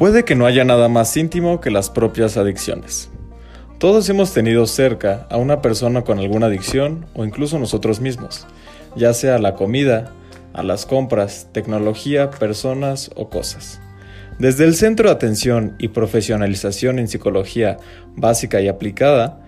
Puede 0.00 0.24
que 0.24 0.34
no 0.34 0.46
haya 0.46 0.64
nada 0.64 0.88
más 0.88 1.14
íntimo 1.18 1.60
que 1.60 1.70
las 1.70 1.90
propias 1.90 2.38
adicciones. 2.38 3.10
Todos 3.76 4.08
hemos 4.08 4.32
tenido 4.32 4.66
cerca 4.66 5.26
a 5.28 5.36
una 5.36 5.60
persona 5.60 6.04
con 6.04 6.18
alguna 6.18 6.46
adicción 6.46 7.04
o 7.12 7.26
incluso 7.26 7.58
nosotros 7.58 8.00
mismos, 8.00 8.46
ya 8.96 9.12
sea 9.12 9.34
a 9.34 9.38
la 9.38 9.56
comida, 9.56 10.10
a 10.54 10.62
las 10.62 10.86
compras, 10.86 11.48
tecnología, 11.52 12.30
personas 12.30 13.10
o 13.14 13.28
cosas. 13.28 13.82
Desde 14.38 14.64
el 14.64 14.74
Centro 14.74 15.10
de 15.10 15.14
Atención 15.14 15.74
y 15.78 15.88
Profesionalización 15.88 16.98
en 16.98 17.06
Psicología 17.06 17.76
Básica 18.16 18.62
y 18.62 18.68
Aplicada, 18.68 19.42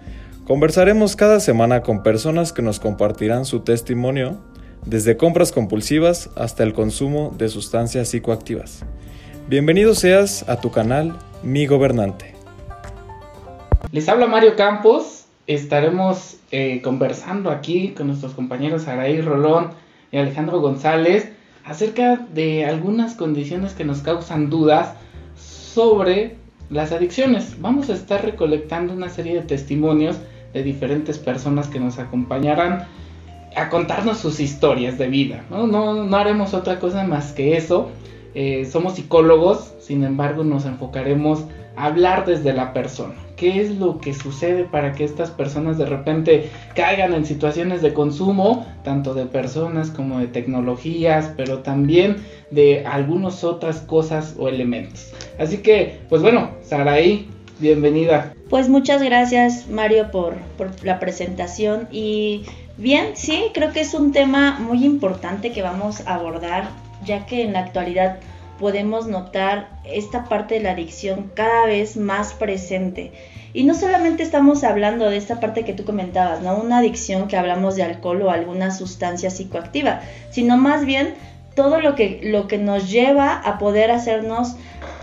conversaremos 0.44 1.16
cada 1.16 1.40
semana 1.40 1.80
con 1.80 2.02
personas 2.02 2.52
que 2.52 2.60
nos 2.60 2.78
compartirán 2.78 3.46
su 3.46 3.60
testimonio, 3.60 4.44
desde 4.84 5.16
compras 5.16 5.50
compulsivas 5.50 6.28
hasta 6.36 6.62
el 6.62 6.74
consumo 6.74 7.34
de 7.38 7.48
sustancias 7.48 8.08
psicoactivas. 8.08 8.84
Bienvenido 9.48 9.94
seas 9.94 10.48
a 10.48 10.60
tu 10.60 10.70
canal 10.70 11.18
Mi 11.42 11.66
Gobernante. 11.66 12.32
Les 13.90 14.08
habla 14.08 14.26
Mario 14.26 14.54
Campos. 14.54 15.24
Estaremos 15.48 16.36
eh, 16.52 16.80
conversando 16.82 17.50
aquí 17.50 17.88
con 17.88 18.06
nuestros 18.06 18.34
compañeros 18.34 18.86
Araí 18.86 19.20
Rolón 19.20 19.70
y 20.12 20.18
Alejandro 20.18 20.60
González 20.60 21.32
acerca 21.64 22.16
de 22.16 22.64
algunas 22.64 23.14
condiciones 23.14 23.74
que 23.74 23.84
nos 23.84 23.98
causan 23.98 24.48
dudas 24.48 24.94
sobre 25.36 26.36
las 26.70 26.92
adicciones. 26.92 27.60
Vamos 27.60 27.90
a 27.90 27.94
estar 27.94 28.24
recolectando 28.24 28.94
una 28.94 29.08
serie 29.08 29.34
de 29.34 29.42
testimonios 29.42 30.16
de 30.54 30.62
diferentes 30.62 31.18
personas 31.18 31.66
que 31.66 31.80
nos 31.80 31.98
acompañarán 31.98 32.86
a 33.56 33.68
contarnos 33.68 34.18
sus 34.18 34.40
historias 34.40 34.98
de 34.98 35.08
vida. 35.08 35.44
No, 35.50 35.66
no, 35.66 36.04
no 36.04 36.16
haremos 36.16 36.54
otra 36.54 36.78
cosa 36.78 37.04
más 37.04 37.32
que 37.32 37.56
eso. 37.56 37.90
Eh, 38.34 38.64
somos 38.64 38.94
psicólogos, 38.94 39.74
sin 39.78 40.04
embargo 40.04 40.42
nos 40.42 40.64
enfocaremos 40.64 41.44
a 41.76 41.86
hablar 41.86 42.24
desde 42.24 42.52
la 42.52 42.72
persona. 42.72 43.14
¿Qué 43.36 43.60
es 43.60 43.76
lo 43.76 43.98
que 43.98 44.14
sucede 44.14 44.64
para 44.64 44.92
que 44.92 45.04
estas 45.04 45.30
personas 45.30 45.76
de 45.76 45.86
repente 45.86 46.50
caigan 46.74 47.12
en 47.12 47.26
situaciones 47.26 47.82
de 47.82 47.92
consumo, 47.92 48.66
tanto 48.84 49.14
de 49.14 49.26
personas 49.26 49.90
como 49.90 50.18
de 50.20 50.28
tecnologías, 50.28 51.32
pero 51.36 51.58
también 51.58 52.18
de 52.50 52.86
algunas 52.86 53.42
otras 53.44 53.80
cosas 53.80 54.34
o 54.38 54.48
elementos? 54.48 55.12
Así 55.38 55.58
que, 55.58 55.98
pues 56.08 56.22
bueno, 56.22 56.50
Saraí, 56.62 57.28
bienvenida. 57.58 58.34
Pues 58.48 58.68
muchas 58.68 59.02
gracias 59.02 59.68
Mario 59.68 60.10
por, 60.10 60.36
por 60.56 60.70
la 60.84 61.00
presentación 61.00 61.88
y 61.90 62.44
bien, 62.76 63.08
sí, 63.14 63.44
creo 63.54 63.72
que 63.72 63.80
es 63.80 63.94
un 63.94 64.12
tema 64.12 64.58
muy 64.60 64.84
importante 64.84 65.52
que 65.52 65.62
vamos 65.62 66.06
a 66.06 66.14
abordar 66.14 66.68
ya 67.04 67.26
que 67.26 67.42
en 67.42 67.52
la 67.52 67.60
actualidad 67.60 68.18
podemos 68.62 69.08
notar 69.08 69.70
esta 69.84 70.26
parte 70.26 70.54
de 70.54 70.60
la 70.60 70.70
adicción 70.70 71.32
cada 71.34 71.66
vez 71.66 71.96
más 71.96 72.32
presente. 72.32 73.10
Y 73.52 73.64
no 73.64 73.74
solamente 73.74 74.22
estamos 74.22 74.62
hablando 74.62 75.10
de 75.10 75.16
esta 75.16 75.40
parte 75.40 75.64
que 75.64 75.72
tú 75.72 75.84
comentabas, 75.84 76.42
¿no? 76.42 76.56
Una 76.56 76.78
adicción 76.78 77.26
que 77.26 77.36
hablamos 77.36 77.74
de 77.74 77.82
alcohol 77.82 78.22
o 78.22 78.30
alguna 78.30 78.70
sustancia 78.70 79.30
psicoactiva, 79.30 80.02
sino 80.30 80.58
más 80.58 80.86
bien 80.86 81.14
todo 81.56 81.80
lo 81.80 81.96
que, 81.96 82.20
lo 82.22 82.46
que 82.46 82.58
nos 82.58 82.88
lleva 82.88 83.34
a 83.34 83.58
poder 83.58 83.90
hacernos 83.90 84.54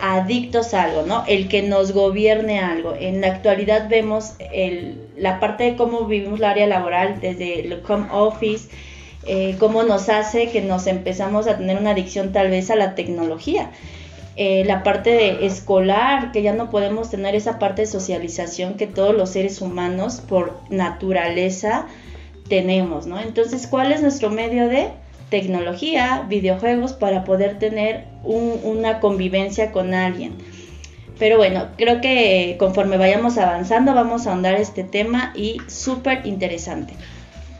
adictos 0.02 0.74
a 0.74 0.84
algo, 0.84 1.02
¿no? 1.02 1.26
El 1.28 1.50
que 1.50 1.62
nos 1.62 1.92
gobierne 1.92 2.62
algo. 2.62 2.96
En 2.98 3.20
la 3.20 3.28
actualidad 3.28 3.90
vemos 3.90 4.36
el, 4.54 5.02
la 5.18 5.42
parte 5.42 5.66
de 5.66 5.76
cómo 5.76 6.06
vivimos 6.06 6.40
la 6.40 6.52
área 6.52 6.66
laboral, 6.66 7.20
desde 7.20 7.60
el 7.60 7.84
home 7.86 8.08
office, 8.10 8.70
eh, 9.26 9.56
cómo 9.60 9.84
nos 9.84 10.10
hace 10.10 10.50
que 10.50 10.62
nos 10.62 10.88
empezamos 10.88 11.48
a 11.48 11.58
tener 11.58 11.78
una 11.78 11.92
adicción 11.92 12.32
tal 12.32 12.50
vez 12.50 12.72
a 12.72 12.76
la 12.76 12.96
tecnología. 12.96 13.72
Eh, 14.36 14.64
la 14.66 14.84
parte 14.84 15.46
escolar, 15.46 16.32
que 16.32 16.42
ya 16.42 16.54
no 16.54 16.70
podemos 16.70 17.10
tener 17.10 17.36
esa 17.36 17.60
parte 17.60 17.82
de 17.82 17.88
socialización 17.88 18.76
que 18.76 18.88
todos 18.88 19.14
los 19.14 19.32
seres 19.32 19.60
humanos 19.62 20.22
por 20.22 20.58
naturaleza 20.70 21.88
tenemos, 22.48 23.06
¿no? 23.06 23.20
Entonces, 23.20 23.68
¿cuál 23.68 23.92
es 23.92 24.02
nuestro 24.02 24.30
medio 24.30 24.70
de 24.70 24.92
tecnología, 25.30 26.26
videojuegos 26.30 26.94
para 26.94 27.26
poder 27.26 27.60
tener 27.60 28.06
una 28.24 29.02
convivencia 29.02 29.74
con 29.74 29.94
alguien? 29.94 30.36
Pero 31.20 31.36
bueno, 31.36 31.68
creo 31.78 32.00
que 32.00 32.56
conforme 32.58 32.98
vayamos 32.98 33.38
avanzando 33.38 33.94
vamos 33.94 34.26
a 34.26 34.32
ahondar 34.32 34.56
este 34.56 34.86
tema 34.86 35.34
y 35.36 35.58
súper 35.68 36.26
interesante. 36.26 36.94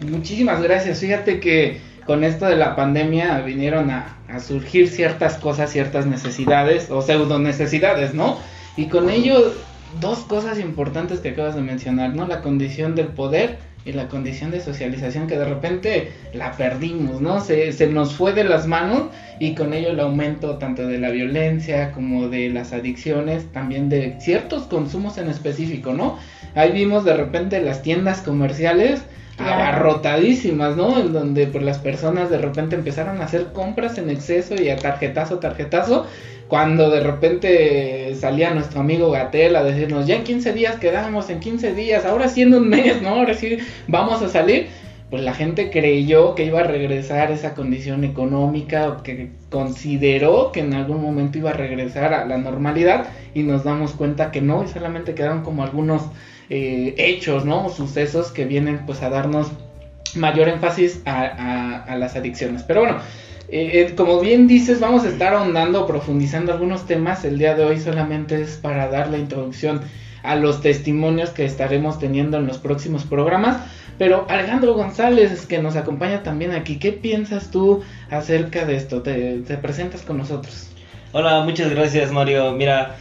Muchísimas 0.02 0.62
gracias. 0.62 1.00
Fíjate 1.00 1.40
que 1.40 1.82
con 2.06 2.24
esto 2.24 2.46
de 2.46 2.56
la 2.56 2.76
pandemia 2.76 3.42
vinieron 3.42 3.92
a, 3.92 4.16
surgir 4.40 4.88
ciertas 4.88 5.38
cosas, 5.38 5.72
ciertas 5.72 6.06
necesidades 6.06 6.90
o 6.90 7.02
pseudo 7.02 7.40
necesidades, 7.40 8.14
¿no? 8.14 8.38
Y 8.78 8.86
con 8.86 9.10
ello 9.10 9.54
dos 10.00 10.20
cosas 10.20 10.60
importantes 10.60 11.20
que 11.20 11.30
acabas 11.30 11.56
de 11.56 11.62
mencionar, 11.62 12.16
¿no? 12.16 12.28
La 12.28 12.42
condición 12.42 12.96
del 12.96 13.08
poder 13.08 13.58
y 13.86 13.92
la 13.92 14.08
condición 14.08 14.52
de 14.52 14.62
socialización 14.62 15.28
que 15.28 15.38
de 15.38 15.46
repente 15.46 16.12
la 16.34 16.52
perdimos, 16.54 17.22
¿no? 17.22 17.42
Se, 17.42 17.72
se 17.74 17.88
nos 17.88 18.14
fue 18.14 18.34
de 18.34 18.44
las 18.44 18.68
manos 18.68 19.10
y 19.40 19.56
con 19.56 19.74
ello 19.74 19.90
el 19.90 20.00
aumento 20.00 20.58
tanto 20.58 20.88
de 20.88 21.00
la 21.00 21.10
violencia 21.10 21.92
como 21.92 22.30
de 22.30 22.50
las 22.50 22.72
adicciones, 22.72 23.52
también 23.52 23.90
de 23.90 24.16
ciertos 24.22 24.64
consumos 24.64 25.18
en 25.18 25.30
específico, 25.30 25.94
¿no? 25.94 26.18
Ahí 26.56 26.72
vimos 26.72 27.04
de 27.04 27.16
repente 27.16 27.62
las 27.62 27.82
tiendas 27.82 28.22
comerciales 28.22 29.02
abarrotadísimas, 29.40 30.76
¿no? 30.76 31.00
En 31.00 31.14
donde 31.14 31.48
pues 31.48 31.64
las 31.64 31.80
personas 31.80 32.30
de 32.30 32.38
repente 32.38 32.76
empezaron 32.76 33.22
a 33.22 33.26
hacer 33.26 33.48
compras 33.54 33.98
en 33.98 34.10
exceso 34.10 34.56
y 34.62 34.70
a 34.70 34.76
tarjetazo, 34.76 35.40
tarjetazo, 35.40 36.06
cuando 36.48 36.90
de 36.90 37.00
repente 37.00 38.16
salía 38.16 38.54
nuestro 38.54 38.82
amigo 38.82 39.12
Gatel 39.12 39.56
a 39.56 39.64
decirnos, 39.64 40.08
ya 40.08 40.16
en 40.16 40.24
15 40.24 40.54
días 40.54 40.78
quedamos, 40.78 41.30
en 41.30 41.40
15 41.40 41.74
días, 41.74 42.06
ahora 42.06 42.28
sí 42.28 42.42
en 42.42 42.54
un 42.54 42.68
mes, 42.70 43.02
¿no? 43.02 43.10
Ahora 43.10 43.34
sí 43.34 43.58
vamos 43.88 44.22
a 44.22 44.30
salir. 44.30 44.68
Pues 45.10 45.24
la 45.24 45.34
gente 45.34 45.72
creyó 45.72 46.36
que 46.36 46.46
iba 46.46 46.60
a 46.60 46.64
regresar 46.64 47.32
esa 47.32 47.56
condición 47.56 48.04
económica 48.04 48.90
o 48.90 49.02
que 49.02 49.30
consideró 49.50 50.52
que 50.52 50.60
en 50.60 50.76
algún 50.76 51.02
momento 51.02 51.40
iba 51.40 51.50
a 51.50 51.54
regresar 51.54 52.14
a 52.14 52.26
la 52.26 52.38
normalidad 52.38 53.08
y 53.34 53.42
nos 53.42 53.64
damos 53.64 53.94
cuenta 53.94 54.30
que 54.30 54.42
no 54.42 54.64
y 54.64 54.68
solamente 54.68 55.16
quedaron 55.16 55.42
como 55.42 55.64
algunos 55.64 56.04
eh, 56.50 56.96
hechos, 56.98 57.46
¿no? 57.46 57.70
Sucesos 57.70 58.32
que 58.32 58.46
vienen 58.46 58.86
pues 58.86 59.02
a 59.02 59.10
darnos 59.10 59.52
mayor 60.16 60.48
énfasis 60.50 61.02
a, 61.06 61.96
las 61.98 62.16
adicciones. 62.16 62.64
Pero 62.64 62.82
bueno, 62.82 62.98
eh, 63.50 63.88
eh, 63.90 63.96
como 63.96 64.20
bien 64.20 64.48
dices, 64.48 64.80
vamos 64.80 65.04
a 65.04 65.10
estar 65.10 65.34
ahondando, 65.34 65.86
profundizando 65.86 66.52
algunos 66.52 66.88
temas. 66.88 67.24
El 67.26 67.38
día 67.38 67.56
de 67.56 67.66
hoy 67.66 67.80
solamente 67.80 68.42
es 68.42 68.58
para 68.58 68.88
dar 68.88 69.10
la 69.10 69.18
introducción 69.18 69.82
a 70.24 70.36
los 70.36 70.62
testimonios 70.62 71.30
que 71.30 71.46
estaremos 71.46 72.00
teniendo 72.00 72.38
en 72.38 72.48
los 72.48 72.58
próximos 72.58 73.04
programas. 73.04 73.58
Pero 73.98 74.26
Alejandro 74.30 74.74
González, 74.74 75.46
que 75.46 75.60
nos 75.60 75.76
acompaña 75.76 76.24
también 76.24 76.54
aquí, 76.54 76.80
¿qué 76.80 76.94
piensas 76.94 77.52
tú 77.52 77.84
acerca 78.10 78.66
de 78.66 78.76
esto? 78.78 79.02
Te, 79.02 79.40
te 79.40 79.58
presentas 79.58 80.02
con 80.02 80.18
nosotros. 80.18 80.72
Hola, 81.12 81.42
muchas 81.42 81.70
gracias 81.72 82.12
Mario. 82.12 82.54
Mira, 82.54 82.96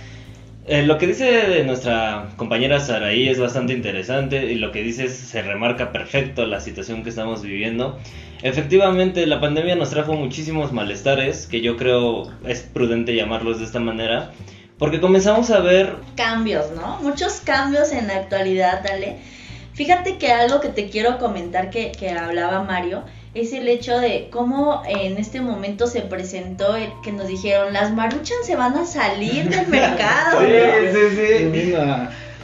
eh, 0.68 0.82
lo 0.82 0.98
que 0.98 1.06
dice 1.06 1.64
nuestra 1.64 2.28
compañera 2.36 2.78
Saraí 2.78 3.28
es 3.28 3.40
bastante 3.40 3.72
interesante 3.72 4.52
y 4.52 4.56
lo 4.56 4.70
que 4.70 4.82
dice 4.82 5.08
se 5.08 5.42
remarca 5.42 5.92
perfecto 5.92 6.46
la 6.46 6.60
situación 6.60 7.02
que 7.02 7.10
estamos 7.10 7.42
viviendo. 7.42 7.98
Efectivamente, 8.42 9.26
la 9.26 9.40
pandemia 9.40 9.74
nos 9.74 9.90
trajo 9.90 10.12
muchísimos 10.12 10.72
malestares, 10.72 11.46
que 11.46 11.60
yo 11.60 11.76
creo 11.76 12.30
es 12.46 12.60
prudente 12.60 13.16
llamarlos 13.16 13.58
de 13.58 13.64
esta 13.64 13.80
manera, 13.80 14.32
porque 14.78 15.00
comenzamos 15.00 15.50
a 15.50 15.60
ver... 15.60 15.96
Cambios, 16.16 16.70
¿no? 16.72 16.98
Muchos 17.02 17.40
cambios 17.40 17.90
en 17.90 18.06
la 18.06 18.16
actualidad, 18.16 18.82
dale. 18.84 19.16
Fíjate 19.72 20.18
que 20.18 20.32
algo 20.32 20.60
que 20.60 20.68
te 20.68 20.88
quiero 20.88 21.18
comentar 21.18 21.70
que 21.70 21.92
hablaba 22.10 22.62
Mario, 22.62 23.04
es 23.34 23.52
el 23.52 23.68
hecho 23.68 23.98
de 23.98 24.28
cómo 24.30 24.82
en 24.88 25.18
este 25.18 25.40
momento 25.40 25.86
se 25.86 26.02
presentó 26.02 26.76
el 26.76 26.90
que 27.02 27.12
nos 27.12 27.28
dijeron 27.28 27.72
las 27.72 27.92
maruchan 27.92 28.38
se 28.44 28.56
van 28.56 28.76
a 28.76 28.86
salir 28.86 29.48
del 29.48 29.66
mercado. 29.68 30.40
sí, 30.40 31.16
sí, 31.16 31.56
sí. 31.56 31.74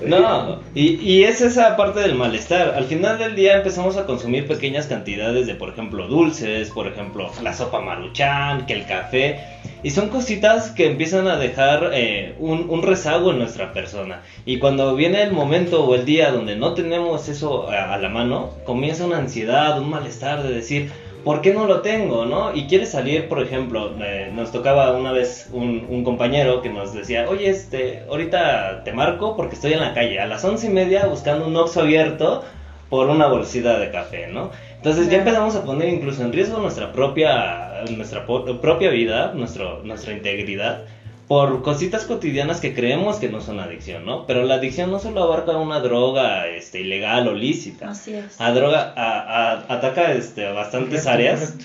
No, 0.04 0.60
y, 0.74 0.96
y, 0.96 1.24
es 1.24 1.40
esa 1.40 1.76
parte 1.76 2.00
del 2.00 2.14
malestar. 2.16 2.74
Al 2.76 2.84
final 2.84 3.16
del 3.16 3.36
día 3.36 3.58
empezamos 3.58 3.96
a 3.96 4.06
consumir 4.06 4.46
pequeñas 4.46 4.86
cantidades 4.86 5.46
de, 5.46 5.54
por 5.54 5.70
ejemplo, 5.70 6.08
dulces, 6.08 6.70
por 6.70 6.88
ejemplo, 6.88 7.30
la 7.42 7.54
sopa 7.54 7.80
maruchan, 7.80 8.66
que 8.66 8.72
el 8.74 8.86
café. 8.86 9.40
Y 9.84 9.90
son 9.90 10.08
cositas 10.08 10.70
que 10.70 10.86
empiezan 10.86 11.28
a 11.28 11.36
dejar 11.36 11.90
eh, 11.92 12.34
un, 12.40 12.70
un, 12.70 12.82
rezago 12.82 13.30
en 13.30 13.38
nuestra 13.38 13.74
persona. 13.74 14.22
Y 14.46 14.58
cuando 14.58 14.96
viene 14.96 15.22
el 15.22 15.32
momento 15.32 15.84
o 15.84 15.94
el 15.94 16.06
día 16.06 16.32
donde 16.32 16.56
no 16.56 16.72
tenemos 16.72 17.28
eso 17.28 17.68
a, 17.68 17.92
a 17.92 17.98
la 17.98 18.08
mano, 18.08 18.50
comienza 18.64 19.04
una 19.04 19.18
ansiedad, 19.18 19.78
un 19.78 19.90
malestar 19.90 20.42
de 20.42 20.54
decir, 20.54 20.90
¿por 21.22 21.40
qué 21.40 21.52
no 21.52 21.66
lo 21.66 21.80
tengo? 21.80 22.24
¿no? 22.26 22.54
Y 22.54 22.66
quiere 22.66 22.86
salir, 22.86 23.28
por 23.28 23.42
ejemplo, 23.42 23.90
eh, 24.00 24.30
nos 24.32 24.52
tocaba 24.52 24.92
una 24.92 25.12
vez 25.12 25.48
un, 25.52 25.86
un, 25.88 26.02
compañero 26.02 26.62
que 26.62 26.70
nos 26.70 26.94
decía, 26.94 27.26
oye, 27.28 27.48
este, 27.50 28.04
ahorita 28.08 28.84
te 28.84 28.92
marco 28.92 29.36
porque 29.36 29.54
estoy 29.54 29.72
en 29.72 29.80
la 29.80 29.94
calle 29.94 30.20
a 30.20 30.26
las 30.26 30.44
once 30.44 30.66
y 30.66 30.70
media 30.70 31.06
buscando 31.06 31.46
un 31.46 31.56
oxo 31.56 31.80
abierto 31.80 32.42
por 32.90 33.08
una 33.08 33.26
bolsita 33.26 33.78
de 33.78 33.90
café, 33.90 34.28
¿no? 34.28 34.50
Entonces 34.76 35.08
ya 35.08 35.18
empezamos 35.18 35.56
a 35.56 35.64
poner 35.64 35.88
incluso 35.88 36.22
en 36.22 36.32
riesgo 36.32 36.58
nuestra 36.58 36.92
propia, 36.92 37.73
nuestra 37.90 38.26
propia 38.26 38.90
vida, 38.90 39.32
nuestro, 39.34 39.82
nuestra 39.82 40.12
integridad, 40.12 40.84
por 41.28 41.62
cositas 41.62 42.04
cotidianas 42.04 42.60
que 42.60 42.74
creemos 42.74 43.16
que 43.16 43.28
no 43.28 43.40
son 43.40 43.58
adicción, 43.58 44.04
¿no? 44.04 44.26
Pero 44.26 44.44
la 44.44 44.56
adicción 44.56 44.90
no 44.90 44.98
solo 44.98 45.22
abarca 45.22 45.56
una 45.56 45.80
droga 45.80 46.46
este, 46.48 46.80
ilegal 46.80 47.28
o 47.28 47.34
lícita. 47.34 47.90
Así 47.90 48.14
es. 48.14 48.40
A 48.40 48.52
droga, 48.52 48.92
a, 48.96 49.64
ataca 49.72 50.12
este, 50.12 50.50
bastantes 50.52 51.06
áreas 51.06 51.56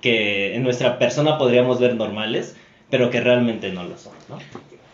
que 0.00 0.54
en 0.54 0.62
nuestra 0.62 0.98
persona 0.98 1.36
podríamos 1.36 1.80
ver 1.80 1.96
normales, 1.96 2.56
pero 2.90 3.10
que 3.10 3.20
realmente 3.20 3.72
no 3.72 3.84
lo 3.84 3.98
son, 3.98 4.14
¿no? 4.28 4.38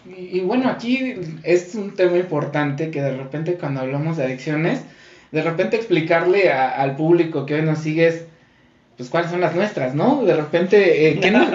Y, 0.05 0.41
bueno, 0.41 0.69
aquí 0.69 1.15
es 1.45 1.77
un 1.77 1.95
tema 1.95 2.17
importante 2.17 2.91
que 2.91 3.01
de 3.01 3.17
repente 3.17 3.55
cuando 3.55 3.83
hablamos 3.83 4.17
de 4.17 4.25
adicciones, 4.25 4.83
de 5.31 5.43
repente 5.43 5.77
explicarle 5.77 6.51
al 6.51 6.97
público 6.97 7.47
que 7.47 7.55
hoy 7.55 7.63
nos 7.63 7.79
sigue 7.79 8.09
es, 8.09 8.25
pues 8.97 9.09
cuáles 9.09 9.31
son 9.31 9.41
las 9.41 9.55
nuestras, 9.55 9.95
¿no? 9.95 10.25
De 10.25 10.35
repente, 10.35 11.09
eh, 11.09 11.21
¿qué, 11.21 11.31
nos, 11.31 11.51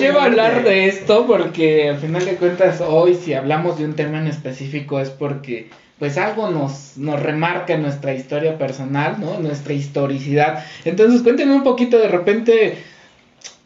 lleva 0.00 0.22
a 0.22 0.24
hablar 0.24 0.64
de 0.64 0.86
esto? 0.86 1.26
Porque 1.26 1.90
al 1.90 1.98
final 1.98 2.24
de 2.24 2.36
cuentas 2.36 2.80
hoy 2.80 3.14
si 3.14 3.34
hablamos 3.34 3.78
de 3.78 3.84
un 3.84 3.94
tema 3.94 4.18
en 4.18 4.26
específico 4.26 5.00
es 5.00 5.10
porque 5.10 5.68
pues 5.98 6.18
algo 6.18 6.50
nos, 6.50 6.96
nos 6.96 7.22
remarca 7.22 7.74
en 7.74 7.82
nuestra 7.82 8.12
historia 8.12 8.58
personal, 8.58 9.16
¿no? 9.20 9.38
Nuestra 9.38 9.72
historicidad. 9.72 10.64
Entonces 10.84 11.22
cuéntenme 11.22 11.54
un 11.54 11.62
poquito 11.62 11.98
de 11.98 12.08
repente 12.08 12.78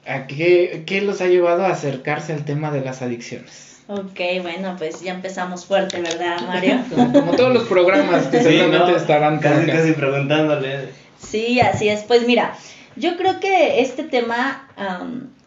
¿A 0.06 0.26
qué, 0.28 0.84
qué 0.86 1.00
los 1.00 1.20
ha 1.20 1.26
llevado 1.26 1.64
a 1.64 1.70
acercarse 1.70 2.32
al 2.32 2.44
tema 2.44 2.70
de 2.70 2.80
las 2.80 3.02
adicciones? 3.02 3.82
Ok, 3.88 4.20
bueno, 4.42 4.76
pues 4.78 5.00
ya 5.00 5.14
empezamos 5.14 5.64
fuerte, 5.66 6.00
¿verdad, 6.00 6.40
Mario? 6.46 6.78
como, 6.94 7.32
todos 7.32 7.52
los 7.52 7.64
programas 7.64 8.26
que 8.26 8.40
seguramente 8.40 8.96
estarán 8.96 9.38
casi, 9.38 9.66
casi 9.66 9.92
preguntándole. 9.92 10.88
Sí, 11.18 11.60
así 11.60 11.88
es. 11.88 12.02
Pues 12.02 12.26
mira, 12.26 12.56
yo 12.96 13.16
creo 13.16 13.40
que 13.40 13.80
este 13.80 14.02
tema 14.04 14.68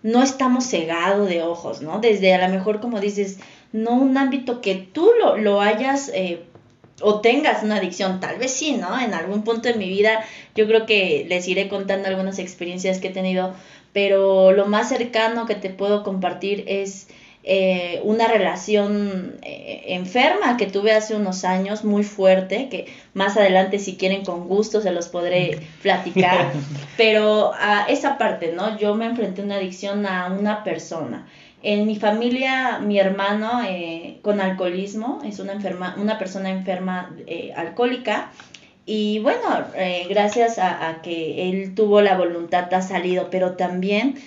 no 0.04 0.24
estamos 0.24 0.66
cegados 0.68 1.28
de 1.30 1.44
ojos, 1.44 1.82
¿no? 1.82 2.00
Desde 2.00 2.34
a 2.34 2.48
lo 2.48 2.54
mejor, 2.54 2.80
como 2.80 3.00
dices, 3.00 3.40
no 3.72 3.94
un 3.94 4.18
ámbito 4.18 4.62
que 4.62 4.76
tú 4.76 5.10
lo, 5.20 5.38
lo 5.38 5.62
hayas 5.62 6.10
eh, 6.14 6.44
o 7.02 7.22
tengas 7.22 7.64
una 7.64 7.78
adicción, 7.78 8.20
tal 8.20 8.40
vez 8.40 8.52
sí, 8.52 8.74
¿no? 8.74 9.00
En 9.00 9.14
algún 9.14 9.44
punto 9.44 9.70
de 9.70 9.76
mi 9.76 9.88
vida, 9.88 10.24
yo 10.56 10.68
creo 10.68 10.86
que 10.86 11.26
les 11.30 11.48
iré 11.48 11.70
contando 11.70 12.08
algunas 12.08 12.40
experiencias 12.40 13.00
que 13.00 13.10
he 13.10 13.12
tenido 13.12 13.54
pero 13.94 14.52
lo 14.52 14.66
más 14.68 14.90
cercano 14.90 15.46
que 15.46 15.56
te 15.56 15.70
puedo 15.70 16.04
compartir 16.04 16.64
es 16.68 17.08
eh, 17.52 18.00
una 18.04 18.28
relación 18.28 19.40
eh, 19.42 19.86
enferma 19.88 20.56
que 20.56 20.68
tuve 20.68 20.92
hace 20.92 21.16
unos 21.16 21.44
años, 21.44 21.84
muy 21.84 22.04
fuerte, 22.04 22.70
que 22.70 22.86
más 23.16 23.38
adelante 23.38 23.80
si 23.80 23.98
quieren 23.98 24.24
con 24.24 24.48
gusto 24.48 24.82
se 24.82 24.92
los 24.92 25.08
podré 25.08 25.60
platicar, 25.82 26.52
pero 26.96 27.52
a 27.60 27.86
esa 27.90 28.20
parte, 28.20 28.54
¿no? 28.56 28.78
Yo 28.78 28.94
me 28.94 29.08
enfrenté 29.08 29.42
a 29.42 29.46
una 29.46 29.56
adicción 29.56 30.06
a 30.06 30.28
una 30.28 30.64
persona. 30.64 31.28
En 31.64 31.88
mi 31.88 31.96
familia, 31.96 32.78
mi 32.78 33.00
hermano 33.00 33.64
eh, 33.68 34.20
con 34.22 34.42
alcoholismo 34.42 35.20
es 35.26 35.40
una, 35.40 35.54
enferma, 35.54 35.96
una 35.98 36.20
persona 36.20 36.52
enferma 36.52 37.16
alcohólica 37.56 38.30
y 38.86 39.18
bueno, 39.22 39.42
gracias 40.08 40.60
a, 40.60 41.00
que 41.02 41.50
él 41.50 41.74
tuvo 41.74 42.02
la 42.02 42.16
voluntad, 42.16 42.72
ha 42.76 42.84
salido, 42.84 43.30
pero 43.32 43.56
también 43.56 44.20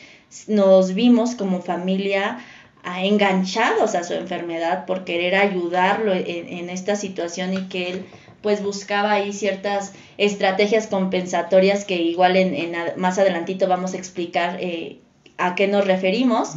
nos 0.49 0.95
vimos 0.95 1.35
como 1.35 1.61
familia 1.61 2.39
ah, 2.83 3.05
enganchados 3.05 3.95
a 3.95 4.05
su 4.05 4.15
enfermedad 4.15 4.87
por 4.87 5.05
querer 5.05 5.35
ayudarlo 5.35 6.13
en, 6.13 6.71
esta 6.71 6.97
situación 6.97 7.55
y 7.55 7.69
que 7.69 7.91
él 7.91 8.07
pues 8.41 8.63
buscaba 8.63 9.13
ahí 9.13 9.33
ciertas 9.33 9.93
estrategias 10.19 10.89
compensatorias 10.89 11.85
que 11.85 11.97
igual 11.97 12.37
en, 12.37 12.75
más 12.97 13.19
adelantito 13.19 13.69
vamos 13.69 13.95
a 13.95 13.99
explicar 13.99 14.59
eh, 14.61 14.99
a 15.39 15.55
qué 15.55 15.69
nos 15.69 15.87
referimos. 15.87 16.55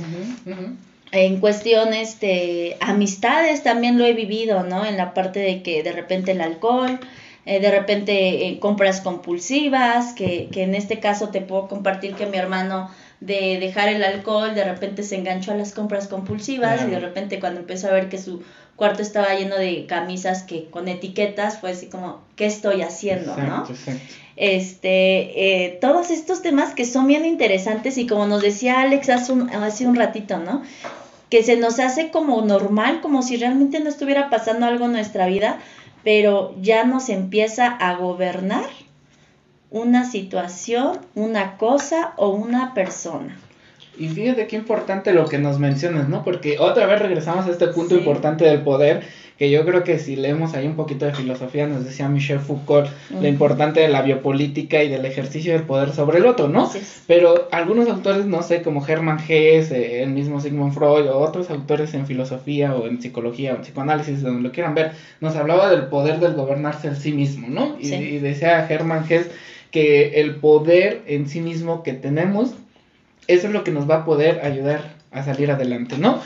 En 1.11 1.39
cuestiones 1.39 2.19
de 2.19 2.77
amistades 2.81 3.63
también 3.63 3.97
lo 3.97 4.05
he 4.05 4.13
vivido, 4.13 4.63
¿no? 4.63 4.85
En 4.85 4.97
la 4.97 5.13
parte 5.13 5.39
de 5.39 5.61
que 5.61 5.83
de 5.83 5.91
repente 5.91 6.31
el 6.31 6.41
alcohol, 6.41 6.99
eh, 7.45 7.59
de 7.59 7.71
repente 7.71 8.47
eh, 8.47 8.59
compras 8.59 9.01
compulsivas, 9.01 10.13
que, 10.13 10.49
que 10.51 10.63
en 10.63 10.73
este 10.73 10.99
caso 10.99 11.29
te 11.29 11.41
puedo 11.41 11.67
compartir 11.67 12.15
que 12.15 12.25
mi 12.25 12.37
hermano 12.37 12.89
de 13.19 13.57
dejar 13.59 13.89
el 13.89 14.03
alcohol, 14.03 14.53
de 14.55 14.63
repente 14.63 15.03
se 15.03 15.15
enganchó 15.15 15.51
a 15.51 15.55
las 15.55 15.73
compras 15.73 16.07
compulsivas 16.07 16.81
y 16.83 16.91
de 16.91 16.99
repente 16.99 17.39
cuando 17.39 17.61
empezó 17.61 17.87
a 17.87 17.93
ver 17.93 18.09
que 18.09 18.17
su 18.17 18.43
cuarto 18.75 19.01
estaba 19.01 19.33
lleno 19.35 19.55
de 19.55 19.85
camisas 19.85 20.43
que 20.43 20.65
con 20.65 20.87
etiquetas, 20.87 21.59
fue 21.59 21.71
así 21.71 21.87
como, 21.87 22.21
¿qué 22.35 22.45
estoy 22.45 22.81
haciendo? 22.81 23.35
¿no? 23.37 23.65
Este, 24.35 25.65
eh, 25.65 25.77
todos 25.79 26.11
estos 26.11 26.41
temas 26.41 26.73
que 26.73 26.85
son 26.85 27.07
bien 27.07 27.25
interesantes 27.25 27.97
y 27.97 28.05
como 28.05 28.27
nos 28.27 28.41
decía 28.41 28.81
Alex 28.81 29.09
hace 29.09 29.31
un, 29.31 29.49
hace 29.49 29.87
un 29.87 29.95
ratito, 29.95 30.39
¿no? 30.39 30.61
Que 31.29 31.41
se 31.41 31.55
nos 31.55 31.79
hace 31.79 32.11
como 32.11 32.41
normal, 32.41 32.99
como 32.99 33.21
si 33.21 33.37
realmente 33.37 33.79
no 33.79 33.89
estuviera 33.89 34.29
pasando 34.29 34.65
algo 34.65 34.85
en 34.85 34.91
nuestra 34.91 35.25
vida, 35.27 35.59
pero 36.03 36.53
ya 36.61 36.83
nos 36.83 37.07
empieza 37.07 37.67
a 37.67 37.95
gobernar 37.95 38.65
una 39.75 40.09
situación, 40.09 40.99
una 41.15 41.57
cosa 41.57 42.13
o 42.15 42.29
una 42.29 42.73
persona. 42.73 43.37
Y 43.97 44.07
fíjate 44.07 44.47
qué 44.47 44.55
importante 44.55 45.11
lo 45.11 45.27
que 45.27 45.37
nos 45.37 45.59
mencionas, 45.59 46.07
¿no? 46.07 46.23
Porque 46.23 46.57
otra 46.59 46.85
vez 46.85 47.01
regresamos 47.01 47.45
a 47.45 47.51
este 47.51 47.67
punto 47.67 47.93
importante 47.93 48.45
del 48.45 48.61
poder 48.61 49.03
que 49.37 49.51
yo 49.51 49.65
creo 49.65 49.83
que 49.83 49.99
si 49.99 50.15
leemos 50.15 50.53
ahí 50.53 50.65
un 50.65 50.77
poquito 50.77 51.03
de 51.05 51.13
filosofía, 51.13 51.67
nos 51.67 51.83
decía 51.83 52.07
Michel 52.07 52.39
Foucault, 52.39 52.89
lo 53.19 53.27
importante 53.27 53.81
de 53.81 53.89
la 53.89 54.01
biopolítica 54.01 54.81
y 54.81 54.87
del 54.87 55.03
ejercicio 55.03 55.51
del 55.51 55.63
poder 55.63 55.91
sobre 55.91 56.19
el 56.19 56.25
otro, 56.25 56.47
¿no? 56.47 56.71
Pero 57.05 57.49
algunos 57.51 57.89
autores, 57.89 58.25
no 58.25 58.43
sé, 58.43 58.61
como 58.61 58.85
Hermann 58.87 59.19
Hesse, 59.19 60.03
el 60.03 60.11
mismo 60.11 60.39
Sigmund 60.39 60.73
Freud, 60.73 61.09
o 61.09 61.19
otros 61.19 61.49
autores 61.49 61.93
en 61.95 62.07
filosofía 62.07 62.73
o 62.75 62.87
en 62.87 63.01
psicología 63.01 63.51
o 63.51 63.55
en 63.57 63.63
psicoanálisis, 63.63 64.21
donde 64.21 64.41
lo 64.41 64.53
quieran 64.53 64.73
ver, 64.73 64.93
nos 65.19 65.35
hablaba 65.35 65.69
del 65.69 65.87
poder 65.87 66.21
del 66.21 66.33
gobernarse 66.35 66.87
en 66.87 66.95
sí 66.95 67.11
mismo, 67.11 67.49
¿no? 67.49 67.75
Y, 67.77 67.93
y 67.93 68.19
decía 68.19 68.65
Hermann 68.69 69.03
Hesse 69.09 69.31
que 69.75 70.21
el 70.21 70.35
poder 70.35 71.03
en 71.05 71.27
sí 71.27 71.41
mismo 71.41 71.83
que 71.83 71.91
tenemos, 71.91 72.53
eso 73.27 73.47
es 73.47 73.53
lo 73.53 73.65
que 73.65 73.71
nos 73.71 73.89
va 73.89 73.97
a 73.97 74.05
poder 74.05 74.39
ayudar 74.39 74.95
a 75.11 75.21
salir 75.21 75.51
adelante, 75.51 75.97
¿no? 75.97 76.21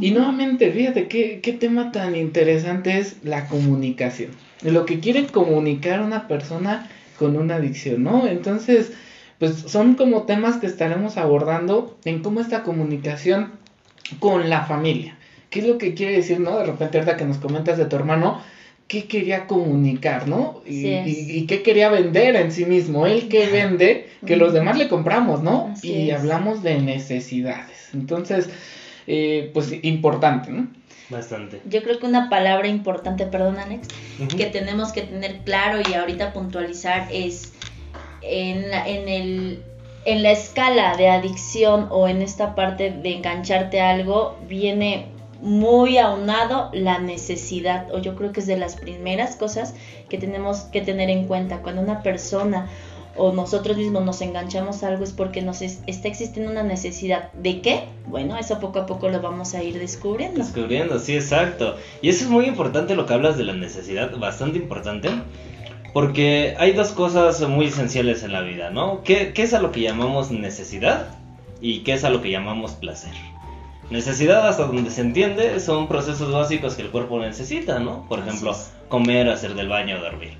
Y 0.00 0.10
nuevamente, 0.10 0.72
fíjate 0.72 1.06
qué, 1.06 1.38
qué 1.40 1.52
tema 1.52 1.92
tan 1.92 2.16
interesante 2.16 2.98
es 2.98 3.18
la 3.22 3.46
comunicación. 3.46 4.32
Lo 4.62 4.84
que 4.84 4.98
quiere 4.98 5.26
comunicar 5.28 6.00
una 6.00 6.26
persona 6.26 6.90
con 7.20 7.36
una 7.36 7.54
adicción, 7.54 8.02
¿no? 8.02 8.26
Entonces, 8.26 8.90
pues 9.38 9.54
son 9.54 9.94
como 9.94 10.24
temas 10.24 10.56
que 10.56 10.66
estaremos 10.66 11.18
abordando 11.18 11.96
en 12.04 12.20
cómo 12.20 12.40
esta 12.40 12.64
comunicación 12.64 13.52
con 14.18 14.50
la 14.50 14.64
familia. 14.64 15.16
¿Qué 15.50 15.60
es 15.60 15.68
lo 15.68 15.78
que 15.78 15.94
quiere 15.94 16.14
decir, 16.14 16.40
no? 16.40 16.58
De 16.58 16.66
repente, 16.66 16.98
ahorita 16.98 17.16
que 17.16 17.26
nos 17.26 17.38
comentas 17.38 17.78
de 17.78 17.84
tu 17.84 17.94
hermano, 17.94 18.42
¿qué 18.88 19.04
quería 19.04 19.46
comunicar, 19.46 20.26
no? 20.26 20.62
Y, 20.66 20.86
y, 20.86 21.46
qué 21.46 21.62
quería 21.62 21.90
vender 21.90 22.36
en 22.36 22.50
sí 22.50 22.64
mismo. 22.64 23.06
Él 23.06 23.28
que 23.28 23.46
vende, 23.46 24.08
que 24.26 24.36
los 24.36 24.54
demás 24.54 24.78
le 24.78 24.88
compramos, 24.88 25.42
¿no? 25.42 25.74
y 25.82 26.10
hablamos 26.10 26.62
de 26.62 26.80
necesidades. 26.80 27.90
Entonces, 27.92 28.48
eh, 29.06 29.50
pues 29.52 29.72
importante, 29.82 30.50
¿no? 30.50 30.68
Bastante. 31.10 31.60
Yo 31.66 31.82
creo 31.82 31.98
que 31.98 32.06
una 32.06 32.28
palabra 32.28 32.68
importante, 32.68 33.26
perdón 33.26 33.58
Alex, 33.58 33.88
que 34.36 34.46
tenemos 34.46 34.92
que 34.92 35.02
tener 35.02 35.38
claro 35.38 35.80
y 35.88 35.94
ahorita 35.94 36.32
puntualizar 36.32 37.08
es 37.10 37.52
en 38.22 38.70
la, 38.70 38.86
en, 38.86 39.08
el, 39.08 39.62
en 40.04 40.22
la 40.22 40.32
escala 40.32 40.96
de 40.96 41.08
adicción 41.08 41.88
o 41.90 42.08
en 42.08 42.20
esta 42.20 42.54
parte 42.54 42.90
de 42.90 43.14
engancharte 43.14 43.80
a 43.80 43.90
algo, 43.90 44.38
viene 44.48 45.06
muy 45.40 45.98
aunado 45.98 46.70
la 46.72 46.98
necesidad, 46.98 47.92
o 47.94 47.98
yo 47.98 48.16
creo 48.16 48.32
que 48.32 48.40
es 48.40 48.46
de 48.46 48.56
las 48.56 48.76
primeras 48.76 49.36
cosas 49.36 49.74
que 50.08 50.18
tenemos 50.18 50.62
que 50.62 50.80
tener 50.80 51.10
en 51.10 51.26
cuenta. 51.26 51.58
Cuando 51.58 51.82
una 51.82 52.02
persona 52.02 52.68
o 53.16 53.32
nosotros 53.32 53.76
mismos 53.76 54.04
nos 54.04 54.20
enganchamos 54.22 54.82
a 54.82 54.88
algo 54.88 55.04
es 55.04 55.12
porque 55.12 55.42
nos 55.42 55.60
está 55.60 56.08
existiendo 56.08 56.50
una 56.50 56.62
necesidad. 56.62 57.32
¿De 57.32 57.60
qué? 57.60 57.84
Bueno, 58.06 58.36
eso 58.38 58.60
poco 58.60 58.80
a 58.80 58.86
poco 58.86 59.08
lo 59.08 59.20
vamos 59.20 59.54
a 59.54 59.62
ir 59.62 59.78
descubriendo. 59.78 60.38
Descubriendo, 60.38 60.98
sí, 60.98 61.14
exacto. 61.14 61.76
Y 62.00 62.08
eso 62.08 62.24
es 62.24 62.30
muy 62.30 62.46
importante 62.46 62.94
lo 62.94 63.06
que 63.06 63.14
hablas 63.14 63.36
de 63.36 63.44
la 63.44 63.54
necesidad, 63.54 64.16
bastante 64.16 64.58
importante. 64.58 65.10
Porque 65.92 66.54
hay 66.58 66.72
dos 66.72 66.90
cosas 66.90 67.40
muy 67.48 67.66
esenciales 67.66 68.22
en 68.22 68.32
la 68.32 68.42
vida, 68.42 68.70
¿no? 68.70 69.02
¿Qué, 69.02 69.32
qué 69.32 69.42
es 69.42 69.54
a 69.54 69.60
lo 69.60 69.72
que 69.72 69.80
llamamos 69.80 70.30
necesidad? 70.30 71.08
¿Y 71.60 71.80
qué 71.80 71.94
es 71.94 72.04
a 72.04 72.10
lo 72.10 72.22
que 72.22 72.30
llamamos 72.30 72.72
placer? 72.72 73.12
Necesidad, 73.90 74.46
hasta 74.46 74.66
donde 74.66 74.90
se 74.90 75.00
entiende, 75.00 75.60
son 75.60 75.88
procesos 75.88 76.30
básicos 76.30 76.74
que 76.74 76.82
el 76.82 76.90
cuerpo 76.90 77.18
necesita, 77.20 77.78
¿no? 77.78 78.06
Por 78.06 78.18
ejemplo, 78.18 78.54
comer, 78.88 79.30
hacer 79.30 79.54
del 79.54 79.68
baño, 79.68 79.98
dormir. 79.98 80.34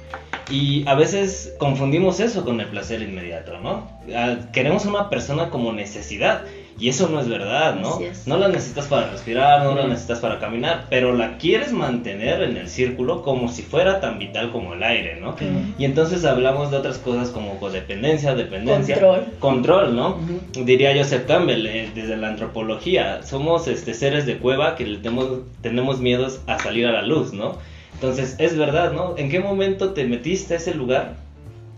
Y 0.50 0.86
a 0.86 0.94
veces 0.94 1.54
confundimos 1.58 2.20
eso 2.20 2.44
con 2.44 2.60
el 2.60 2.66
placer 2.68 3.00
inmediato, 3.00 3.58
¿no? 3.60 3.90
Ah, 4.14 4.36
queremos 4.52 4.84
una 4.84 5.08
persona 5.08 5.48
como 5.48 5.72
necesidad 5.72 6.42
Y 6.80 6.88
eso 6.88 7.08
no 7.08 7.20
es 7.20 7.28
verdad, 7.28 7.74
¿no? 7.74 7.98
No 8.26 8.36
la 8.36 8.48
necesitas 8.48 8.86
para 8.86 9.10
respirar, 9.10 9.64
no 9.64 9.74
la 9.74 9.86
necesitas 9.88 10.20
para 10.20 10.38
caminar, 10.38 10.86
pero 10.88 11.12
la 11.14 11.36
quieres 11.38 11.72
mantener 11.72 12.42
en 12.42 12.56
el 12.56 12.68
círculo 12.68 13.22
como 13.22 13.48
si 13.48 13.62
fuera 13.62 14.00
tan 14.00 14.18
vital 14.18 14.52
como 14.52 14.74
el 14.74 14.82
aire, 14.82 15.20
¿no? 15.20 15.34
Y 15.78 15.84
entonces 15.84 16.24
hablamos 16.24 16.70
de 16.70 16.76
otras 16.76 16.98
cosas 16.98 17.30
como 17.30 17.58
codependencia, 17.58 18.34
dependencia. 18.34 18.94
Control. 18.94 19.26
Control, 19.40 19.96
¿no? 19.96 20.18
Diría 20.52 20.96
Joseph 20.96 21.26
Campbell 21.26 21.66
eh, 21.66 21.90
desde 21.94 22.16
la 22.16 22.28
antropología. 22.28 23.22
Somos 23.24 23.66
este, 23.66 23.94
seres 23.94 24.26
de 24.26 24.38
cueva 24.38 24.76
que 24.76 24.86
le 24.86 24.98
tenemos, 24.98 25.40
tenemos 25.62 26.00
miedos 26.00 26.40
a 26.46 26.58
salir 26.58 26.86
a 26.86 26.92
la 26.92 27.02
luz, 27.02 27.32
¿no? 27.32 27.58
Entonces, 27.94 28.36
es 28.38 28.56
verdad, 28.56 28.92
¿no? 28.92 29.16
¿En 29.16 29.28
qué 29.28 29.40
momento 29.40 29.92
te 29.92 30.04
metiste 30.04 30.54
a 30.54 30.56
ese 30.58 30.74
lugar? 30.74 31.16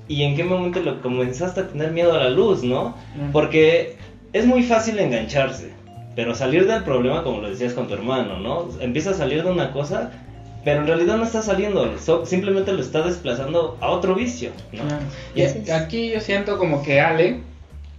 ¿Y 0.09 0.25
en 0.25 0.37
qué 0.37 0.45
momento 0.45 0.81
lo 0.81 1.01
comenzaste 1.01 1.61
a 1.61 1.69
tener 1.69 1.93
miedo 1.93 2.13
a 2.13 2.19
la 2.19 2.31
luz, 2.31 2.63
¿no? 2.63 2.97
Porque 3.33 3.97
es 4.33 4.47
muy 4.47 4.63
fácil 4.63 4.99
engancharse, 4.99 5.71
pero 6.15 6.35
salir 6.35 6.67
del 6.67 6.85
problema, 6.85 7.23
como 7.23 7.41
lo 7.41 7.51
decías 7.51 7.73
con 7.73 7.89
tu 7.89 7.95
hermano, 7.95 8.39
¿no? 8.39 8.69
Empieza 8.81 9.11
a 9.11 9.15
salir 9.15 9.43
de 9.43 9.51
una 9.51 9.73
cosa, 9.73 10.11
pero 10.65 10.81
en 10.81 10.87
realidad 10.87 11.17
no 11.17 11.25
está 11.25 11.43
saliendo, 11.43 11.97
simplemente 12.25 12.73
lo 12.73 12.81
está 12.81 13.03
desplazando 13.03 13.77
a 13.81 13.89
otro 13.91 14.15
vicio, 14.15 14.51
¿no? 14.73 14.83
Y 15.35 15.43
aquí 15.71 16.11
yo 16.11 16.21
siento 16.21 16.59
como 16.59 16.83
que 16.83 17.01
Ale 17.01 17.41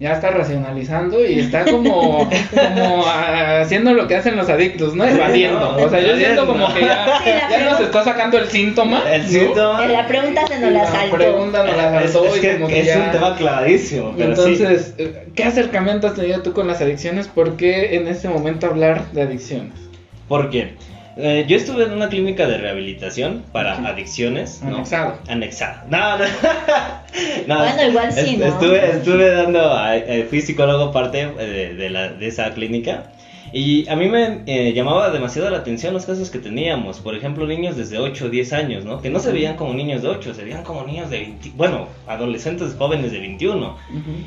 ya 0.01 0.13
está 0.13 0.31
racionalizando 0.31 1.23
y 1.23 1.41
está 1.41 1.63
como, 1.63 2.27
como 2.27 3.05
haciendo 3.05 3.93
lo 3.93 4.07
que 4.07 4.15
hacen 4.15 4.35
los 4.35 4.49
adictos, 4.49 4.95
¿no? 4.95 5.05
Evadiendo. 5.05 5.75
O 5.77 5.89
sea, 5.91 5.99
yo 5.99 6.17
siento 6.17 6.47
como 6.47 6.73
que 6.73 6.81
ya, 6.81 7.21
ya 7.23 7.69
nos 7.69 7.79
está 7.81 8.03
sacando 8.03 8.39
el 8.39 8.47
síntoma. 8.47 9.03
El 9.07 9.27
síntoma. 9.27 9.85
La 9.85 10.07
pregunta 10.07 10.47
se 10.47 10.57
nos 10.57 10.71
la 10.71 10.87
saltó. 10.87 11.17
La 11.17 11.23
pregunta 11.23 11.63
nos 11.63 11.77
la 11.77 11.91
saltó. 11.91 12.25
Es, 12.25 12.41
que, 12.41 12.79
es 12.79 12.95
un 12.95 13.11
tema 13.11 13.35
clarísimo. 13.35 14.15
Entonces, 14.17 14.95
¿qué 15.35 15.43
acercamiento 15.43 16.07
has 16.07 16.15
tenido 16.15 16.41
tú 16.41 16.53
con 16.53 16.67
las 16.67 16.81
adicciones? 16.81 17.27
¿Por 17.27 17.55
qué 17.55 17.95
en 17.95 18.07
este 18.07 18.27
momento 18.27 18.65
hablar 18.65 19.11
de 19.11 19.21
adicciones? 19.21 19.75
¿Por 20.27 20.49
qué? 20.49 20.73
Eh, 21.17 21.45
yo 21.47 21.57
estuve 21.57 21.83
en 21.83 21.91
una 21.91 22.07
clínica 22.07 22.47
de 22.47 22.57
rehabilitación 22.57 23.43
para 23.51 23.75
adicciones. 23.87 24.61
¿no? 24.63 24.77
Anexado. 24.77 25.19
Anexado. 25.27 25.81
No, 25.89 26.17
no. 26.17 26.25
bueno, 27.47 27.89
igual 27.89 28.13
sí, 28.13 28.37
¿no? 28.37 28.45
Estuve, 28.45 28.91
estuve 28.91 29.29
dando, 29.31 29.59
eh, 29.91 30.25
fui 30.29 30.41
psicólogo 30.41 30.91
parte 30.91 31.29
eh, 31.37 31.75
de, 31.77 31.89
la, 31.89 32.09
de 32.09 32.27
esa 32.27 32.51
clínica. 32.53 33.11
Y 33.53 33.89
a 33.89 33.97
mí 33.97 34.07
me 34.07 34.71
llamaba 34.71 35.11
demasiado 35.11 35.49
la 35.49 35.57
atención 35.57 35.93
los 35.93 36.05
casos 36.05 36.29
que 36.29 36.39
teníamos. 36.39 37.01
Por 37.01 37.15
ejemplo, 37.15 37.45
niños 37.45 37.75
desde 37.75 37.97
8 37.97 38.27
o 38.27 38.29
10 38.29 38.53
años, 38.53 38.85
¿no? 38.85 39.01
Que 39.01 39.09
no 39.09 39.19
se 39.19 39.33
veían 39.33 39.57
como 39.57 39.73
niños 39.73 40.01
de 40.01 40.07
8, 40.07 40.33
se 40.33 40.45
veían 40.45 40.63
como 40.63 40.85
niños 40.85 41.09
de 41.09 41.17
20, 41.17 41.51
bueno, 41.55 41.89
adolescentes 42.07 42.75
jóvenes 42.77 43.11
de 43.11 43.19
21. 43.19 43.75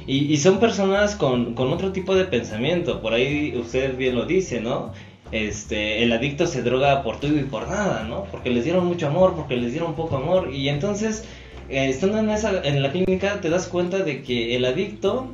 y, 0.06 0.30
y, 0.30 0.36
son 0.36 0.60
personas 0.60 1.16
con, 1.16 1.54
con 1.54 1.72
otro 1.72 1.90
tipo 1.90 2.14
de 2.14 2.26
pensamiento. 2.26 3.00
Por 3.00 3.14
ahí 3.14 3.56
usted 3.56 3.96
bien 3.96 4.14
lo 4.14 4.26
dice, 4.26 4.60
¿no? 4.60 4.92
Este, 5.34 6.04
el 6.04 6.12
adicto 6.12 6.46
se 6.46 6.62
droga 6.62 7.02
por 7.02 7.18
todo 7.18 7.36
y 7.36 7.42
por 7.42 7.68
nada, 7.68 8.04
¿no? 8.08 8.24
Porque 8.30 8.50
les 8.50 8.62
dieron 8.62 8.86
mucho 8.86 9.08
amor, 9.08 9.34
porque 9.34 9.56
les 9.56 9.72
dieron 9.72 9.96
poco 9.96 10.16
amor. 10.16 10.54
Y 10.54 10.68
entonces, 10.68 11.24
eh, 11.68 11.88
estando 11.88 12.18
en, 12.18 12.30
esa, 12.30 12.62
en 12.62 12.80
la 12.80 12.92
clínica, 12.92 13.40
te 13.40 13.50
das 13.50 13.66
cuenta 13.66 13.98
de 13.98 14.22
que 14.22 14.54
el 14.54 14.64
adicto 14.64 15.26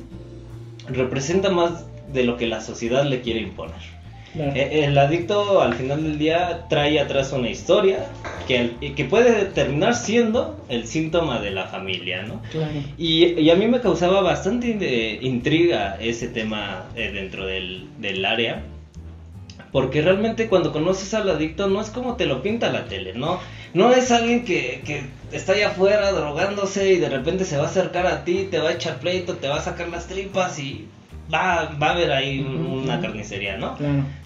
representa 0.87 1.51
más 1.51 1.85
de 2.11 2.23
lo 2.23 2.35
que 2.35 2.47
la 2.47 2.61
sociedad 2.61 3.05
le 3.05 3.21
quiere 3.21 3.41
imponer. 3.41 4.01
Eh, 4.33 4.85
el 4.85 4.97
adicto 4.97 5.61
al 5.61 5.75
final 5.75 6.01
del 6.03 6.17
día 6.17 6.65
trae 6.67 6.99
atrás 6.99 7.31
una 7.33 7.49
historia 7.49 8.07
que, 8.47 8.71
que 8.95 9.05
puede 9.05 9.45
terminar 9.45 9.93
siendo 9.93 10.65
el 10.69 10.87
síntoma 10.87 11.39
de 11.41 11.51
la 11.51 11.65
familia, 11.65 12.23
¿no? 12.23 12.41
Y, 12.97 13.39
y, 13.39 13.49
a 13.51 13.55
mí 13.55 13.67
me 13.67 13.81
causaba 13.81 14.21
bastante 14.21 15.19
intriga 15.21 15.97
ese 15.99 16.29
tema 16.29 16.85
eh, 16.95 17.11
dentro 17.13 17.45
del, 17.45 17.87
del 17.99 18.23
área 18.25 18.63
porque 19.71 20.01
realmente 20.01 20.47
cuando 20.47 20.71
conoces 20.71 21.13
al 21.13 21.29
adicto 21.29 21.67
no 21.67 21.81
es 21.81 21.89
como 21.89 22.15
te 22.15 22.25
lo 22.25 22.41
pinta 22.41 22.71
la 22.71 22.85
tele, 22.85 23.13
¿no? 23.13 23.39
No 23.73 23.93
es 23.93 24.11
alguien 24.11 24.43
que, 24.43 24.81
que 24.85 25.03
está 25.31 25.53
allá 25.53 25.69
afuera 25.69 26.11
drogándose 26.11 26.91
y 26.93 26.97
de 26.97 27.09
repente 27.09 27.45
se 27.45 27.57
va 27.57 27.63
a 27.63 27.67
acercar 27.67 28.05
a 28.05 28.23
ti, 28.25 28.47
te 28.51 28.59
va 28.59 28.69
a 28.69 28.73
echar 28.73 28.99
pleito, 28.99 29.35
te 29.35 29.47
va 29.47 29.57
a 29.57 29.61
sacar 29.61 29.87
las 29.89 30.07
tripas 30.07 30.59
y 30.59 30.87
va, 31.33 31.77
va 31.81 31.87
a 31.87 31.91
haber 31.91 32.11
ahí 32.11 32.41
una 32.41 32.99
carnicería, 32.99 33.57
¿no? 33.57 33.77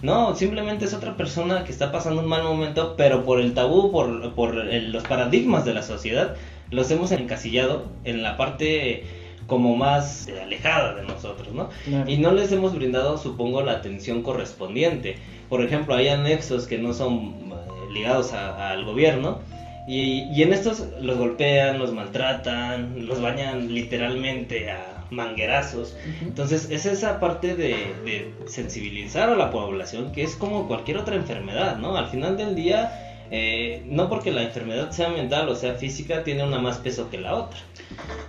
No, 0.02 0.34
simplemente 0.34 0.84
es 0.84 0.94
otra 0.94 1.16
persona 1.16 1.64
que 1.64 1.70
está 1.70 1.92
pasando 1.92 2.22
un 2.22 2.28
mal 2.28 2.42
momento, 2.42 2.94
pero 2.96 3.24
por 3.24 3.40
el 3.40 3.54
tabú, 3.54 3.92
por, 3.92 4.34
por 4.34 4.54
los 4.54 5.04
paradigmas 5.04 5.64
de 5.64 5.74
la 5.74 5.82
sociedad, 5.82 6.34
los 6.70 6.90
hemos 6.90 7.12
encasillado 7.12 7.86
en 8.04 8.22
la 8.22 8.36
parte 8.36 9.04
como 9.46 9.76
más 9.76 10.28
alejada 10.28 10.94
de 10.94 11.04
nosotros, 11.04 11.52
¿no? 11.52 11.70
Y 12.06 12.18
no 12.18 12.32
les 12.32 12.52
hemos 12.52 12.74
brindado, 12.74 13.18
supongo, 13.18 13.62
la 13.62 13.72
atención 13.72 14.22
correspondiente. 14.22 15.16
Por 15.48 15.62
ejemplo, 15.62 15.94
hay 15.94 16.08
anexos 16.08 16.66
que 16.66 16.78
no 16.78 16.92
son 16.92 17.52
eh, 17.52 17.92
ligados 17.92 18.32
al 18.32 18.84
gobierno 18.84 19.40
y, 19.86 20.24
y, 20.34 20.42
en 20.42 20.52
estos 20.52 20.84
los 21.00 21.16
golpean, 21.16 21.78
los 21.78 21.92
maltratan, 21.92 23.06
los 23.06 23.20
bañan 23.20 23.72
literalmente 23.72 24.70
a 24.70 25.04
manguerazos. 25.10 25.96
Entonces 26.22 26.68
es 26.70 26.86
esa 26.86 27.20
parte 27.20 27.54
de, 27.54 27.94
de 28.04 28.34
sensibilizar 28.46 29.30
a 29.30 29.36
la 29.36 29.52
población 29.52 30.10
que 30.10 30.22
es 30.22 30.34
como 30.34 30.66
cualquier 30.66 30.98
otra 30.98 31.14
enfermedad, 31.14 31.76
¿no? 31.76 31.96
Al 31.96 32.08
final 32.08 32.36
del 32.36 32.56
día 32.56 33.05
eh, 33.30 33.82
no 33.86 34.08
porque 34.08 34.30
la 34.30 34.42
enfermedad 34.42 34.90
sea 34.90 35.08
mental 35.08 35.48
o 35.48 35.56
sea 35.56 35.74
física, 35.74 36.22
tiene 36.24 36.44
una 36.44 36.58
más 36.58 36.78
peso 36.78 37.10
que 37.10 37.18
la 37.18 37.34
otra. 37.34 37.58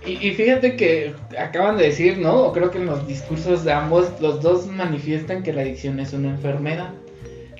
Y, 0.06 0.30
fíjate 0.30 0.76
que 0.76 1.14
acaban 1.38 1.76
de 1.76 1.84
decir, 1.84 2.18
¿no? 2.18 2.44
O 2.44 2.52
creo 2.52 2.70
que 2.70 2.78
en 2.78 2.86
los 2.86 3.06
discursos 3.06 3.64
de 3.64 3.72
ambos, 3.72 4.08
los 4.20 4.40
dos 4.40 4.66
manifiestan 4.66 5.42
que 5.42 5.52
la 5.52 5.62
adicción 5.62 6.00
es 6.00 6.12
una 6.12 6.30
enfermedad. 6.30 6.90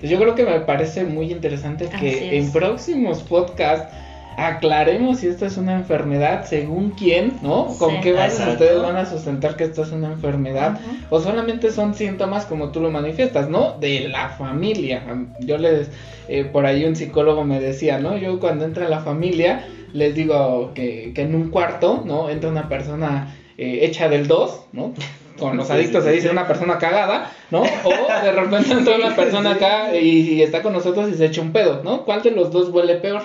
yo 0.00 0.18
creo 0.18 0.35
que 0.35 0.45
me 0.45 0.61
parece 0.61 1.04
muy 1.04 1.30
interesante 1.30 1.88
que 2.00 2.38
en 2.38 2.50
próximos 2.52 3.23
podcasts 3.23 3.95
aclaremos 4.38 5.18
si 5.18 5.26
esta 5.26 5.47
es 5.47 5.57
una 5.57 5.75
enfermedad, 5.75 6.47
según 6.47 6.90
quién, 6.90 7.33
¿no? 7.42 7.66
¿Con 7.76 8.00
qué 8.00 8.12
bases 8.12 8.47
ustedes 8.47 8.80
van 8.80 8.97
a 8.97 9.04
sustentar 9.04 9.57
que 9.57 9.64
esta 9.64 9.83
es 9.83 9.90
una 9.90 10.12
enfermedad? 10.12 10.78
O 11.11 11.21
solamente 11.21 11.73
son 11.73 11.92
síntomas 11.95 12.47
como 12.47 12.71
tú 12.71 12.80
lo 12.80 12.88
manifiestas, 12.90 13.49
¿no? 13.49 13.73
De 13.80 14.09
la 14.09 14.28
familia. 14.28 15.02
Yo 15.40 15.59
les, 15.59 15.90
eh, 16.28 16.45
por 16.45 16.66
ahí 16.66 16.85
un 16.85 16.95
psicólogo 16.95 17.42
me 17.42 17.59
decía, 17.59 17.99
¿no? 17.99 18.16
Yo 18.16 18.38
cuando 18.38 18.64
entra 18.64 18.88
la 18.88 19.00
familia, 19.00 19.66
les 19.92 20.14
digo 20.14 20.71
que, 20.73 21.11
que 21.16 21.23
en 21.23 21.35
un 21.35 21.50
cuarto, 21.50 22.04
¿no? 22.07 22.30
Entra 22.30 22.49
una 22.49 22.68
persona 22.68 23.35
eh, 23.59 23.80
hecha 23.83 24.09
del 24.09 24.28
2, 24.28 24.61
¿no? 24.73 24.95
Con 25.37 25.57
los 25.57 25.68
adictos 25.71 26.04
se 26.04 26.12
dice 26.12 26.30
una 26.30 26.47
persona 26.47 26.78
cagada, 26.78 27.33
¿no? 27.50 27.62
O 27.62 28.23
de 28.23 28.33
repente 28.33 28.73
entra 28.73 28.95
una 28.95 29.16
persona 29.16 29.52
acá 29.52 29.97
y, 29.97 30.35
y 30.35 30.42
está 30.42 30.62
con 30.62 30.73
nosotros 30.73 31.11
y 31.11 31.14
se 31.14 31.26
echa 31.26 31.40
un 31.40 31.50
pedo, 31.50 31.83
¿no? 31.83 32.04
¿Cuál 32.04 32.23
de 32.23 32.30
los 32.30 32.52
dos 32.52 32.68
huele 32.68 32.95
peor? 32.97 33.23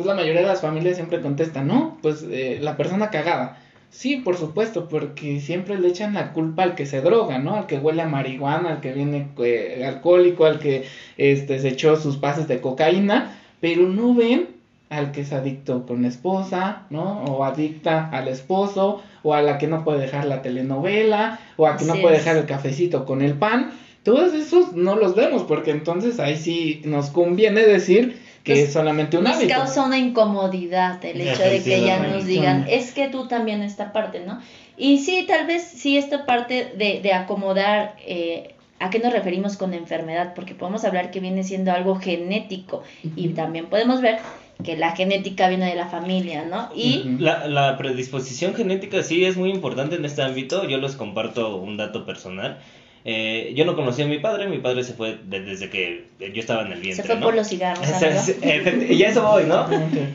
Entonces 0.00 0.16
la 0.16 0.22
mayoría 0.22 0.40
de 0.40 0.46
las 0.46 0.62
familias 0.62 0.96
siempre 0.96 1.20
contestan, 1.20 1.66
no, 1.66 1.98
pues 2.00 2.24
eh, 2.30 2.58
la 2.62 2.78
persona 2.78 3.10
cagada. 3.10 3.58
Sí, 3.90 4.16
por 4.16 4.38
supuesto, 4.38 4.88
porque 4.88 5.40
siempre 5.40 5.78
le 5.78 5.88
echan 5.88 6.14
la 6.14 6.32
culpa 6.32 6.62
al 6.62 6.74
que 6.74 6.86
se 6.86 7.02
droga, 7.02 7.38
¿no? 7.38 7.54
Al 7.54 7.66
que 7.66 7.76
huele 7.76 8.00
a 8.00 8.06
marihuana, 8.06 8.70
al 8.70 8.80
que 8.80 8.92
viene 8.92 9.28
eh, 9.44 9.84
alcohólico, 9.86 10.46
al 10.46 10.58
que 10.58 10.86
este, 11.18 11.58
se 11.58 11.68
echó 11.68 11.96
sus 11.96 12.16
pases 12.16 12.48
de 12.48 12.62
cocaína, 12.62 13.36
pero 13.60 13.82
no 13.82 14.14
ven 14.14 14.48
al 14.88 15.12
que 15.12 15.20
es 15.20 15.34
adicto 15.34 15.84
con 15.84 16.00
la 16.00 16.08
esposa, 16.08 16.86
¿no? 16.88 17.24
O 17.24 17.44
adicta 17.44 18.08
al 18.08 18.28
esposo, 18.28 19.02
o 19.22 19.34
a 19.34 19.42
la 19.42 19.58
que 19.58 19.66
no 19.66 19.84
puede 19.84 20.00
dejar 20.00 20.24
la 20.24 20.40
telenovela, 20.40 21.40
o 21.58 21.66
a 21.66 21.76
que 21.76 21.84
no 21.84 21.94
puede 21.96 22.16
dejar 22.16 22.38
el 22.38 22.46
cafecito 22.46 23.04
con 23.04 23.20
el 23.20 23.34
pan. 23.34 23.72
Todos 24.02 24.32
esos 24.32 24.72
no 24.72 24.96
los 24.96 25.14
vemos, 25.14 25.42
porque 25.42 25.72
entonces 25.72 26.20
ahí 26.20 26.36
sí 26.36 26.80
nos 26.86 27.10
conviene 27.10 27.60
decir 27.66 28.29
que 28.44 28.52
pues, 28.52 28.68
es 28.68 28.72
solamente 28.72 29.18
un 29.18 29.24
nos 29.24 29.42
causa 29.44 29.84
una 29.84 29.98
incomodidad 29.98 31.04
el 31.04 31.20
hecho 31.20 31.42
de 31.42 31.62
que 31.62 31.84
ya 31.84 31.98
nos 31.98 32.24
digan, 32.24 32.66
es 32.68 32.92
que 32.92 33.08
tú 33.08 33.28
también 33.28 33.62
esta 33.62 33.92
parte, 33.92 34.20
¿no? 34.20 34.40
Y 34.76 34.98
sí, 34.98 35.26
tal 35.28 35.46
vez 35.46 35.62
sí 35.62 35.98
esta 35.98 36.24
parte 36.24 36.72
de, 36.76 37.00
de 37.02 37.12
acomodar, 37.12 37.96
eh, 38.06 38.54
¿a 38.78 38.88
qué 38.88 38.98
nos 38.98 39.12
referimos 39.12 39.58
con 39.58 39.74
enfermedad? 39.74 40.32
Porque 40.34 40.54
podemos 40.54 40.84
hablar 40.84 41.10
que 41.10 41.20
viene 41.20 41.44
siendo 41.44 41.70
algo 41.70 41.96
genético 41.96 42.82
y 43.14 43.28
también 43.28 43.66
podemos 43.66 44.00
ver 44.00 44.18
que 44.64 44.76
la 44.76 44.96
genética 44.96 45.48
viene 45.48 45.66
de 45.66 45.74
la 45.74 45.88
familia, 45.88 46.44
¿no? 46.44 46.70
Y 46.74 47.16
la, 47.18 47.46
la 47.46 47.76
predisposición 47.76 48.54
genética 48.54 49.02
sí 49.02 49.24
es 49.24 49.36
muy 49.36 49.50
importante 49.50 49.96
en 49.96 50.04
este 50.04 50.22
ámbito, 50.22 50.66
yo 50.66 50.78
les 50.78 50.96
comparto 50.96 51.56
un 51.56 51.76
dato 51.76 52.06
personal. 52.06 52.58
Eh, 53.04 53.52
yo 53.56 53.64
no 53.64 53.76
conocía 53.76 54.04
a 54.04 54.08
mi 54.08 54.18
padre, 54.18 54.46
mi 54.46 54.58
padre 54.58 54.84
se 54.84 54.92
fue 54.92 55.18
desde 55.24 55.70
que 55.70 56.06
yo 56.18 56.40
estaba 56.40 56.62
en 56.62 56.72
el 56.72 56.80
vientre. 56.80 57.02
Se 57.02 57.04
fue 57.04 57.16
por 57.16 57.34
los 57.34 57.48
cigarros. 57.48 57.86
y 58.90 59.02
eso 59.02 59.22
voy, 59.22 59.44
¿no? 59.44 59.66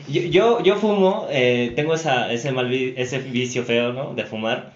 yo, 0.08 0.62
yo, 0.62 0.76
fumo, 0.76 1.26
eh, 1.30 1.72
tengo 1.74 1.94
esa, 1.94 2.32
ese, 2.32 2.52
mal 2.52 2.72
ese 2.72 3.18
vicio 3.18 3.64
feo, 3.64 3.92
¿no? 3.92 4.14
De 4.14 4.24
fumar. 4.24 4.72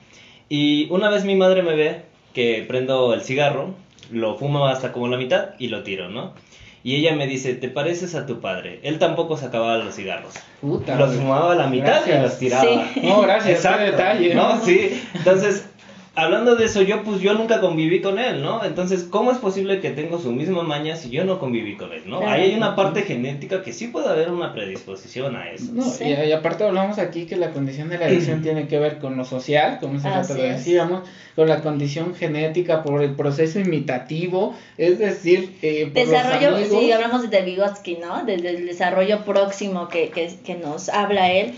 Y 0.49 0.89
una 0.91 1.09
vez 1.09 1.25
mi 1.25 1.37
madre 1.37 1.63
me 1.63 1.77
ve 1.77 2.03
que 2.35 2.65
prendo 2.67 3.15
el 3.15 3.23
cigarro, 3.23 3.75
lo 4.11 4.37
fumo 4.37 4.67
hasta 4.67 4.91
como 4.91 5.07
la 5.07 5.17
mitad 5.17 5.51
y 5.59 5.69
lo 5.69 5.85
tiro, 5.85 6.09
¿no? 6.09 6.35
Y 6.83 6.97
ella 6.97 7.15
me 7.15 7.27
dice, 7.27 7.55
¿te 7.55 7.69
pareces 7.69 8.15
a 8.15 8.25
tu 8.25 8.41
padre? 8.41 8.81
Él 8.83 8.99
tampoco 8.99 9.37
sacaba 9.37 9.77
los 9.77 9.95
cigarros. 9.95 10.33
los 10.63 11.15
fumaba 11.15 11.53
a 11.53 11.55
la 11.55 11.67
mitad 11.67 12.01
y 12.07 12.23
los 12.23 12.39
tiraba. 12.39 12.87
No, 13.03 13.21
gracias, 13.21 13.65
ese 13.65 13.85
detalle. 13.85 14.35
No, 14.35 14.59
sí. 14.65 15.03
Entonces, 15.13 15.67
hablando 16.15 16.57
de 16.57 16.65
eso, 16.65 16.83
yo 16.83 17.03
pues 17.03 17.21
yo 17.21 17.35
nunca 17.35 17.61
conviví 17.61 18.01
con 18.01 18.19
él, 18.19 18.43
¿no? 18.43 18.65
Entonces, 18.65 19.05
¿cómo 19.05 19.31
es 19.31 19.39
posible 19.39 19.81
que 19.81 19.91
tengo 19.91 20.19
su 20.19 20.33
misma 20.33 20.63
maña 20.63 20.97
si 20.97 21.11
yo 21.11 21.25
no 21.25 21.39
conviví 21.39 21.77
con 21.77 21.93
él, 21.93 22.03
¿no? 22.07 22.27
Ahí 22.27 22.43
hay 22.43 22.55
una 22.55 22.75
parte 22.75 23.03
genética 23.03 23.63
que 23.63 23.73
sí 23.73 23.89
puede 23.89 24.09
haber 24.09 24.31
una 24.31 24.53
predisposición 24.53 25.37
a 25.37 25.51
eso. 25.51 25.73
No, 25.73 25.85
y, 26.01 26.33
aparte 26.33 26.65
hablamos 26.65 26.99
aquí 26.99 27.27
que 27.27 27.37
la 27.37 27.51
condición 27.51 27.89
de 27.89 27.99
la 27.99 28.07
adicción 28.07 28.43
tiene 28.43 28.67
que 28.67 28.79
ver 28.79 28.99
con 28.99 29.17
lo 29.17 29.25
social, 29.25 29.79
como 29.81 29.99
rato 29.99 30.35
lo 30.35 30.43
decíamos, 30.43 31.09
con 31.37 31.49
la 31.49 31.63
condición 31.63 32.15
genética, 32.15 32.83
por 32.83 33.03
el 33.03 33.15
proceso 33.15 33.61
imitativo, 33.61 34.55
es 34.79 34.99
decir, 34.99 35.57
eh, 35.63 35.91
por 35.93 36.05
desarrollo, 36.05 36.57
sí, 36.67 36.93
hablamos 36.93 37.31
de 37.31 37.43
Vygotsky, 37.43 37.97
¿no? 37.97 38.25
Desde 38.25 38.51
el 38.51 38.67
desarrollo 38.67 39.25
próximo 39.25 39.89
que, 39.89 40.11
que, 40.11 40.31
que 40.45 40.57
nos 40.57 40.89
habla 40.89 41.33
él 41.33 41.55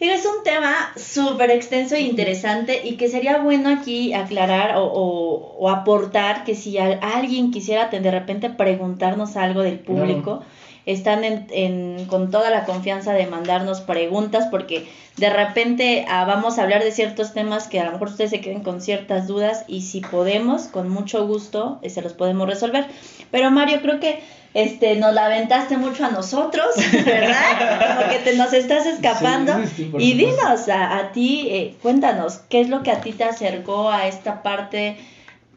es 0.00 0.26
un 0.26 0.44
tema 0.44 0.92
súper 0.96 1.50
extenso 1.50 1.94
e 1.94 2.02
interesante 2.02 2.82
y 2.84 2.96
que 2.96 3.08
sería 3.08 3.38
bueno 3.38 3.70
aquí 3.70 4.12
aclarar 4.12 4.74
o, 4.76 5.68
aportar 5.70 6.44
que 6.44 6.54
si 6.54 6.78
alguien 6.78 7.50
quisiera 7.50 7.86
de 7.88 8.10
repente 8.10 8.50
preguntarnos 8.50 9.36
algo 9.36 9.62
del 9.62 9.78
público, 9.78 10.42
están 10.86 11.24
en, 11.24 12.06
con 12.06 12.30
toda 12.30 12.50
la 12.50 12.64
confianza 12.64 13.12
de 13.12 13.26
mandarnos 13.26 13.80
preguntas 13.80 14.46
porque 14.50 14.86
de 15.16 15.30
repente 15.30 16.04
ah, 16.08 16.24
vamos 16.24 16.58
a 16.58 16.62
hablar 16.62 16.84
de 16.84 16.92
ciertos 16.92 17.32
temas 17.32 17.66
que 17.66 17.80
a 17.80 17.84
lo 17.84 17.92
mejor 17.92 18.08
ustedes 18.08 18.30
se 18.30 18.40
queden 18.40 18.62
con 18.62 18.80
ciertas 18.80 19.26
dudas 19.26 19.64
y 19.66 19.82
si 19.82 20.00
podemos, 20.00 20.68
con 20.68 20.88
mucho 20.88 21.26
gusto, 21.26 21.80
eh, 21.82 21.90
se 21.90 22.02
los 22.02 22.12
podemos 22.12 22.48
resolver. 22.48 22.86
Pero 23.32 23.50
Mario, 23.50 23.80
creo 23.82 23.98
que 23.98 24.20
este, 24.56 24.96
nos 24.96 25.12
la 25.12 25.26
aventaste 25.26 25.76
mucho 25.76 26.06
a 26.06 26.10
nosotros, 26.10 26.64
¿verdad? 27.04 27.98
Como 27.98 28.08
que 28.10 28.20
te 28.20 28.36
nos 28.38 28.54
estás 28.54 28.86
escapando. 28.86 29.52
y 29.98 30.14
dinos 30.14 30.70
a, 30.70 30.96
a 30.96 31.12
ti, 31.12 31.48
eh, 31.50 31.74
cuéntanos, 31.82 32.38
¿qué 32.48 32.62
es 32.62 32.70
lo 32.70 32.82
que 32.82 32.90
a 32.90 33.02
ti 33.02 33.12
te 33.12 33.24
acercó 33.24 33.90
a 33.90 34.08
esta 34.08 34.42
parte 34.42 34.96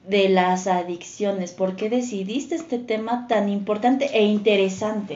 de 0.06 0.28
las 0.28 0.68
adicciones? 0.68 1.54
¿Por 1.54 1.78
qué 1.78 1.90
decidiste 1.90 2.56
este 2.56 2.78
tema 2.78 3.26
tan 3.30 3.48
importante 3.48 4.10
e 4.14 4.24
interesante? 4.24 5.16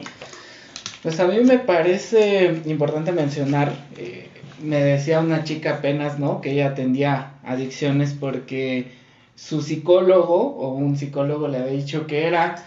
Pues 1.02 1.20
a 1.20 1.26
mí 1.26 1.40
me 1.40 1.58
parece 1.58 2.62
importante 2.64 3.12
mencionar, 3.12 3.74
eh, 3.98 4.28
me 4.62 4.82
decía 4.82 5.20
una 5.20 5.44
chica 5.44 5.74
apenas, 5.74 6.18
¿no? 6.18 6.40
Que 6.40 6.52
ella 6.52 6.68
atendía 6.68 7.34
adicciones 7.44 8.16
porque 8.18 8.92
su 9.34 9.60
psicólogo 9.60 10.56
o 10.56 10.72
un 10.72 10.96
psicólogo 10.96 11.48
le 11.48 11.58
había 11.58 11.72
dicho 11.72 12.06
que 12.06 12.26
era 12.26 12.64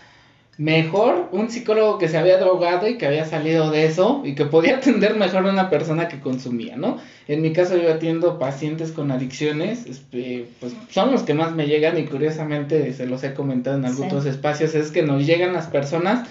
mejor 0.57 1.29
un 1.31 1.51
psicólogo 1.51 1.99
que 1.99 2.09
se 2.09 2.17
había 2.17 2.39
drogado 2.39 2.87
y 2.87 2.97
que 2.97 3.05
había 3.05 3.25
salido 3.25 3.69
de 3.69 3.85
eso 3.85 4.21
y 4.25 4.33
que 4.33 4.45
podía 4.45 4.77
atender 4.77 5.15
mejor 5.15 5.45
a 5.45 5.51
una 5.51 5.69
persona 5.69 6.07
que 6.07 6.19
consumía, 6.19 6.75
¿no? 6.75 6.97
En 7.27 7.41
mi 7.41 7.53
caso 7.53 7.77
yo 7.77 7.93
atiendo 7.93 8.39
pacientes 8.39 8.91
con 8.91 9.11
adicciones, 9.11 9.85
este, 9.85 10.47
pues 10.59 10.73
son 10.89 11.11
los 11.11 11.23
que 11.23 11.33
más 11.33 11.53
me 11.53 11.67
llegan 11.67 11.97
y 11.97 12.05
curiosamente 12.05 12.91
se 12.93 13.05
los 13.05 13.23
he 13.23 13.33
comentado 13.33 13.77
en 13.77 13.85
algunos 13.85 14.25
espacios, 14.25 14.73
es 14.73 14.91
que 14.91 15.03
nos 15.03 15.25
llegan 15.25 15.53
las 15.53 15.67
personas 15.67 16.27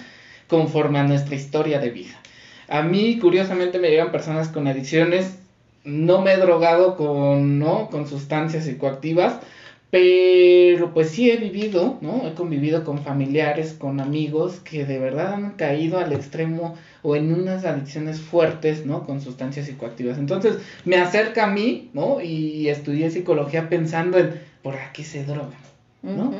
conforme 0.47 0.99
a 0.99 1.03
nuestra 1.03 1.35
historia 1.35 1.79
de 1.79 1.89
vida. 1.89 2.19
A 2.67 2.81
mí 2.81 3.17
curiosamente 3.19 3.79
me 3.79 3.89
llegan 3.89 4.11
personas 4.11 4.49
con 4.49 4.67
adicciones, 4.67 5.37
no 5.85 6.21
me 6.21 6.33
he 6.33 6.37
drogado 6.37 6.97
con, 6.97 7.59
¿no? 7.59 7.89
con 7.89 8.07
sustancias 8.07 8.65
psicoactivas, 8.65 9.39
pero 9.89 10.93
pues 10.93 11.09
sí 11.09 11.31
he 11.31 11.37
vivido, 11.37 11.97
¿no? 12.01 12.27
He 12.27 12.33
convivido 12.33 12.83
con 12.83 12.99
familiares, 12.99 13.73
con 13.73 14.01
amigos 14.01 14.59
que 14.59 14.85
de 14.85 14.99
verdad 14.99 15.33
han 15.33 15.51
caído 15.51 15.97
al 15.99 16.11
extremo 16.11 16.75
o 17.03 17.15
en 17.15 17.33
unas 17.33 17.63
adicciones 17.63 18.19
fuertes, 18.19 18.85
¿no? 18.85 19.05
Con 19.05 19.21
sustancias 19.21 19.65
psicoactivas. 19.65 20.17
Entonces 20.17 20.57
me 20.83 20.97
acerca 20.97 21.45
a 21.45 21.51
mí, 21.51 21.89
¿no? 21.93 22.19
Y 22.21 22.67
estudié 22.69 23.09
psicología 23.09 23.69
pensando 23.69 24.17
en, 24.17 24.41
¿por 24.61 24.75
qué 24.93 25.03
se 25.03 25.23
drogan? 25.23 25.66
¿No? 26.03 26.31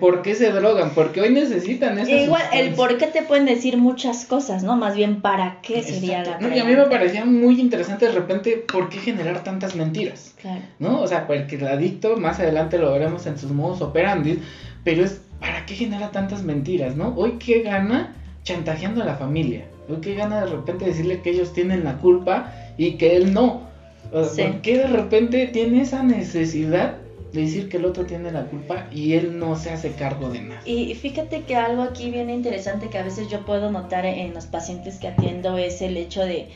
¿Por 0.00 0.22
qué 0.22 0.34
se 0.34 0.50
drogan? 0.50 0.90
Porque 0.90 1.20
hoy 1.20 1.30
necesitan 1.30 1.98
eso. 1.98 2.10
Igual, 2.10 2.42
el 2.52 2.74
por 2.74 2.98
qué 2.98 3.06
te 3.06 3.22
pueden 3.22 3.46
decir 3.46 3.76
muchas 3.76 4.26
cosas, 4.26 4.64
¿no? 4.64 4.76
Más 4.76 4.96
bien, 4.96 5.20
¿para 5.20 5.60
qué 5.62 5.82
sería 5.82 6.24
la 6.24 6.38
no, 6.40 6.54
Y 6.54 6.58
a 6.58 6.64
mí 6.64 6.74
me 6.74 6.86
parecía 6.86 7.24
muy 7.24 7.60
interesante 7.60 8.06
de 8.06 8.12
repente, 8.12 8.64
¿por 8.70 8.88
qué 8.88 8.98
generar 8.98 9.44
tantas 9.44 9.76
mentiras? 9.76 10.34
Claro. 10.40 10.62
¿No? 10.78 11.00
O 11.00 11.06
sea, 11.06 11.26
porque 11.26 11.56
el 11.56 11.66
adicto, 11.66 12.16
más 12.16 12.40
adelante 12.40 12.78
lo 12.78 12.92
veremos 12.92 13.26
en 13.26 13.38
sus 13.38 13.52
modos 13.52 13.80
operandi, 13.80 14.40
pero 14.84 15.04
es, 15.04 15.22
¿para 15.40 15.64
qué 15.64 15.74
genera 15.74 16.10
tantas 16.10 16.42
mentiras, 16.42 16.96
no? 16.96 17.14
Hoy, 17.16 17.38
¿qué 17.38 17.62
gana 17.62 18.14
chantajeando 18.42 19.02
a 19.02 19.06
la 19.06 19.14
familia? 19.14 19.64
Hoy, 19.88 19.98
¿qué 20.00 20.14
gana 20.14 20.44
de 20.44 20.50
repente 20.50 20.86
decirle 20.86 21.22
que 21.22 21.30
ellos 21.30 21.52
tienen 21.52 21.84
la 21.84 21.98
culpa 21.98 22.52
y 22.76 22.92
que 22.92 23.16
él 23.16 23.32
no? 23.32 23.70
¿Por 24.10 24.60
qué 24.60 24.76
de 24.76 24.88
repente 24.88 25.46
tiene 25.46 25.82
esa 25.82 26.02
necesidad 26.02 26.96
decir 27.32 27.68
que 27.68 27.78
el 27.78 27.84
otro 27.84 28.04
tiene 28.04 28.30
la 28.30 28.44
culpa 28.44 28.88
y 28.92 29.14
él 29.14 29.38
no 29.38 29.56
se 29.56 29.70
hace 29.70 29.92
cargo 29.92 30.28
de 30.28 30.42
nada. 30.42 30.62
Y 30.66 30.94
fíjate 30.94 31.42
que 31.42 31.56
algo 31.56 31.82
aquí 31.82 32.10
bien 32.10 32.30
interesante 32.30 32.88
que 32.88 32.98
a 32.98 33.02
veces 33.02 33.28
yo 33.28 33.44
puedo 33.44 33.70
notar 33.70 34.04
en 34.04 34.34
los 34.34 34.46
pacientes 34.46 34.98
que 34.98 35.08
atiendo 35.08 35.56
es 35.56 35.80
el 35.82 35.96
hecho 35.96 36.22
de, 36.22 36.48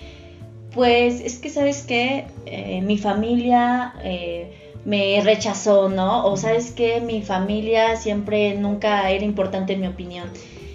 pues 0.73 1.21
es 1.21 1.39
que 1.39 1.49
sabes 1.49 1.83
que 1.83 2.27
eh, 2.45 2.83
mi 2.83 2.99
familia 2.99 3.95
eh, 4.05 4.51
me 4.85 5.21
rechazó, 5.23 5.89
¿no? 5.89 6.27
O 6.27 6.37
sabes 6.37 6.71
que 6.71 7.01
mi 7.01 7.23
familia 7.23 7.97
siempre 7.97 8.55
nunca 8.55 9.11
era 9.11 9.25
importante 9.25 9.73
en 9.73 9.81
mi 9.81 9.87
opinión. 9.87 10.29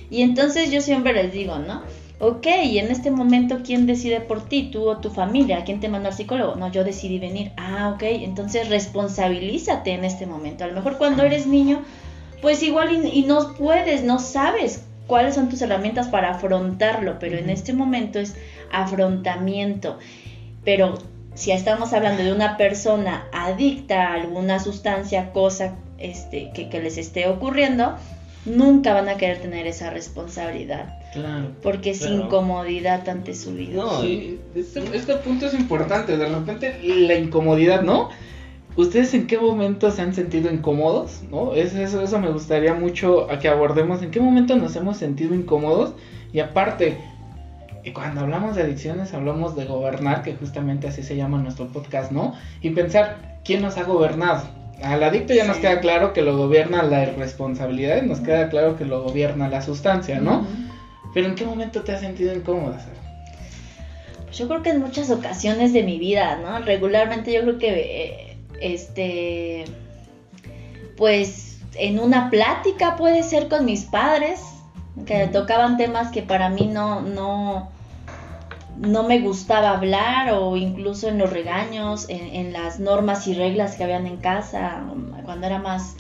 Y 0.10 0.24
entonces 0.24 0.72
yo 0.72 0.82
siempre 0.82 1.14
les 1.14 1.32
digo, 1.32 1.60
¿no? 1.60 1.84
Ok, 2.24 2.46
y 2.66 2.78
en 2.78 2.92
este 2.92 3.10
momento, 3.10 3.62
¿quién 3.66 3.88
decide 3.88 4.22
por 4.22 4.48
ti? 4.48 4.70
¿Tú 4.72 4.88
o 4.88 4.98
tu 4.98 5.10
familia? 5.10 5.64
¿Quién 5.64 5.80
te 5.80 5.90
mandó 5.90 6.10
al 6.10 6.14
psicólogo? 6.14 6.54
No, 6.54 6.72
yo 6.72 6.84
decidí 6.84 7.18
venir. 7.18 7.52
Ah, 7.58 7.92
ok, 7.96 8.04
entonces 8.04 8.70
responsabilízate 8.70 9.94
en 9.94 10.06
este 10.06 10.28
momento. 10.28 10.64
A 10.64 10.68
lo 10.68 10.76
mejor 10.76 11.00
cuando 11.00 11.24
eres 11.24 11.48
niño, 11.48 11.82
pues 12.40 12.62
igual 12.62 13.08
y, 13.12 13.24
no 13.24 13.56
puedes, 13.56 14.04
no 14.04 14.20
sabes 14.20 14.86
cuáles 15.08 15.34
son 15.34 15.50
tus 15.50 15.64
herramientas 15.64 16.10
para 16.10 16.30
afrontarlo, 16.30 17.18
pero 17.18 17.40
en 17.40 17.50
este 17.50 17.74
momento 17.74 18.20
es 18.20 18.36
afrontamiento. 18.72 19.98
Pero 20.64 21.00
si 21.34 21.52
estamos 21.52 21.92
hablando 21.92 22.24
de 22.24 22.34
una 22.34 22.56
persona 22.56 23.26
adicta 23.34 24.10
a 24.10 24.14
alguna 24.14 24.60
sustancia, 24.60 25.32
cosa 25.32 25.74
este, 25.98 26.52
que, 26.54 26.70
que 26.70 26.84
les 26.84 27.00
esté 27.00 27.28
ocurriendo, 27.28 27.96
nunca 28.46 28.94
van 28.94 29.10
a 29.10 29.18
querer 29.18 29.42
tener 29.42 29.66
esa 29.66 29.90
responsabilidad. 29.90 31.01
Claro. 31.14 31.50
Porque 31.62 31.92
es 31.92 32.06
incomodidad 32.06 33.08
ante 33.10 33.36
su 33.36 33.54
vida. 33.54 33.84
No, 33.84 34.02
sí, 34.02 34.40
este, 34.56 34.82
este, 34.96 35.16
punto 35.16 35.46
es 35.46 35.54
importante. 35.54 36.18
De 36.18 36.28
repente, 36.28 36.80
la 36.82 37.16
incomodidad, 37.16 37.82
¿no? 37.82 38.10
¿Ustedes 38.78 39.14
en 39.14 39.28
qué 39.28 39.38
momento 39.38 39.92
se 39.92 40.02
han 40.02 40.16
sentido 40.16 40.52
incómodos? 40.52 41.24
¿No? 41.30 41.54
Eso, 41.54 42.02
eso, 42.02 42.20
me 42.20 42.30
gustaría 42.30 42.74
mucho 42.74 43.30
a 43.30 43.40
que 43.40 43.50
abordemos. 43.50 44.02
¿En 44.02 44.12
qué 44.12 44.22
momento 44.22 44.56
nos 44.56 44.76
hemos 44.78 44.96
sentido 44.96 45.36
incómodos? 45.36 45.94
Y 46.32 46.40
aparte, 46.40 46.98
cuando 47.94 48.22
hablamos 48.22 48.56
de 48.56 48.64
adicciones, 48.64 49.14
hablamos 49.14 49.58
de 49.58 49.66
gobernar, 49.66 50.24
que 50.24 50.36
justamente 50.36 50.88
así 50.88 51.04
se 51.04 51.18
llama 51.18 51.40
nuestro 51.40 51.68
podcast, 51.68 52.14
¿no? 52.14 52.36
Y 52.62 52.70
pensar, 52.70 53.42
¿quién 53.44 53.62
nos 53.62 53.78
ha 53.78 53.84
gobernado? 53.84 54.44
Al 54.82 55.04
adicto 55.04 55.34
ya 55.34 55.44
nos 55.44 55.58
queda 55.58 55.82
claro 55.82 56.14
que 56.14 56.22
lo 56.22 56.38
gobierna 56.38 56.82
la 56.84 57.04
irresponsabilidad 57.04 58.02
y 58.02 58.08
nos 58.08 58.22
queda 58.22 58.50
claro 58.50 58.78
que 58.78 58.86
lo 58.86 59.04
gobierna 59.04 59.50
la 59.50 59.62
sustancia, 59.62 60.22
¿no? 60.22 60.48
Pero 61.14 61.28
¿en 61.28 61.36
qué 61.36 61.46
momento 61.46 61.82
te 61.82 61.92
has 61.92 62.02
sentido 62.02 62.34
incómoda, 62.34 62.80
Sara? 62.80 63.02
Pues 64.26 64.38
yo 64.38 64.48
creo 64.48 64.62
que 64.62 64.70
en 64.70 64.80
muchas 64.80 65.12
ocasiones 65.12 65.74
de 65.74 65.84
mi 65.84 66.00
vida, 66.00 66.38
¿no? 66.38 66.60
Regularmente 66.60 67.34
yo 67.34 67.42
creo 67.42 67.58
que, 67.58 67.70
eh, 67.70 68.38
este, 68.62 69.66
pues 70.96 71.60
en 71.76 72.00
una 72.00 72.30
plática 72.30 72.96
puede 72.96 73.24
ser 73.24 73.50
con 73.50 73.66
mis 73.66 73.84
padres, 73.84 74.42
que 75.06 75.28
tocaban 75.28 75.78
temas 75.78 76.12
que 76.12 76.22
para 76.22 76.50
mí 76.50 76.68
no, 76.68 77.02
no, 77.02 77.72
no 78.78 79.04
me 79.04 79.20
gustaba 79.20 79.72
hablar 79.72 80.32
o 80.34 80.58
incluso 80.58 81.08
en 81.08 81.18
los 81.18 81.32
regaños, 81.32 82.06
en, 82.10 82.54
las 82.54 82.80
normas 82.80 83.28
y 83.28 83.34
reglas 83.34 83.76
que 83.76 83.84
habían 83.84 84.06
en 84.06 84.18
casa, 84.18 84.84
cuando 85.24 85.48
era 85.48 85.60
más 85.60 85.96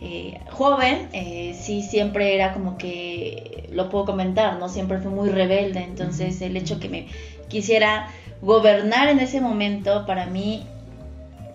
eh, 0.00 0.40
joven, 0.50 1.08
eh, 1.12 1.54
sí 1.60 1.82
siempre 1.82 2.34
era 2.34 2.54
como 2.54 2.78
que, 2.78 3.68
lo 3.70 3.90
puedo 3.90 4.06
comentar, 4.06 4.58
¿no? 4.58 4.68
Siempre 4.68 4.98
fui 4.98 5.10
muy 5.10 5.28
rebelde, 5.28 5.80
entonces 5.80 6.40
el 6.40 6.56
hecho 6.56 6.80
que 6.80 6.88
me 6.88 7.06
quisiera 7.48 8.08
gobernar 8.40 9.08
en 9.08 9.20
ese 9.20 9.40
momento 9.40 10.06
para 10.06 10.26
mí 10.26 10.66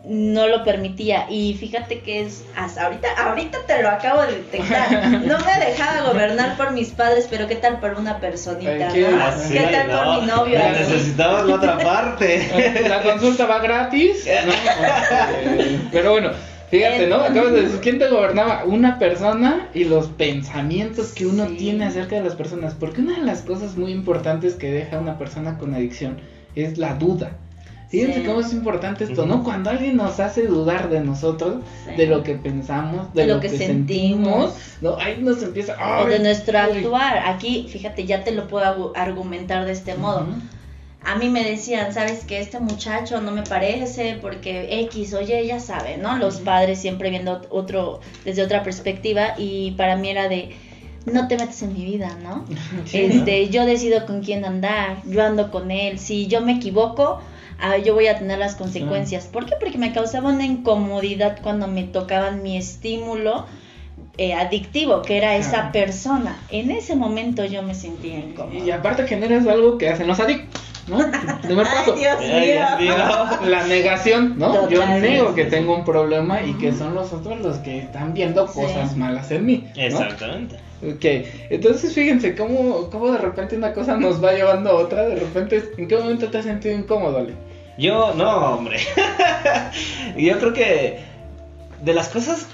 no 0.07 0.47
lo 0.47 0.63
permitía. 0.63 1.25
Y 1.29 1.55
fíjate 1.55 2.01
que 2.01 2.21
es 2.21 2.45
hasta 2.55 2.85
ahorita 2.85 3.07
ahorita 3.17 3.57
te 3.65 3.81
lo 3.81 3.89
acabo 3.89 4.21
de 4.21 4.33
detectar. 4.33 5.05
No 5.25 5.39
me 5.39 5.65
dejaba 5.65 6.11
gobernar 6.11 6.55
por 6.55 6.71
mis 6.71 6.89
padres 6.89 7.27
pero 7.29 7.47
qué 7.47 7.55
tal 7.55 7.79
por 7.79 7.95
una 7.95 8.19
personita 8.19 8.89
¿Qué, 8.89 9.05
tal 9.71 9.87
por 9.87 10.21
mi 10.21 10.27
novio 10.27 10.59
necesitamos 10.59 11.47
la 11.47 11.55
otra 11.55 11.77
parte. 11.83 12.83
La 12.87 13.01
consulta 13.01 13.47
va 13.47 13.59
gratis 13.59 14.27
pero 15.91 16.11
bueno 16.11 16.54
Fíjate, 16.69 17.07
¿no? 17.07 17.17
Acabas 17.17 17.51
de 17.53 17.61
decir, 17.61 17.79
¿quién 17.81 17.99
te 17.99 18.09
gobernaba? 18.09 18.63
Una 18.65 18.97
persona 18.99 19.69
y 19.73 19.83
los 19.83 20.07
pensamientos 20.07 21.11
que 21.11 21.25
uno 21.25 21.45
tiene 21.47 21.85
acerca 21.85 22.15
de 22.15 22.23
las 22.23 22.35
personas. 22.35 22.73
Porque 22.73 23.01
una 23.01 23.19
de 23.19 23.25
las 23.25 23.41
cosas 23.41 23.77
muy 23.77 23.91
importantes 23.91 24.55
que 24.55 24.71
deja 24.71 24.99
una 24.99 25.17
persona 25.17 25.57
con 25.57 25.73
adicción 25.73 26.17
es 26.55 26.77
la 26.77 26.95
duda. 26.95 27.37
Fíjense 27.89 28.23
cómo 28.23 28.41
es 28.41 28.51
importante 28.51 29.03
esto, 29.03 29.25
¿no? 29.25 29.43
Cuando 29.43 29.69
alguien 29.69 29.95
nos 29.95 30.19
hace 30.19 30.47
dudar 30.47 30.89
de 30.89 31.01
nosotros, 31.01 31.57
de 31.95 32.07
lo 32.07 32.23
que 32.23 32.33
pensamos, 32.33 33.13
de, 33.13 33.27
lo, 33.27 33.39
que, 33.39 33.49
sentimos, 33.49 34.55
¿no? 34.81 34.97
Ahí 34.97 35.17
nos 35.21 35.41
empieza... 35.43 35.77
O 36.01 36.05
de 36.05 36.19
nuestro 36.19 36.57
actuar. 36.57 37.19
Aquí, 37.25 37.67
fíjate, 37.69 38.05
ya 38.05 38.23
te 38.23 38.31
lo 38.31 38.47
puedo 38.47 38.91
argumentar 38.95 39.65
de 39.65 39.71
este 39.71 39.95
modo. 39.95 40.27
A 41.05 41.15
mí 41.15 41.29
me 41.29 41.43
decían, 41.43 41.93
¿sabes 41.93 42.23
que 42.25 42.39
Este 42.39 42.59
muchacho 42.59 43.21
no 43.21 43.31
me 43.31 43.43
parece 43.43 44.17
porque 44.21 44.81
X, 44.81 45.13
oye, 45.13 45.45
ya 45.45 45.59
sabe, 45.59 45.97
¿no? 45.97 46.17
Los 46.17 46.37
padres 46.37 46.79
siempre 46.79 47.11
viendo 47.11 47.41
otro, 47.49 47.99
desde 48.23 48.41
otra 48.41 48.63
perspectiva 48.63 49.35
y 49.37 49.71
para 49.71 49.95
mí 49.95 50.09
era 50.09 50.27
de 50.27 50.55
no 51.05 51.27
te 51.27 51.37
metes 51.37 51.61
en 51.61 51.73
mi 51.73 51.85
vida, 51.85 52.17
¿no? 52.23 52.45
este, 52.91 53.49
yo 53.49 53.65
decido 53.65 54.05
con 54.07 54.21
quién 54.21 54.43
andar, 54.45 54.97
yo 55.05 55.23
ando 55.23 55.51
con 55.51 55.69
él, 55.69 55.99
si 55.99 56.25
yo 56.25 56.41
me 56.41 56.53
equivoco, 56.53 57.19
ah, 57.59 57.77
yo 57.77 57.93
voy 57.93 58.07
a 58.07 58.17
tener 58.17 58.39
las 58.39 58.55
consecuencias. 58.55 59.27
¿Por 59.27 59.45
qué? 59.45 59.55
Porque 59.59 59.77
me 59.77 59.93
causaba 59.93 60.29
una 60.29 60.45
incomodidad 60.45 61.39
cuando 61.43 61.67
me 61.67 61.83
tocaban 61.83 62.41
mi 62.41 62.57
estímulo 62.57 63.45
eh, 64.17 64.33
adictivo, 64.33 65.01
que 65.01 65.17
era 65.17 65.35
esa 65.35 65.71
persona. 65.71 66.39
En 66.49 66.71
ese 66.71 66.95
momento 66.95 67.45
yo 67.45 67.61
me 67.61 67.75
sentía 67.75 68.17
incómoda. 68.17 68.57
Y 68.57 68.71
aparte 68.71 69.07
generas 69.07 69.45
algo 69.45 69.77
que 69.77 69.89
hacen 69.89 70.07
los 70.07 70.19
adictos. 70.19 70.64
¿No? 70.87 70.97
Primer 71.41 71.65
paso. 71.65 71.95
La 73.45 73.67
negación, 73.67 74.37
¿no? 74.37 74.69
Yo 74.69 74.85
nego 74.85 75.33
que 75.33 75.45
tengo 75.45 75.75
un 75.75 75.85
problema 75.85 76.41
y 76.41 76.53
que 76.55 76.71
son 76.71 76.95
los 76.95 77.13
otros 77.13 77.39
los 77.41 77.57
que 77.57 77.79
están 77.79 78.13
viendo 78.13 78.45
cosas 78.45 78.95
malas 78.95 79.31
en 79.31 79.45
mí. 79.45 79.67
Exactamente. 79.75 80.55
Ok, 80.83 81.05
entonces 81.49 81.93
fíjense 81.93 82.35
cómo, 82.35 82.89
cómo 82.89 83.11
de 83.11 83.17
repente 83.17 83.55
una 83.55 83.73
cosa 83.73 83.97
nos 83.97 84.23
va 84.23 84.33
llevando 84.33 84.69
a 84.69 84.73
otra. 84.75 85.07
De 85.07 85.15
repente, 85.15 85.63
¿en 85.77 85.87
qué 85.87 85.97
momento 85.97 86.27
te 86.27 86.37
has 86.37 86.45
sentido 86.45 86.75
incómodo, 86.75 87.17
Ale? 87.17 87.33
Yo, 87.77 88.13
no, 88.15 88.55
hombre. 88.55 88.77
yo 90.17 90.39
creo 90.39 90.53
que 90.53 90.99
de 91.81 91.93
las 91.93 92.09
cosas 92.09 92.47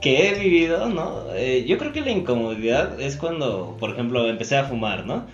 que 0.00 0.28
he 0.28 0.34
vivido, 0.34 0.88
¿no? 0.88 1.22
Eh, 1.34 1.64
yo 1.66 1.78
creo 1.78 1.92
que 1.92 2.02
la 2.02 2.10
incomodidad 2.10 3.00
es 3.00 3.16
cuando, 3.16 3.76
por 3.80 3.90
ejemplo, 3.90 4.28
empecé 4.28 4.56
a 4.56 4.64
fumar, 4.64 5.06
¿no? 5.06 5.24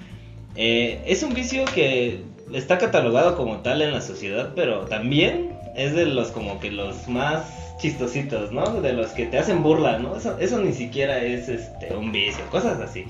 Eh, 0.56 1.02
es 1.06 1.22
un 1.22 1.34
vicio 1.34 1.64
que 1.66 2.22
está 2.52 2.78
catalogado 2.78 3.36
como 3.36 3.58
tal 3.58 3.82
en 3.82 3.92
la 3.92 4.00
sociedad, 4.00 4.52
pero 4.54 4.80
también 4.86 5.50
es 5.76 5.94
de 5.94 6.06
los 6.06 6.28
como 6.28 6.58
que 6.60 6.70
los 6.70 7.08
más 7.08 7.44
chistositos, 7.78 8.52
¿no? 8.52 8.80
De 8.80 8.92
los 8.92 9.08
que 9.08 9.26
te 9.26 9.38
hacen 9.38 9.62
burla, 9.62 9.98
¿no? 9.98 10.16
Eso, 10.16 10.38
eso 10.38 10.60
ni 10.60 10.72
siquiera 10.72 11.22
es 11.22 11.48
este, 11.48 11.94
un 11.94 12.12
vicio, 12.12 12.44
cosas 12.50 12.80
así. 12.80 13.06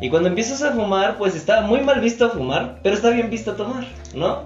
Y 0.00 0.10
cuando 0.10 0.28
empiezas 0.28 0.62
a 0.62 0.72
fumar, 0.72 1.18
pues 1.18 1.36
está 1.36 1.60
muy 1.60 1.80
mal 1.80 2.00
visto 2.00 2.28
fumar, 2.30 2.80
pero 2.82 2.96
está 2.96 3.10
bien 3.10 3.30
visto 3.30 3.54
tomar, 3.54 3.86
¿no? 4.14 4.42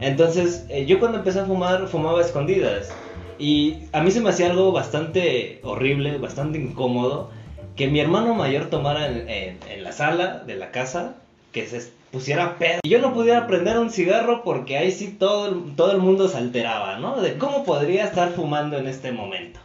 Entonces, 0.00 0.66
eh, 0.68 0.84
yo 0.84 0.98
cuando 0.98 1.18
empecé 1.18 1.40
a 1.40 1.46
fumar, 1.46 1.86
fumaba 1.88 2.18
a 2.18 2.22
escondidas. 2.22 2.90
Y 3.38 3.84
a 3.92 4.02
mí 4.02 4.10
se 4.10 4.20
me 4.20 4.28
hacía 4.28 4.50
algo 4.50 4.72
bastante 4.72 5.60
horrible, 5.62 6.18
bastante 6.18 6.58
incómodo, 6.58 7.30
que 7.76 7.88
mi 7.88 8.00
hermano 8.00 8.34
mayor 8.34 8.66
tomara 8.66 9.06
en 9.06 9.82
la 9.82 9.92
sala 9.92 10.42
de 10.46 10.56
la 10.56 10.70
casa 10.70 11.14
que 11.52 11.66
se 11.66 11.90
pusiera 12.10 12.58
pedo. 12.58 12.80
Y 12.82 12.88
yo 12.88 13.00
no 13.00 13.14
pudiera 13.14 13.46
prender 13.46 13.78
un 13.78 13.90
cigarro 13.90 14.42
porque 14.42 14.76
ahí 14.76 14.92
sí 14.92 15.16
todo, 15.18 15.52
todo 15.76 15.92
el 15.92 15.98
mundo 15.98 16.28
se 16.28 16.38
alteraba, 16.38 16.98
¿no? 16.98 17.20
De 17.20 17.38
cómo 17.38 17.64
podría 17.64 18.04
estar 18.04 18.32
fumando 18.32 18.78
en 18.78 18.86
este 18.86 19.12
momento. 19.12 19.60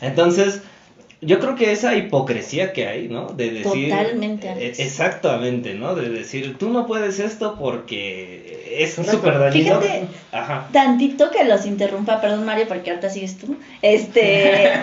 Entonces, 0.00 0.62
yo 1.22 1.38
creo 1.38 1.54
que 1.54 1.70
esa 1.70 1.94
hipocresía 1.96 2.72
que 2.72 2.86
hay, 2.86 3.08
¿no? 3.08 3.26
De 3.26 3.50
decir... 3.50 3.90
Totalmente. 3.90 4.48
Eh, 4.48 4.72
exactamente, 4.78 5.74
¿no? 5.74 5.94
De 5.94 6.08
decir, 6.08 6.56
tú 6.56 6.70
no 6.70 6.86
puedes 6.86 7.18
esto 7.18 7.56
porque 7.58 8.78
es 8.78 8.94
súper 8.94 9.38
dañino. 9.38 9.80
Fíjate, 9.80 10.06
Ajá. 10.32 10.68
tantito 10.72 11.30
que 11.30 11.44
los 11.44 11.66
interrumpa, 11.66 12.22
perdón 12.22 12.46
Mario, 12.46 12.66
porque 12.68 12.90
ahorita 12.90 13.10
sigues 13.10 13.36
tú. 13.36 13.56
Este... 13.82 14.70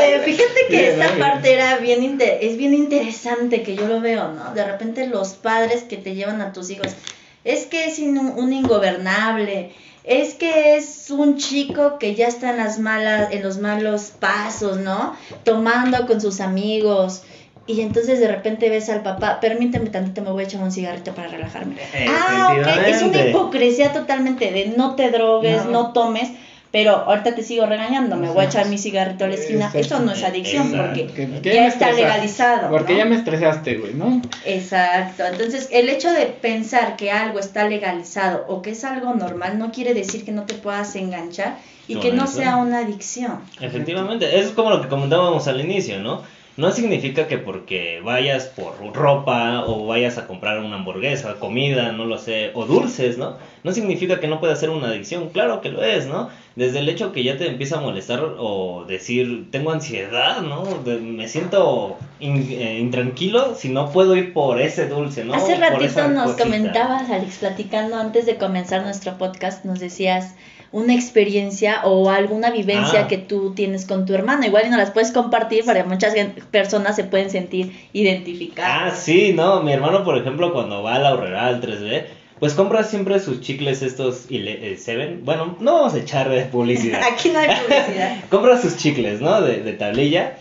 Eh, 0.00 0.20
fíjate 0.24 0.66
que 0.70 0.90
esta 0.90 1.08
parte 1.18 1.52
era 1.52 1.78
bien 1.78 2.18
es 2.20 2.56
bien 2.56 2.72
interesante 2.72 3.62
que 3.62 3.74
yo 3.74 3.88
lo 3.88 4.00
veo, 4.00 4.32
¿no? 4.32 4.54
De 4.54 4.64
repente 4.64 5.08
los 5.08 5.30
padres 5.30 5.82
que 5.82 5.96
te 5.96 6.14
llevan 6.14 6.40
a 6.40 6.52
tus 6.52 6.70
hijos, 6.70 6.94
es 7.42 7.66
que 7.66 7.86
es 7.86 7.98
un 7.98 8.52
ingobernable 8.52 9.72
es 10.08 10.34
que 10.34 10.76
es 10.76 11.10
un 11.10 11.36
chico 11.36 11.98
que 11.98 12.14
ya 12.14 12.26
está 12.26 12.50
en 12.50 12.56
las 12.56 12.78
malas, 12.78 13.30
en 13.30 13.42
los 13.42 13.58
malos 13.58 14.12
pasos, 14.18 14.78
¿no? 14.78 15.14
Tomando 15.44 16.06
con 16.06 16.20
sus 16.20 16.40
amigos. 16.40 17.22
Y 17.66 17.82
entonces 17.82 18.18
de 18.18 18.28
repente 18.28 18.70
ves 18.70 18.88
al 18.88 19.02
papá, 19.02 19.38
permíteme 19.40 19.90
tantito, 19.90 20.22
me 20.22 20.30
voy 20.30 20.44
a 20.44 20.46
echar 20.46 20.62
un 20.62 20.72
cigarrito 20.72 21.14
para 21.14 21.28
relajarme. 21.28 21.76
Ah, 22.08 22.56
ok, 22.58 22.66
es 22.86 23.02
una 23.02 23.26
hipocresía 23.26 23.92
totalmente 23.92 24.50
de 24.50 24.68
no 24.74 24.94
te 24.94 25.10
drogues, 25.10 25.66
no 25.66 25.92
tomes, 25.92 26.30
pero 26.70 26.96
ahorita 26.96 27.34
te 27.34 27.42
sigo 27.42 27.64
regañando, 27.66 28.16
me 28.16 28.28
voy 28.28 28.44
a 28.44 28.48
echar 28.48 28.66
mi 28.66 28.76
cigarrito 28.76 29.24
a 29.24 29.28
la 29.28 29.34
esquina. 29.34 29.70
Eso 29.72 30.00
no 30.00 30.12
es 30.12 30.22
adicción 30.22 30.70
porque 30.70 31.40
ya 31.42 31.66
está 31.66 31.92
legalizado. 31.92 32.70
Porque 32.70 32.96
ya 32.96 33.06
me 33.06 33.16
estresaste, 33.16 33.76
güey, 33.76 33.94
¿no? 33.94 34.20
Exacto. 34.44 35.24
Entonces, 35.24 35.68
el 35.72 35.88
hecho 35.88 36.12
de 36.12 36.26
pensar 36.26 36.96
que 36.96 37.10
algo 37.10 37.38
está 37.38 37.66
legalizado 37.66 38.44
o 38.48 38.60
que 38.60 38.70
es 38.70 38.84
algo 38.84 39.14
normal 39.14 39.58
no 39.58 39.72
quiere 39.72 39.94
decir 39.94 40.24
que 40.24 40.32
no 40.32 40.42
te 40.42 40.54
puedas 40.54 40.94
enganchar 40.96 41.56
y 41.86 41.96
que 41.96 42.12
no 42.12 42.26
sea 42.26 42.56
una 42.56 42.80
adicción. 42.80 43.40
Efectivamente, 43.60 44.38
es 44.38 44.50
como 44.50 44.68
lo 44.68 44.82
que 44.82 44.88
comentábamos 44.88 45.48
al 45.48 45.60
inicio, 45.60 45.98
¿no? 46.00 46.22
No 46.58 46.72
significa 46.72 47.28
que 47.28 47.38
porque 47.38 48.00
vayas 48.04 48.46
por 48.46 48.92
ropa 48.92 49.64
o 49.64 49.86
vayas 49.86 50.18
a 50.18 50.26
comprar 50.26 50.58
una 50.58 50.74
hamburguesa, 50.74 51.36
comida, 51.38 51.92
no 51.92 52.04
lo 52.04 52.18
sé, 52.18 52.50
o 52.52 52.66
dulces, 52.66 53.16
¿no? 53.16 53.36
No 53.62 53.70
significa 53.70 54.18
que 54.18 54.26
no 54.26 54.40
pueda 54.40 54.56
ser 54.56 54.70
una 54.70 54.88
adicción, 54.88 55.28
claro 55.28 55.60
que 55.60 55.68
lo 55.68 55.84
es, 55.84 56.06
¿no? 56.06 56.30
Desde 56.56 56.80
el 56.80 56.88
hecho 56.88 57.12
que 57.12 57.22
ya 57.22 57.38
te 57.38 57.46
empieza 57.46 57.76
a 57.76 57.80
molestar 57.80 58.34
o 58.38 58.84
decir, 58.88 59.46
tengo 59.52 59.70
ansiedad, 59.70 60.42
¿no? 60.42 60.64
me 60.84 61.28
siento 61.28 61.96
eh, 62.18 62.78
intranquilo 62.80 63.54
si 63.54 63.68
no 63.68 63.92
puedo 63.92 64.16
ir 64.16 64.32
por 64.32 64.60
ese 64.60 64.88
dulce, 64.88 65.24
¿no? 65.24 65.34
Hace 65.34 65.54
ratito 65.54 66.08
nos 66.08 66.32
comentabas, 66.32 67.08
Alex, 67.08 67.36
platicando 67.38 67.96
antes 67.96 68.26
de 68.26 68.34
comenzar 68.34 68.82
nuestro 68.82 69.16
podcast, 69.16 69.64
nos 69.64 69.78
decías 69.78 70.34
una 70.70 70.94
experiencia 70.94 71.82
o 71.84 72.10
alguna 72.10 72.50
vivencia 72.50 73.02
ah. 73.02 73.08
que 73.08 73.18
tú 73.18 73.54
tienes 73.54 73.86
con 73.86 74.04
tu 74.06 74.14
hermano. 74.14 74.44
Igual 74.44 74.66
y 74.66 74.70
no 74.70 74.76
las 74.76 74.90
puedes 74.90 75.12
compartir 75.12 75.64
para 75.64 75.84
muchas 75.84 76.14
personas 76.50 76.96
se 76.96 77.04
pueden 77.04 77.30
sentir 77.30 77.88
identificadas. 77.92 78.92
Ah, 78.92 78.96
sí, 78.96 79.32
no, 79.32 79.62
mi 79.62 79.72
hermano, 79.72 80.04
por 80.04 80.18
ejemplo, 80.18 80.52
cuando 80.52 80.82
va 80.82 80.96
a 80.96 80.98
la 80.98 81.14
horrera 81.14 81.46
al 81.46 81.60
3D, 81.60 82.04
pues 82.38 82.54
compra 82.54 82.84
siempre 82.84 83.18
sus 83.18 83.40
chicles 83.40 83.82
estos 83.82 84.26
eh, 84.30 84.76
Seven. 84.78 85.24
Bueno, 85.24 85.56
no 85.60 85.74
vamos 85.74 85.94
a 85.94 85.98
echar 85.98 86.28
de 86.28 86.42
publicidad. 86.42 87.02
Aquí 87.12 87.30
no 87.30 87.38
hay 87.38 87.48
publicidad. 87.48 88.16
compra 88.30 88.60
sus 88.60 88.76
chicles, 88.76 89.20
¿no? 89.20 89.40
De, 89.40 89.62
de 89.62 89.72
tablilla. 89.72 90.38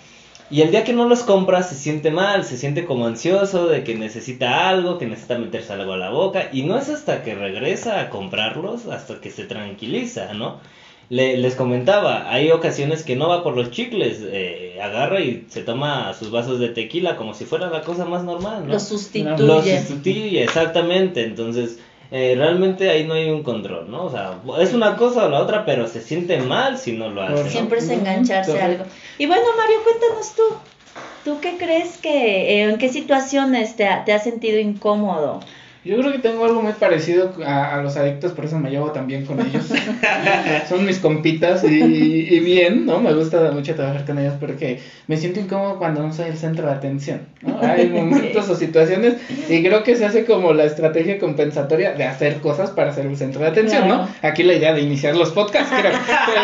Y 0.50 0.62
el 0.62 0.72
día 0.72 0.84
que 0.86 0.94
no 0.94 1.08
los 1.08 1.24
compra 1.24 1.62
se 1.62 1.76
siente 1.76 2.10
mal, 2.10 2.46
se 2.46 2.58
siente 2.58 2.86
como 2.86 3.06
ansioso 3.06 3.68
de 3.68 3.84
que 3.84 3.96
necesita 3.96 4.70
algo, 4.70 4.98
que 4.98 5.06
necesita 5.06 5.38
meterse 5.38 5.74
algo 5.74 5.94
a 5.94 5.98
la 5.98 6.10
boca. 6.10 6.50
Y 6.54 6.62
no 6.64 6.78
es 6.78 6.90
hasta 6.90 7.24
que 7.24 7.36
regresa 7.36 8.00
a 8.00 8.10
comprarlos, 8.10 8.86
hasta 8.88 9.20
que 9.20 9.30
se 9.30 9.44
tranquiliza, 9.44 10.34
¿no? 10.34 10.60
Le, 11.10 11.38
les 11.38 11.56
comentaba, 11.56 12.32
hay 12.32 12.52
ocasiones 12.52 13.04
que 13.04 13.16
no 13.16 13.30
va 13.30 13.44
por 13.44 13.56
los 13.56 13.72
chicles, 13.72 14.20
eh, 14.22 14.78
agarra 14.82 15.22
y 15.22 15.46
se 15.50 15.62
toma 15.62 16.14
sus 16.14 16.32
vasos 16.32 16.60
de 16.60 16.70
tequila 16.70 17.16
como 17.16 17.34
si 17.34 17.46
fuera 17.46 17.70
la 17.70 17.82
cosa 17.82 18.06
más 18.06 18.24
normal, 18.24 18.68
¿no? 18.68 18.74
Lo 18.74 18.80
sustituye. 18.80 19.36
Lo 19.38 19.62
sustituye, 19.62 20.44
exactamente. 20.44 21.24
Entonces, 21.24 21.80
eh, 22.12 22.36
realmente 22.38 22.90
ahí 22.90 23.06
no 23.06 23.14
hay 23.14 23.30
un 23.30 23.44
control, 23.44 23.90
¿no? 23.92 24.06
O 24.06 24.10
sea, 24.10 24.40
es 24.60 24.74
una 24.74 24.96
cosa 24.96 25.26
o 25.26 25.30
la 25.30 25.42
otra, 25.42 25.66
pero 25.66 25.88
se 25.88 26.02
siente 26.02 26.38
mal 26.38 26.78
si 26.78 26.94
no 26.94 27.10
lo 27.10 27.22
hace. 27.22 27.50
Siempre 27.50 27.80
es 27.80 27.90
engancharse 27.90 28.60
a 28.60 28.66
algo. 28.66 28.86
Y 29.18 29.26
bueno, 29.26 29.44
Mario, 29.58 29.78
cuéntanos 29.84 30.34
tú. 30.36 30.44
¿Tú 31.26 31.40
qué 31.42 31.58
crees 31.58 31.98
que, 31.98 32.60
eh, 32.60 32.64
en 32.64 32.78
qué 32.78 32.90
situaciones 32.90 33.76
te, 33.76 33.88
te 34.06 34.14
has 34.14 34.24
sentido 34.24 34.60
incómodo? 34.60 35.42
Yo 35.88 35.98
creo 36.00 36.12
que 36.12 36.20
tengo 36.20 36.44
algo 36.44 36.62
muy 36.62 36.74
parecido 36.74 37.32
a, 37.46 37.80
los 37.82 37.96
adictos, 37.96 38.34
por 38.34 38.44
eso 38.44 38.60
me 38.60 38.70
llevo 38.70 38.92
también 38.92 39.26
con 39.26 39.40
ellos. 39.40 39.64
Son 40.70 40.86
mis 40.86 41.00
compitas 41.00 41.64
y, 41.64 42.40
bien, 42.42 42.86
¿no? 42.86 43.00
Me 43.00 43.14
gusta 43.14 43.52
mucho 43.52 43.74
trabajar 43.74 44.06
con 44.06 44.20
ellos 44.20 44.34
porque 44.38 44.82
me 45.08 45.16
siento 45.16 45.40
incómodo 45.40 45.78
cuando 45.78 46.04
no 46.04 46.12
soy 46.12 46.28
el 46.28 46.38
centro 46.38 46.68
de 46.68 46.74
atención, 46.74 47.22
¿no? 47.42 47.58
Hay 47.62 47.88
momentos 47.94 48.50
o 48.50 48.56
situaciones 48.56 49.16
y 49.48 49.64
creo 49.64 49.84
que 49.84 49.96
se 49.96 50.06
hace 50.06 50.26
como 50.26 50.52
la 50.52 50.66
estrategia 50.66 51.20
compensatoria 51.20 51.94
de 51.94 52.04
hacer 52.04 52.42
cosas 52.42 52.72
para 52.72 52.92
ser 52.92 53.06
el 53.06 53.16
centro 53.16 53.40
de 53.40 53.48
atención, 53.48 53.88
¿no? 53.88 54.10
Aquí 54.24 54.44
la 54.44 54.56
idea 54.56 54.74
de 54.74 54.82
iniciar 54.82 55.16
los 55.16 55.32
podcasts, 55.32 55.74
creo. 55.74 55.94
Pero 56.26 56.42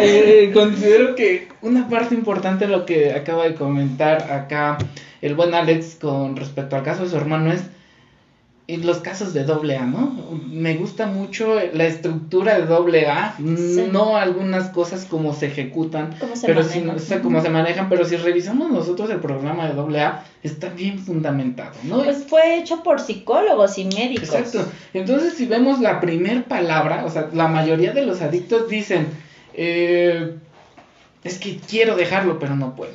eh, 0.00 0.50
considero 0.52 1.14
que 1.14 1.48
una 1.62 1.88
parte 1.88 2.14
importante 2.14 2.66
de 2.66 2.72
lo 2.72 2.84
que 2.84 3.14
acaba 3.14 3.44
de 3.44 3.54
comentar 3.54 4.30
acá 4.30 4.76
el 5.22 5.34
buen 5.34 5.54
Alex 5.54 5.96
con 5.98 6.36
respecto 6.36 6.76
al 6.76 6.82
caso 6.82 7.04
de 7.04 7.08
su 7.08 7.16
hermano 7.16 7.50
es 7.50 7.62
los 8.68 8.98
casos 8.98 9.32
de 9.32 9.44
doble 9.44 9.76
A, 9.76 9.86
¿no? 9.86 10.12
Me 10.48 10.74
gusta 10.74 11.06
mucho 11.06 11.54
la 11.72 11.84
estructura 11.84 12.58
de 12.58 12.66
doble 12.66 13.06
A, 13.06 13.36
no 13.38 14.16
algunas 14.16 14.70
cosas 14.70 15.04
como 15.04 15.32
se 15.34 15.46
ejecutan, 15.46 16.16
pero 16.44 16.64
si 16.64 16.80
no, 16.80 16.94
como 17.22 17.40
se 17.42 17.48
manejan, 17.48 17.88
pero 17.88 18.04
si 18.04 18.16
revisamos 18.16 18.70
nosotros 18.70 19.08
el 19.10 19.20
programa 19.20 19.68
de 19.68 19.74
doble 19.74 20.00
A, 20.00 20.24
está 20.42 20.68
bien 20.68 20.98
fundamentado, 20.98 21.74
¿no? 21.84 22.02
Pues 22.02 22.24
fue 22.28 22.58
hecho 22.58 22.82
por 22.82 23.00
psicólogos 23.00 23.78
y 23.78 23.84
médicos. 23.84 24.34
Exacto. 24.34 24.68
Entonces, 24.92 25.34
si 25.34 25.46
vemos 25.46 25.80
la 25.80 26.00
primer 26.00 26.44
palabra, 26.44 27.04
o 27.04 27.10
sea, 27.10 27.28
la 27.32 27.46
mayoría 27.46 27.92
de 27.92 28.04
los 28.04 28.20
adictos 28.20 28.68
dicen, 28.68 29.06
eh, 29.54 30.34
es 31.22 31.38
que 31.38 31.58
quiero 31.58 31.94
dejarlo, 31.94 32.40
pero 32.40 32.56
no 32.56 32.74
puedo. 32.74 32.92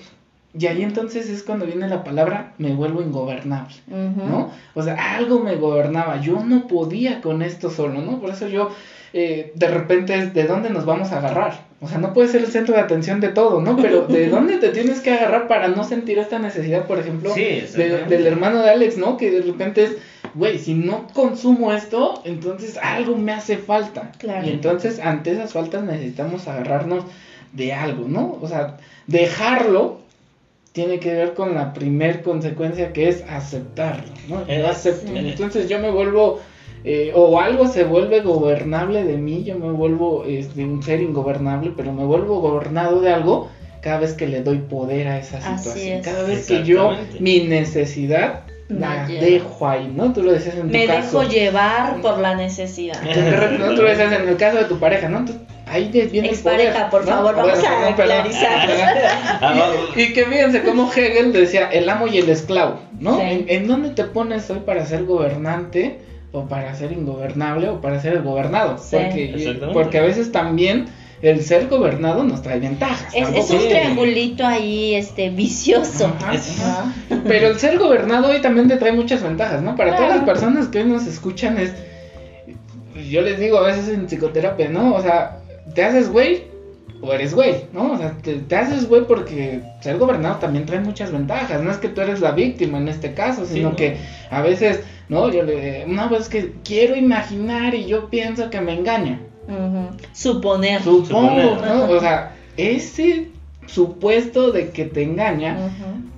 Y 0.58 0.68
ahí 0.68 0.84
entonces 0.84 1.30
es 1.30 1.44
cuando 1.44 1.66
viene 1.66 1.88
la 1.88 2.04
palabra 2.04 2.54
me 2.58 2.74
vuelvo 2.74 3.02
ingobernable, 3.02 3.74
¿no? 3.88 4.52
O 4.74 4.84
sea, 4.84 5.16
algo 5.16 5.40
me 5.40 5.56
gobernaba, 5.56 6.20
yo 6.20 6.44
no 6.44 6.68
podía 6.68 7.22
con 7.22 7.42
esto 7.42 7.70
solo, 7.70 8.02
¿no? 8.02 8.20
Por 8.20 8.32
eso 8.32 8.50
yo 8.50 8.70
eh, 9.14 9.54
de 9.56 9.68
repente 9.68 10.28
¿de 10.28 10.44
dónde 10.46 10.70
nos 10.70 10.86
vamos 10.86 11.14
a 11.14 11.20
agarrar? 11.20 11.72
O 11.80 11.88
sea, 11.88 11.98
no 11.98 12.14
puede 12.14 12.28
ser 12.28 12.42
el 12.42 12.48
centro 12.48 12.76
de 12.76 12.82
atención 12.82 13.22
de 13.22 13.30
todo, 13.30 13.62
¿no? 13.62 13.78
Pero 13.78 14.02
¿de 14.08 14.28
dónde 14.28 14.58
te 14.58 14.70
tienes 14.70 15.00
que 15.00 15.12
agarrar 15.12 15.48
para 15.48 15.70
no 15.70 15.86
sentir 15.86 16.20
esta 16.20 16.38
necesidad, 16.38 16.86
por 16.86 17.00
ejemplo, 17.00 17.34
del 17.34 18.28
hermano 18.28 18.62
de 18.62 18.72
Alex, 18.72 18.98
¿no? 18.98 19.16
Que 19.16 19.32
de 19.32 19.42
repente 19.42 19.86
es, 19.86 19.98
güey, 20.36 20.60
si 20.60 20.74
no 20.74 21.08
consumo 21.14 21.72
esto, 21.72 22.22
entonces 22.26 22.78
algo 22.78 23.16
me 23.16 23.32
hace 23.32 23.58
falta. 23.58 24.12
Y 24.46 24.50
entonces 24.50 25.00
ante 25.00 25.32
esas 25.32 25.54
faltas 25.54 25.84
necesitamos 25.84 26.48
agarrarnos 26.50 27.06
de 27.54 27.74
algo, 27.74 28.08
¿no? 28.08 28.38
O 28.42 28.48
sea, 28.48 28.78
dejarlo 29.08 30.01
tiene 30.72 31.00
que 31.00 31.14
ver 31.14 31.34
con 31.34 31.54
la 31.54 31.74
primer 31.74 32.22
consecuencia 32.22 32.94
que 32.94 33.10
es 33.10 33.24
aceptarlo, 33.28 34.14
¿no? 34.28 34.48
Yo 34.48 34.68
acepto. 34.68 35.12
Entonces 35.14 35.68
yo 35.68 35.80
me 35.80 35.92
vuelvo, 35.92 36.40
eh, 36.84 37.12
o 37.14 37.40
algo 37.40 37.68
se 37.68 37.84
vuelve 37.84 38.22
gobernable 38.22 39.04
de 39.04 39.18
mí, 39.18 39.44
yo 39.44 39.58
me 39.58 39.72
vuelvo 39.72 40.24
este, 40.26 40.64
un 40.64 40.82
ser 40.82 41.02
ingobernable, 41.02 41.74
pero 41.76 41.92
me 41.92 42.06
vuelvo 42.06 42.40
gobernado 42.40 43.02
de 43.02 43.12
algo 43.12 43.50
cada 43.82 44.00
vez 44.00 44.14
que 44.14 44.28
le 44.28 44.44
doy 44.44 44.60
poder 44.60 45.08
a 45.08 45.18
esa 45.18 45.42
situación. 45.58 46.02
Cada 46.04 46.24
vez 46.24 46.48
que 46.48 46.64
yo, 46.64 46.96
mi 47.20 47.42
necesidad, 47.42 48.44
la 48.80 49.06
dejo 49.08 49.68
ahí, 49.68 49.92
¿no? 49.96 50.14
Tú 50.14 50.24
lo 50.24 50.32
decías 50.32 50.56
en 50.56 50.62
tu 50.62 50.68
me 50.68 50.88
caso. 50.88 51.20
Me 51.20 51.26
dejo 51.26 51.34
llevar 51.34 52.02
por 52.02 52.20
la 52.20 52.36
necesidad. 52.36 53.02
¿no? 53.60 53.76
Tú 53.76 53.82
lo 53.82 53.90
decías 53.90 54.14
en 54.14 54.28
el 54.28 54.38
caso 54.38 54.58
de 54.58 54.66
tu 54.66 54.80
pareja, 54.80 55.10
¿no? 55.10 55.26
ahí 55.72 55.90
viene 56.12 56.30
el 56.30 56.40
pareja, 56.40 56.90
por 56.90 57.06
favor, 57.06 57.36
vamos 57.36 57.60
a 57.64 57.96
clarizar. 57.96 58.70
y, 59.96 60.14
que 60.14 60.26
fíjense 60.26 60.64
cómo 60.64 60.92
Hegel 60.92 61.32
decía 61.32 61.70
el 61.72 61.90
amo 61.90 62.08
y 62.08 62.18
el 62.18 62.30
esclavo, 62.30 62.80
¿no? 63.00 63.20
¿En, 63.22 63.68
dónde 63.68 63.92
te 63.92 64.04
pones 64.04 64.50
hoy 64.50 64.60
para 64.66 64.86
ser 64.86 65.06
gobernante 65.06 66.00
o 66.34 66.46
para 66.46 66.76
ser 66.76 66.92
ingobernable 66.92 67.70
o 67.70 67.80
para 67.80 68.02
ser 68.02 68.14
el 68.14 68.22
gobernado? 68.22 68.78
Porque, 68.92 69.60
porque 69.74 69.98
a 69.98 70.02
veces 70.02 70.32
también 70.32 70.88
el 71.22 71.42
ser 71.44 71.68
gobernado 71.68 72.24
nos 72.24 72.42
trae 72.42 72.60
ventajas. 72.60 73.14
Es, 73.14 73.50
un 73.52 73.68
triangulito 73.68 74.46
ahí, 74.46 74.96
este, 74.96 75.30
vicioso. 75.30 76.12
Pero 77.28 77.48
el 77.48 77.60
ser 77.60 77.78
gobernado 77.78 78.30
hoy 78.30 78.42
también 78.42 78.68
te 78.68 78.78
trae 78.78 78.92
muchas 78.92 79.22
ventajas, 79.22 79.62
¿no? 79.62 79.76
Para 79.76 79.96
todas 79.96 80.18
las 80.18 80.26
personas 80.26 80.68
que 80.68 80.80
hoy 80.80 80.86
nos 80.86 81.06
escuchan 81.06 81.58
es, 81.58 81.74
yo 83.10 83.22
les 83.22 83.40
digo 83.40 83.58
a 83.60 83.68
veces 83.68 83.90
en 83.90 84.08
psicoterapia, 84.08 84.70
¿no? 84.70 84.96
O 84.96 85.02
sea, 85.02 85.42
te 85.76 85.84
haces 85.84 86.10
güey 86.10 86.44
o 87.02 87.14
eres 87.14 87.34
güey, 87.34 87.66
¿no? 87.74 87.94
O 87.94 87.98
sea, 87.98 88.16
te, 88.22 88.56
haces 88.56 88.88
güey 88.88 89.06
porque 89.06 89.62
ser 89.82 89.98
gobernado 89.98 90.38
también 90.38 90.66
trae 90.66 90.80
muchas 90.80 91.12
ventajas. 91.12 91.62
No 91.62 91.72
es 91.72 91.78
que 91.78 91.90
tú 91.90 92.02
eres 92.02 92.20
la 92.20 92.32
víctima 92.32 92.78
en 92.78 92.88
este 92.88 93.14
caso, 93.14 93.46
sino 93.46 93.76
que 93.76 93.98
a 94.30 94.42
veces, 94.42 94.82
¿no? 95.10 95.30
Yo 95.32 95.44
le 95.44 95.86
una 95.86 96.08
vez 96.08 96.30
que 96.30 96.54
quiero 96.64 96.96
imaginar 96.96 97.76
y 97.76 97.86
yo 97.86 98.10
pienso 98.10 98.50
que 98.50 98.62
me 98.62 98.74
engaña. 98.74 99.20
Suponer. 100.14 100.82
Supongo, 100.82 101.58
¿no? 101.66 101.90
O 101.90 102.00
sea, 102.00 102.36
ese 102.58 103.30
supuesto 103.66 104.52
de 104.52 104.70
que 104.70 104.86
te 104.86 105.04
engaña, 105.04 105.72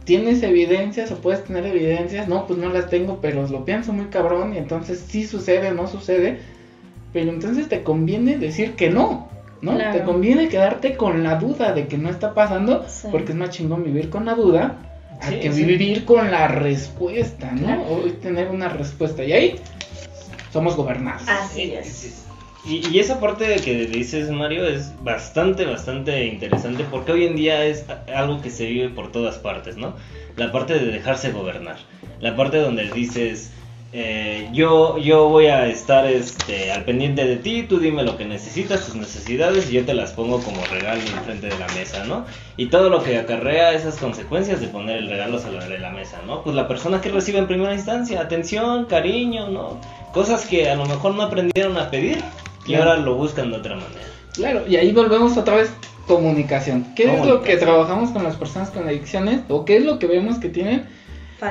¿tienes 0.06 0.44
evidencias 0.44 1.12
o 1.12 1.18
puedes 1.18 1.44
tener 1.44 1.66
evidencias? 1.66 2.28
No, 2.28 2.48
pues 2.48 2.60
no 2.60 2.70
las 2.70 2.90
tengo, 2.90 3.20
pero 3.22 3.48
lo 3.48 3.66
pienso 3.66 3.94
muy 3.94 4.06
cabrón 4.06 4.54
y 4.54 4.58
entonces 4.58 5.04
sí 5.08 5.26
sucede 5.26 5.70
o 5.70 5.74
no 5.74 5.88
sucede. 5.88 6.40
Pero 7.12 7.30
entonces 7.30 7.70
te 7.70 7.84
conviene 7.84 8.38
decir 8.38 8.74
que 8.74 8.90
no. 8.90 9.30
¿no? 9.62 9.78
Te 9.78 10.04
conviene 10.04 10.50
quedarte 10.50 10.98
con 10.98 11.24
la 11.24 11.36
duda 11.36 11.74
de 11.74 11.88
que 11.88 11.98
no 11.98 12.10
está 12.10 12.34
pasando, 12.34 12.86
porque 13.12 13.32
es 13.32 13.38
más 13.38 13.52
chingón 13.52 13.84
vivir 13.84 14.10
con 14.10 14.26
la 14.26 14.34
duda 14.34 14.78
a 15.22 15.30
que 15.30 15.50
vivir 15.50 16.04
con 16.06 16.32
la 16.32 16.48
respuesta, 16.50 17.52
¿no? 17.52 17.84
O 17.84 18.02
tener 18.22 18.50
una 18.50 18.68
respuesta. 18.68 19.24
Y 19.24 19.32
ahí 19.32 19.56
somos 20.52 20.76
gobernados. 20.76 21.28
Así 21.28 21.74
es. 21.74 22.26
Y, 22.66 22.98
esa 22.98 23.20
parte 23.20 23.58
que 23.58 23.88
dices, 23.88 24.30
Mario, 24.30 24.66
es 24.66 24.94
bastante, 25.04 25.66
bastante 25.66 26.26
interesante 26.26 26.86
porque 26.90 27.12
hoy 27.12 27.26
en 27.26 27.36
día 27.36 27.66
es 27.66 27.86
algo 28.16 28.42
que 28.42 28.50
se 28.50 28.66
vive 28.66 28.90
por 28.90 29.12
todas 29.12 29.38
partes, 29.38 29.76
¿no? 29.76 29.96
La 30.38 30.52
parte 30.54 30.76
de 30.76 30.86
dejarse 30.86 31.32
gobernar. 31.32 31.76
La 32.22 32.38
parte 32.38 32.60
donde 32.60 32.90
dices, 32.90 33.52
eh, 33.92 34.50
yo, 34.54 34.98
yo 34.98 35.28
voy 35.28 35.48
a 35.48 35.68
estar 35.68 36.08
este, 36.08 36.72
al 36.72 36.86
pendiente 36.86 37.26
de 37.26 37.36
ti, 37.36 37.64
tú 37.64 37.80
dime 37.80 38.02
lo 38.04 38.16
que 38.16 38.24
necesitas, 38.24 38.86
tus 38.86 38.96
necesidades, 38.96 39.70
y 39.70 39.74
yo 39.74 39.86
te 39.86 39.94
las 39.94 40.14
pongo 40.14 40.42
como 40.42 40.66
regalo 40.66 41.02
enfrente 41.02 41.48
de 41.48 41.60
la 41.60 41.68
mesa, 41.74 42.06
¿no? 42.06 42.26
Y 42.56 42.68
todo 42.68 42.90
lo 42.90 43.04
que 43.04 43.18
acarrea 43.18 43.74
esas 43.74 43.98
consecuencias 43.98 44.62
de 44.62 44.68
poner 44.68 45.00
el 45.00 45.10
regalo 45.10 45.38
sobre 45.38 45.80
la 45.80 45.90
mesa, 45.90 46.22
¿no? 46.26 46.42
Pues 46.44 46.56
la 46.56 46.70
persona 46.70 47.02
que 47.02 47.10
recibe 47.10 47.40
en 47.40 47.48
primera 47.48 47.74
instancia 47.74 48.22
atención, 48.22 48.86
cariño, 48.86 49.50
¿no? 49.50 49.82
Cosas 50.14 50.46
que 50.46 50.70
a 50.70 50.76
lo 50.76 50.86
mejor 50.86 51.14
no 51.14 51.24
aprendieron 51.24 51.78
a 51.78 51.92
pedir 51.92 52.24
y 52.66 52.76
ahora 52.76 52.98
lo 52.98 53.16
buscan 53.16 53.52
de 53.52 53.58
otra 53.58 53.76
manera. 53.76 54.02
Claro, 54.34 54.64
y 54.68 54.76
ahí 54.78 54.92
volvemos 54.92 55.38
otra 55.38 55.56
vez 55.56 55.72
comunicación. 56.08 56.94
¿Qué 56.96 57.16
es 57.16 57.26
lo 57.26 57.42
que 57.42 57.58
trabajamos 57.58 58.12
con 58.12 58.24
las 58.24 58.36
personas 58.36 58.70
con 58.72 58.88
adicciones 58.88 59.42
o 59.48 59.64
qué 59.66 59.78
es 59.78 59.86
lo 59.86 60.00
que 60.00 60.08
vemos 60.08 60.40
que 60.40 60.50
tienen? 60.50 60.86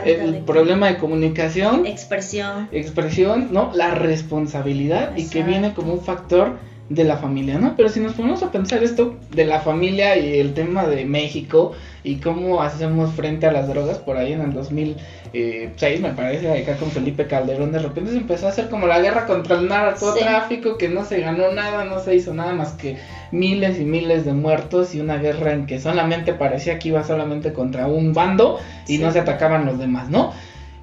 el 0.07 0.39
problema 0.39 0.89
de 0.89 0.97
comunicación, 0.97 1.85
expresión, 1.85 2.69
expresión, 2.73 3.49
¿no? 3.53 3.73
La 3.75 3.95
responsabilidad 3.95 5.15
y 5.17 5.29
que 5.29 5.43
viene 5.43 5.75
como 5.75 5.93
un 5.93 6.01
factor 6.01 6.57
de 6.89 7.05
la 7.05 7.17
familia, 7.17 7.59
¿no? 7.59 7.75
Pero 7.77 7.89
si 7.89 8.01
nos 8.01 8.15
ponemos 8.15 8.43
a 8.43 8.51
pensar 8.51 8.83
esto 8.83 9.17
de 9.31 9.45
la 9.45 9.61
familia 9.61 10.17
y 10.17 10.39
el 10.39 10.55
tema 10.55 10.87
de 10.87 11.05
México 11.05 11.73
y 12.05 12.17
cómo 12.17 12.63
hacemos 12.63 13.13
frente 13.13 13.47
a 13.47 13.53
las 13.53 13.69
drogas 13.69 13.99
por 13.99 14.17
ahí 14.17 14.33
en 14.33 14.41
el 14.41 14.53
2006 14.53 16.01
me 16.01 16.11
parece 16.11 16.51
acá 16.51 16.77
con 16.77 16.91
Felipe 16.91 17.27
Calderón 17.27 17.73
de 17.73 17.79
repente 17.79 18.11
se 18.11 18.17
empezó 18.17 18.47
a 18.47 18.51
hacer 18.51 18.69
como 18.69 18.87
la 18.87 19.01
guerra 19.01 19.27
contra 19.27 19.57
el 19.57 19.69
narcotráfico 19.69 20.79
que 20.79 20.89
no 20.89 21.05
se 21.05 21.21
ganó 21.21 21.53
nada, 21.53 21.85
no 21.85 22.01
se 22.01 22.17
hizo 22.17 22.35
nada 22.35 22.53
más 22.53 22.73
que 22.73 22.97
miles 23.31 23.79
y 23.79 23.85
miles 23.85 24.25
de 24.25 24.33
muertos 24.33 24.95
y 24.95 25.01
una 25.01 25.17
guerra 25.17 25.53
en 25.53 25.67
que 25.67 25.81
solamente 25.81 26.35
parecía 26.35 26.79
que 26.79 26.89
iba 26.89 27.05
solamente 27.05 27.53
contra 27.53 27.87
un 27.87 28.13
bando 28.13 28.59
y 28.89 28.99
no 28.99 29.11
se 29.13 29.21
atacaban 29.21 29.67
los 29.67 29.79
demás, 29.79 30.09
¿no? 30.11 30.33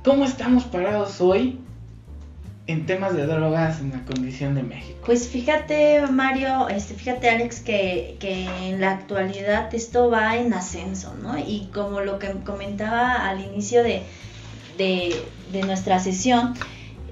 ¿Cómo 0.04 0.26
estamos 0.26 0.64
parados 0.64 1.20
hoy 1.22 1.60
en 2.70 2.86
temas 2.86 3.16
de 3.16 3.26
drogas 3.26 3.80
en 3.80 3.90
la 3.90 4.06
condición 4.06 4.54
de 4.54 4.62
México? 4.62 5.00
Pues 5.04 5.28
fíjate, 5.28 6.04
Mario, 6.12 6.70
este, 6.70 6.94
fíjate, 6.94 7.28
Alex, 7.28 7.62
que, 7.62 8.16
que 8.20 8.48
en 8.68 8.80
la 8.80 8.92
actualidad 8.92 9.74
esto 9.74 10.12
va 10.12 10.38
en 10.38 10.54
ascenso, 10.54 11.16
¿no? 11.20 11.36
Y 11.40 11.68
como 11.74 12.02
lo 12.02 12.20
que 12.20 12.30
comentaba 12.46 13.28
al 13.28 13.44
inicio 13.44 13.82
de, 13.82 14.04
de, 14.78 15.64
nuestra 15.66 16.00
sesión, 16.00 16.54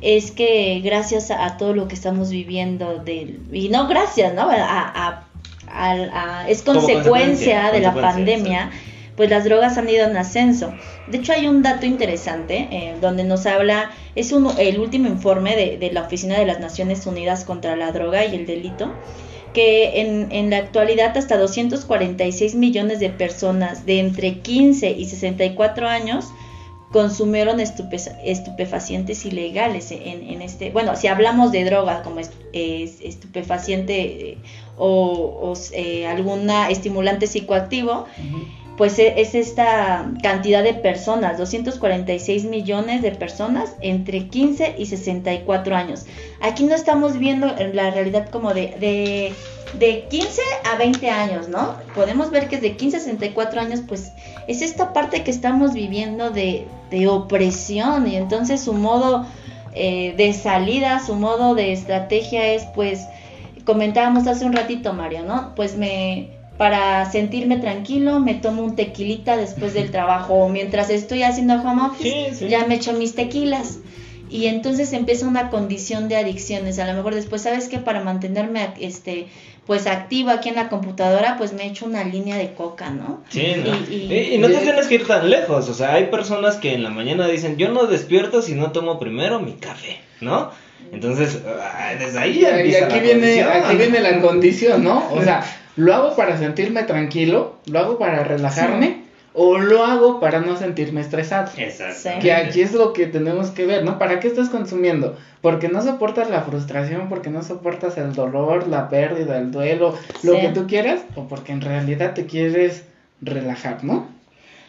es 0.02 0.30
que 0.30 0.80
gracias 0.84 1.32
a, 1.32 1.58
todo 1.58 1.74
lo 1.74 1.88
que 1.88 1.96
estamos 1.96 2.30
viviendo, 2.30 3.00
de, 3.00 3.40
y 3.52 3.70
no 3.70 3.88
gracias, 3.88 4.36
¿no? 4.36 4.52
A, 4.52 5.24
a, 5.70 6.46
es 6.48 6.62
consecuencia, 6.62 7.72
de 7.72 7.80
la 7.80 7.96
pandemia 7.96 8.70
pues 9.18 9.32
las 9.32 9.44
drogas 9.44 9.78
han 9.78 9.90
ido 9.90 10.06
en 10.06 10.16
ascenso. 10.16 10.74
De 11.08 11.18
hecho, 11.18 11.34
hay 11.34 11.48
un 11.48 11.64
dato 11.64 11.88
interesante 11.88 12.70
eh, 12.72 12.96
donde 13.02 13.24
nos 13.24 13.48
habla, 13.48 13.92
es 14.16 14.32
el 14.32 14.80
último 14.80 15.08
informe 15.08 15.56
de, 15.56 15.92
la 15.92 16.04
Oficina 16.04 16.40
de 16.40 16.46
las 16.46 16.60
Naciones 16.60 17.06
Unidas 17.08 17.44
contra 17.44 17.76
la 17.76 17.92
Droga 17.92 18.24
y 18.26 18.36
el 18.36 18.46
Delito, 18.46 18.94
que 19.54 20.02
en, 20.02 20.32
en 20.32 20.52
la 20.52 20.58
actualidad 20.58 21.18
hasta 21.18 21.38
246 21.38 22.54
millones 22.54 23.00
de 23.00 23.10
personas 23.10 23.88
de 23.88 24.00
entre 24.00 24.40
15 24.40 24.92
y 24.92 25.06
64 25.06 25.88
años 25.88 26.28
consumieron 26.92 27.60
estupefacientes 27.60 29.26
ilegales 29.26 29.92
en, 29.92 30.42
este, 30.42 30.72
bueno, 30.72 30.96
si 30.96 31.08
hablamos 31.08 31.52
de 31.52 31.66
droga 31.66 32.02
como 32.02 32.20
es, 32.20 32.32
estupefaciente 32.54 34.32
eh, 34.32 34.38
o, 34.78 35.54
eh, 35.74 36.08
alguna 36.08 36.70
estimulante 36.70 37.28
psicoactivo, 37.28 38.06
pues 38.78 39.00
e, 39.00 39.20
es 39.20 39.36
esta 39.36 40.10
cantidad 40.22 40.64
de 40.64 40.74
personas, 40.74 41.38
246 41.38 42.46
millones 42.46 43.02
de 43.02 43.12
personas 43.12 43.76
entre 43.82 44.28
15 44.28 44.76
y 44.78 44.86
64 44.86 45.76
años. 45.76 46.06
Aquí 46.42 46.64
no 46.64 46.76
estamos 46.76 47.18
viendo 47.18 47.48
la 47.74 47.92
realidad 47.92 48.30
como 48.30 48.54
de, 48.54 49.34
de, 49.80 50.06
15 50.10 50.42
a 50.72 50.78
20 50.78 51.10
años, 51.10 51.50
¿no? 51.50 51.76
Podemos 51.96 52.32
ver 52.32 52.48
que 52.48 52.60
de 52.60 52.78
15 52.78 52.98
a 52.98 53.00
64 53.00 53.60
años, 53.60 53.82
pues 53.88 54.12
es 54.48 54.62
esta 54.62 54.94
parte 54.94 55.24
que 55.24 55.32
estamos 55.32 55.74
viviendo 55.74 56.30
de, 56.30 56.68
de 56.92 57.08
opresión 57.08 58.08
y 58.08 58.16
entonces 58.16 58.62
su 58.62 58.74
modo 58.74 59.26
eh, 59.74 60.14
de 60.18 60.34
salida, 60.34 61.00
su 61.06 61.16
modo 61.16 61.54
de 61.54 61.74
estrategia 61.74 62.54
es 62.54 62.64
pues, 62.74 63.06
comentábamos 63.66 64.26
hace 64.28 64.46
un 64.46 64.54
ratito 64.54 64.94
Mario, 64.94 65.24
¿no? 65.24 65.54
Pues 65.56 65.78
me, 65.78 66.37
para 66.58 67.10
sentirme 67.12 67.58
tranquilo, 67.58 68.20
me 68.20 68.34
tomo 68.34 68.64
un 68.64 68.76
tequilita 68.76 69.38
después 69.38 69.74
del 69.74 69.92
trabajo 69.92 70.34
o 70.34 70.50
mientras 70.50 70.90
estoy 70.90 71.24
haciendo 71.24 71.56
home 71.56 71.84
office, 71.84 72.48
ya 72.50 72.66
me 72.66 72.76
echo 72.76 72.94
mis 72.94 73.16
tequilas. 73.16 73.80
Y 74.30 74.48
entonces 74.48 74.92
empieza 74.92 75.26
una 75.26 75.50
condición 75.50 76.10
de 76.10 76.18
adicciones. 76.18 76.80
A 76.80 76.88
lo 76.88 76.94
mejor 76.94 77.16
después, 77.16 77.44
¿sabes 77.44 77.70
que 77.70 77.78
Para 77.80 78.04
mantenerme 78.04 78.74
este, 78.80 79.28
pues 79.66 79.88
activa 79.88 80.34
aquí 80.34 80.50
en 80.50 80.56
la 80.56 80.68
computadora, 80.68 81.38
pues 81.38 81.54
me 81.54 81.66
echo 81.66 81.86
una 81.86 82.04
línea 82.04 82.36
de 82.38 82.54
coca, 82.54 82.90
¿no? 82.90 83.22
Sí, 83.30 83.40
Y, 83.42 84.38
no 84.38 84.48
te 84.48 84.58
tienes 84.58 84.88
que 84.88 84.96
ir 84.96 85.08
tan 85.08 85.30
lejos. 85.30 85.70
O 85.70 85.74
sea, 85.74 85.94
hay 85.94 86.06
personas 86.06 86.58
que 86.58 86.74
en 86.74 86.84
la 86.84 86.90
mañana 86.90 87.28
dicen, 87.28 87.58
yo 87.58 87.70
no 87.70 87.86
despierto 87.86 88.42
si 88.42 88.56
no 88.56 88.72
tomo 88.72 89.00
primero 89.00 89.40
mi 89.40 89.54
café, 89.54 89.98
¿no? 90.20 90.52
Entonces, 90.92 91.40
desde 92.00 92.20
ahí 92.20 92.40
ya 92.40 92.64
y 92.64 92.76
aquí 92.76 93.00
viene, 93.00 93.44
aquí 93.44 93.76
viene 93.76 94.00
la 94.00 94.22
condición, 94.22 94.84
¿no? 94.84 95.10
O 95.12 95.22
sea 95.22 95.44
¿Lo 95.78 95.94
hago 95.94 96.16
para 96.16 96.38
sentirme 96.38 96.84
tranquilo? 96.84 97.58
¿Lo 97.68 97.80
hago 97.80 98.00
para 98.00 98.24
relajarme? 98.24 99.04
¿O 99.34 99.60
lo 99.60 99.86
hago 99.86 100.20
para 100.20 100.40
no 100.40 100.58
sentirme 100.58 101.02
estresado? 101.02 101.52
Exacto. 101.56 102.20
Que 102.20 102.34
aquí 102.34 102.62
es 102.62 102.74
lo 102.74 102.94
que 102.94 103.06
tenemos 103.06 103.52
que 103.52 103.68
ver, 103.68 103.86
¿no? 103.86 104.00
¿Para 104.00 104.20
qué 104.20 104.28
estás 104.28 104.50
consumiendo? 104.50 105.16
Porque 105.42 105.70
no 105.70 105.84
soportas 105.84 106.32
la 106.32 106.42
frustración, 106.42 107.08
porque 107.10 107.30
no 107.30 107.44
soportas 107.44 108.00
el 108.00 108.14
dolor, 108.14 108.68
la 108.68 108.90
pérdida, 108.90 109.38
el 109.38 109.52
duelo, 109.52 109.96
lo 110.24 110.34
que 110.34 110.50
tú 110.50 110.66
quieras, 110.66 111.02
o 111.16 111.28
porque 111.28 111.52
en 111.52 111.62
realidad 111.62 112.16
te 112.16 112.26
quieres 112.26 112.84
relajar, 113.22 113.84
¿no? 113.84 114.08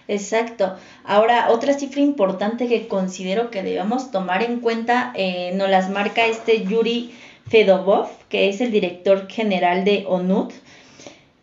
Exacto. 0.08 0.74
Ahora, 1.04 1.50
otra 1.50 1.74
cifra 1.74 2.00
importante 2.00 2.66
que 2.66 2.88
considero 2.88 3.50
que 3.50 3.62
debemos 3.62 4.10
tomar 4.10 4.42
en 4.42 4.60
cuenta, 4.60 5.12
eh, 5.14 5.52
nos 5.54 5.68
las 5.68 5.90
marca 5.90 6.26
este 6.26 6.64
Yuri 6.64 7.12
Fedobov, 7.46 8.08
que 8.30 8.48
es 8.48 8.62
el 8.62 8.70
director 8.70 9.28
general 9.28 9.84
de 9.84 10.06
ONUT, 10.08 10.52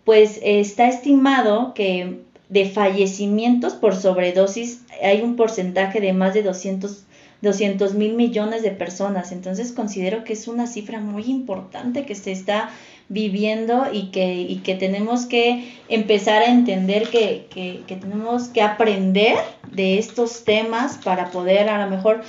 pues 0.04 0.39
está 0.43 0.88
estimado 0.88 1.73
que 1.75 2.19
de 2.49 2.69
fallecimientos 2.69 3.73
por 3.73 3.95
sobredosis 3.95 4.82
hay 5.01 5.21
un 5.21 5.36
porcentaje 5.36 5.99
de 5.99 6.13
más 6.13 6.34
de 6.34 6.43
200 6.43 7.93
mil 7.93 8.13
millones 8.15 8.63
de 8.63 8.71
personas. 8.71 9.32
Entonces 9.32 9.71
considero 9.71 10.23
que 10.23 10.34
es 10.34 10.47
una 10.47 10.67
cifra 10.67 10.99
muy 10.99 11.25
importante 11.25 12.06
que 12.06 12.15
se 12.15 12.32
está 12.32 12.69
viviendo 13.08 13.86
y 13.91 14.08
que, 14.12 14.34
y 14.34 14.58
que 14.58 14.76
tenemos 14.76 15.26
que 15.26 15.72
empezar 15.89 16.41
a 16.41 16.48
entender 16.48 17.10
que, 17.10 17.46
que, 17.54 17.82
que, 17.86 17.96
tenemos 17.96 18.48
que 18.48 18.62
aprender 18.62 19.38
de 19.72 20.00
estos 20.00 20.44
temas 20.44 20.98
para 21.04 21.30
poder 21.30 21.70
a 21.70 21.84
lo 21.84 21.89
mejor 21.89 22.22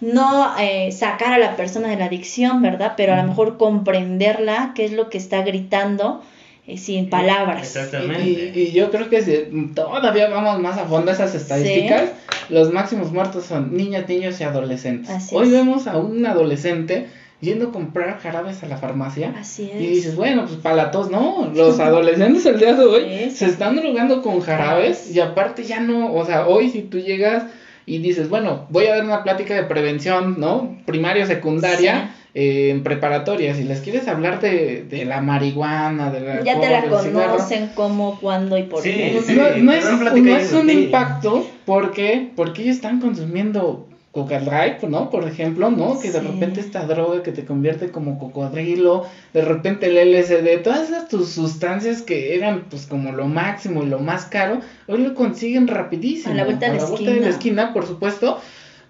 no 0.00 0.52
eh, 0.58 0.90
sacar 0.90 1.32
a 1.32 1.38
la 1.38 1.56
persona 1.56 1.88
de 1.88 1.96
la 1.96 2.06
adicción, 2.06 2.60
¿verdad? 2.60 2.94
Pero 2.96 3.12
a 3.12 3.16
lo 3.16 3.24
mejor 3.24 3.56
comprenderla, 3.56 4.72
qué 4.74 4.84
es 4.84 4.92
lo 4.92 5.08
que 5.08 5.18
está 5.18 5.42
gritando 5.42 6.22
eh, 6.66 6.76
sin 6.76 7.08
palabras. 7.08 7.76
Exactamente. 7.76 8.52
Y, 8.58 8.72
yo 8.72 8.90
creo 8.90 9.08
que 9.08 9.22
si 9.22 9.72
todavía 9.74 10.28
vamos 10.28 10.60
más 10.60 10.76
a 10.76 10.86
fondo 10.86 11.12
esas 11.12 11.34
estadísticas, 11.34 12.10
los 12.48 12.72
máximos 12.72 13.12
muertos 13.12 13.44
son 13.44 13.76
niñas, 13.76 14.08
niños 14.08 14.40
y 14.40 14.44
adolescentes. 14.44 15.28
Hoy 15.32 15.50
vemos 15.50 15.86
a 15.86 15.98
un 15.98 16.26
adolescente 16.26 17.06
yendo 17.42 17.66
a 17.66 17.72
comprar 17.72 18.20
jarabes 18.20 18.62
a 18.62 18.68
la 18.68 18.78
farmacia. 18.78 19.34
Así 19.38 19.68
es. 19.74 19.80
Y 19.80 19.86
dices, 19.88 20.16
bueno, 20.16 20.46
pues 20.46 20.58
para 20.58 20.76
la 20.76 20.90
tos, 20.90 21.10
no. 21.10 21.50
Los 21.54 21.78
adolescentes 21.80 22.46
el 22.46 22.58
día 22.58 22.74
de 22.74 22.84
hoy 22.84 23.30
se 23.30 23.46
están 23.46 23.76
drogando 23.76 24.22
con 24.22 24.40
jarabes 24.40 25.14
y 25.14 25.20
aparte 25.20 25.64
ya 25.64 25.80
no, 25.80 26.14
o 26.14 26.24
sea, 26.24 26.46
hoy 26.46 26.70
si 26.70 26.82
tú 26.82 26.98
llegas 26.98 27.44
y 27.84 27.98
dices, 27.98 28.28
bueno, 28.28 28.66
voy 28.70 28.86
a 28.86 28.94
dar 28.94 29.04
una 29.04 29.24
plática 29.24 29.54
de 29.54 29.64
prevención, 29.64 30.36
¿no? 30.38 30.78
Primaria, 30.86 31.26
secundaria 31.26 32.14
en 32.34 32.82
preparatoria, 32.82 33.54
si 33.54 33.64
les 33.64 33.80
quieres 33.80 34.08
hablar 34.08 34.40
de, 34.40 34.84
de 34.84 35.04
la 35.04 35.20
marihuana, 35.20 36.10
de 36.10 36.20
la... 36.20 36.42
Ya 36.42 36.60
te 36.60 36.70
la 36.70 36.84
conocen 36.84 37.70
cómo, 37.74 38.18
cuándo 38.20 38.56
y 38.56 38.62
por 38.62 38.82
qué. 38.82 39.20
no, 39.60 39.72
es, 39.72 39.84
no 39.84 40.36
es 40.36 40.52
un 40.52 40.70
impacto 40.70 41.46
porque, 41.66 42.30
porque 42.34 42.62
ellos 42.62 42.76
están 42.76 43.00
consumiendo 43.00 43.88
coca 44.12 44.40
¿no? 44.88 45.10
Por 45.10 45.26
ejemplo, 45.26 45.70
¿no? 45.70 45.98
Que 45.98 46.12
de 46.12 46.20
repente 46.20 46.60
esta 46.60 46.86
droga 46.86 47.22
que 47.22 47.32
te 47.32 47.46
convierte 47.46 47.90
como 47.90 48.18
cocodrilo, 48.18 49.06
de 49.32 49.42
repente 49.42 49.86
el 49.86 50.12
LSD, 50.12 50.62
todas 50.62 50.90
esas 50.90 51.08
tus 51.08 51.30
sustancias 51.30 52.02
que 52.02 52.36
eran 52.36 52.66
pues 52.68 52.86
como 52.86 53.12
lo 53.12 53.26
máximo 53.26 53.82
y 53.82 53.86
lo 53.86 53.98
más 53.98 54.26
caro, 54.26 54.60
hoy 54.86 54.98
lo 54.98 55.14
consiguen 55.14 55.66
rapidísimo. 55.66 56.34
A 56.34 56.36
la 56.36 56.44
vuelta, 56.44 56.70
de, 56.70 56.78
la 56.78 56.84
vuelta 56.84 57.10
de 57.10 57.20
la 57.20 57.28
esquina, 57.28 57.72
por 57.72 57.86
supuesto 57.86 58.38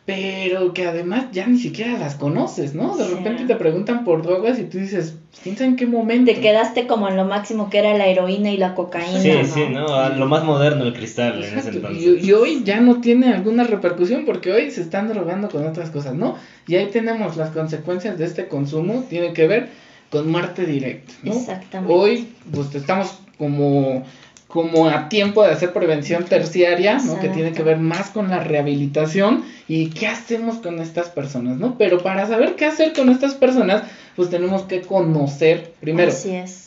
pero 0.05 0.73
que 0.75 0.85
además 0.85 1.27
ya 1.31 1.47
ni 1.47 1.59
siquiera 1.59 1.97
las 1.97 2.17
conoces, 2.17 2.75
¿no? 2.75 2.97
De 2.97 3.07
repente 3.07 3.45
te 3.45 3.55
preguntan 3.55 4.05
por 4.05 4.23
drogas 4.23 4.59
y 4.59 4.65
tú 4.65 4.79
dices, 4.79 5.17
quién 5.43 5.57
sabe 5.57 5.71
en 5.71 5.77
qué 5.77 5.87
momento. 5.87 6.33
Te 6.33 6.41
quedaste 6.41 6.87
como 6.87 7.09
en 7.09 7.17
lo 7.17 7.25
máximo 7.25 7.71
que 7.71 7.79
era 7.79 7.97
la 7.97 8.07
heroína 8.07 8.51
y 8.51 8.57
la 8.57 8.75
cocaína. 8.75 9.21
Sí, 9.21 9.33
sí, 9.45 9.69
¿no? 9.71 10.09
lo 10.11 10.27
más 10.27 10.45
moderno 10.45 10.85
el 10.85 10.93
cristal 10.93 11.43
en 11.43 11.59
ese 11.59 11.71
entonces. 11.71 12.25
Y, 12.25 12.33
hoy 12.33 12.63
ya 12.65 12.81
no 12.81 13.01
tiene 13.01 13.33
alguna 13.33 13.65
repercusión 13.65 14.25
porque 14.25 14.53
hoy 14.53 14.71
se 14.71 14.83
están 14.83 15.09
drogando 15.09 15.49
con 15.49 15.67
otras 15.67 15.91
cosas, 15.91 16.15
¿no? 16.15 16.37
Y 16.67 16.77
ahí 16.77 16.87
tenemos 16.87 17.37
las 17.37 17.51
consecuencias 17.51 18.19
de 18.19 18.25
este 18.25 18.49
consumo, 18.49 19.05
tiene 19.09 19.33
que 19.33 19.47
ver 19.47 19.69
con 20.11 20.31
muerte 20.31 20.67
directa, 20.67 21.13
¿no? 21.23 21.33
Exactamente. 21.33 21.93
Hoy, 21.93 22.29
pues 22.53 22.75
estamos 22.75 23.19
como 23.39 24.05
como 24.53 24.87
a 24.87 25.09
tiempo 25.09 25.43
de 25.43 25.51
hacer 25.51 25.73
prevención 25.73 26.27
terciaria, 26.27 26.99
¿no? 26.99 27.19
Que 27.19 27.31
tiene 27.31 27.53
que 27.53 27.63
ver 27.63 27.79
más 27.79 28.11
con 28.11 28.29
la 28.29 28.39
rehabilitación 28.41 29.45
y 29.67 29.89
qué 29.89 30.09
hacemos 30.09 30.57
con 30.57 30.79
estas 30.79 31.09
personas, 31.09 31.57
¿no? 31.57 31.79
Pero 31.79 32.03
para 32.03 32.27
saber 32.27 32.55
qué 32.55 32.67
hacer 32.67 32.93
con 32.93 33.09
estas 33.09 33.33
personas, 33.33 33.85
pues 34.15 34.29
tenemos 34.29 34.65
que 34.65 34.83
conocer, 34.83 35.73
primero, 35.81 36.13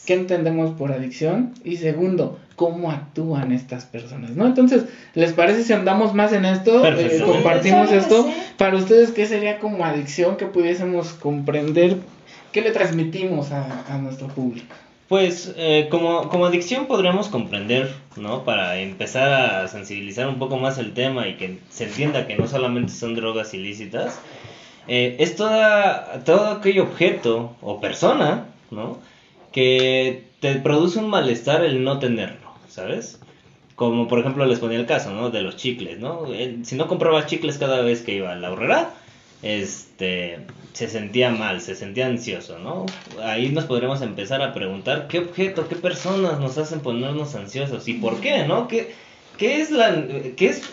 qué 0.08 0.14
entendemos 0.16 0.72
por 0.72 0.92
adicción 0.92 1.54
y 1.64 1.78
segundo, 1.78 2.40
cómo 2.56 2.90
actúan 2.90 3.52
estas 3.52 3.86
personas, 3.86 4.32
¿no? 4.32 4.48
Entonces, 4.48 4.86
¿les 5.14 5.34
parece 5.34 5.64
si 5.64 5.74
andamos 5.74 6.16
más 6.16 6.34
en 6.34 6.46
esto? 6.46 6.84
Eh, 6.88 7.22
compartimos 7.24 7.92
esto. 7.92 8.28
Para 8.58 8.78
ustedes, 8.78 9.12
¿qué 9.12 9.28
sería 9.28 9.60
como 9.60 9.86
adicción 9.86 10.38
que 10.38 10.48
pudiésemos 10.48 11.10
comprender? 11.10 11.98
¿Qué 12.52 12.62
le 12.62 12.72
transmitimos 12.72 13.52
a 13.52 14.00
nuestro 14.02 14.28
público? 14.28 14.74
Pues 15.08 15.54
eh, 15.56 15.88
como, 15.92 16.30
como 16.30 16.48
adicción 16.48 16.88
podríamos 16.88 17.28
comprender, 17.28 17.94
¿no? 18.16 18.44
Para 18.44 18.80
empezar 18.80 19.34
a 19.34 19.68
sensibilizar 19.68 20.28
un 20.28 20.40
poco 20.40 20.58
más 20.58 20.80
el 20.80 20.94
tema 20.94 21.28
y 21.28 21.36
que 21.36 21.60
se 21.70 21.86
entienda 21.86 22.26
que 22.26 22.36
no 22.36 22.48
solamente 22.48 22.92
son 22.92 23.14
drogas 23.14 23.54
ilícitas, 23.54 24.20
eh, 24.88 25.16
es 25.20 25.36
toda, 25.36 26.24
todo 26.26 26.48
aquel 26.48 26.80
objeto 26.80 27.56
o 27.62 27.80
persona, 27.80 28.46
¿no? 28.72 28.98
Que 29.52 30.24
te 30.40 30.56
produce 30.56 30.98
un 30.98 31.10
malestar 31.10 31.64
el 31.64 31.84
no 31.84 32.00
tenerlo, 32.00 32.52
¿sabes? 32.68 33.20
Como 33.76 34.08
por 34.08 34.20
ejemplo 34.20 34.46
les 34.46 34.60
ponía 34.60 34.80
el 34.80 34.88
caso, 34.88 35.12
¿no? 35.12 35.30
De 35.30 35.42
los 35.42 35.56
chicles, 35.56 36.00
¿no? 36.00 36.26
Eh, 36.34 36.60
si 36.64 36.76
no 36.76 36.88
compraba 36.88 37.28
chicles 37.28 37.60
cada 37.60 37.82
vez 37.82 38.02
que 38.02 38.16
iba 38.16 38.32
a 38.32 38.36
la 38.36 38.52
horrera, 38.52 38.94
este, 39.46 40.40
se 40.74 40.90
sentía 40.90 41.30
mal, 41.30 41.62
se 41.62 41.76
sentía 41.76 42.08
ansioso, 42.08 42.58
¿no? 42.58 42.88
Ahí 43.24 43.50
nos 43.50 43.66
podremos 43.66 44.02
empezar 44.02 44.42
a 44.42 44.56
preguntar 44.56 45.08
qué 45.08 45.20
objeto, 45.20 45.70
qué 45.70 45.76
personas 45.76 46.40
nos 46.40 46.58
hacen 46.58 46.80
ponernos 46.80 47.36
ansiosos 47.36 47.88
y 47.88 47.94
por 47.94 48.20
qué, 48.20 48.46
¿no? 48.46 48.68
¿Qué, 48.68 48.94
qué 49.38 49.62
es 49.62 49.70
la, 49.70 50.04
qué 50.36 50.48
es 50.48 50.64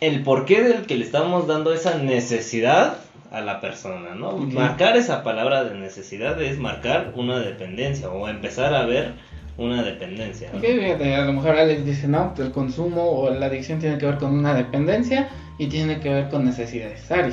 el 0.00 0.22
porqué 0.22 0.62
del 0.62 0.82
que 0.82 0.96
le 0.96 1.04
estamos 1.04 1.46
dando 1.46 1.72
esa 1.72 1.96
necesidad 1.96 2.98
a 3.30 3.40
la 3.40 3.62
persona, 3.62 4.14
¿no? 4.14 4.36
Marcar 4.36 4.98
esa 4.98 5.22
palabra 5.22 5.64
de 5.64 5.74
necesidad 5.74 6.40
es 6.42 6.58
marcar 6.58 7.14
una 7.16 7.38
dependencia 7.38 8.10
o 8.10 8.28
empezar 8.28 8.74
a 8.74 8.84
ver 8.84 9.14
una 9.56 9.82
dependencia. 9.82 10.50
a 10.50 11.24
lo 11.24 11.32
mejor 11.32 11.56
Alex 11.56 11.86
dice, 11.86 12.06
no, 12.06 12.34
el 12.36 12.52
consumo 12.52 13.02
o 13.12 13.30
la 13.30 13.46
adicción 13.46 13.78
tiene 13.78 13.96
que 13.96 14.04
ver 14.04 14.18
con 14.18 14.34
una 14.34 14.52
dependencia 14.52 15.30
y 15.56 15.68
tiene 15.68 16.00
que 16.00 16.10
ver 16.10 16.28
con 16.28 16.44
necesidades. 16.44 17.10
Ari 17.10 17.32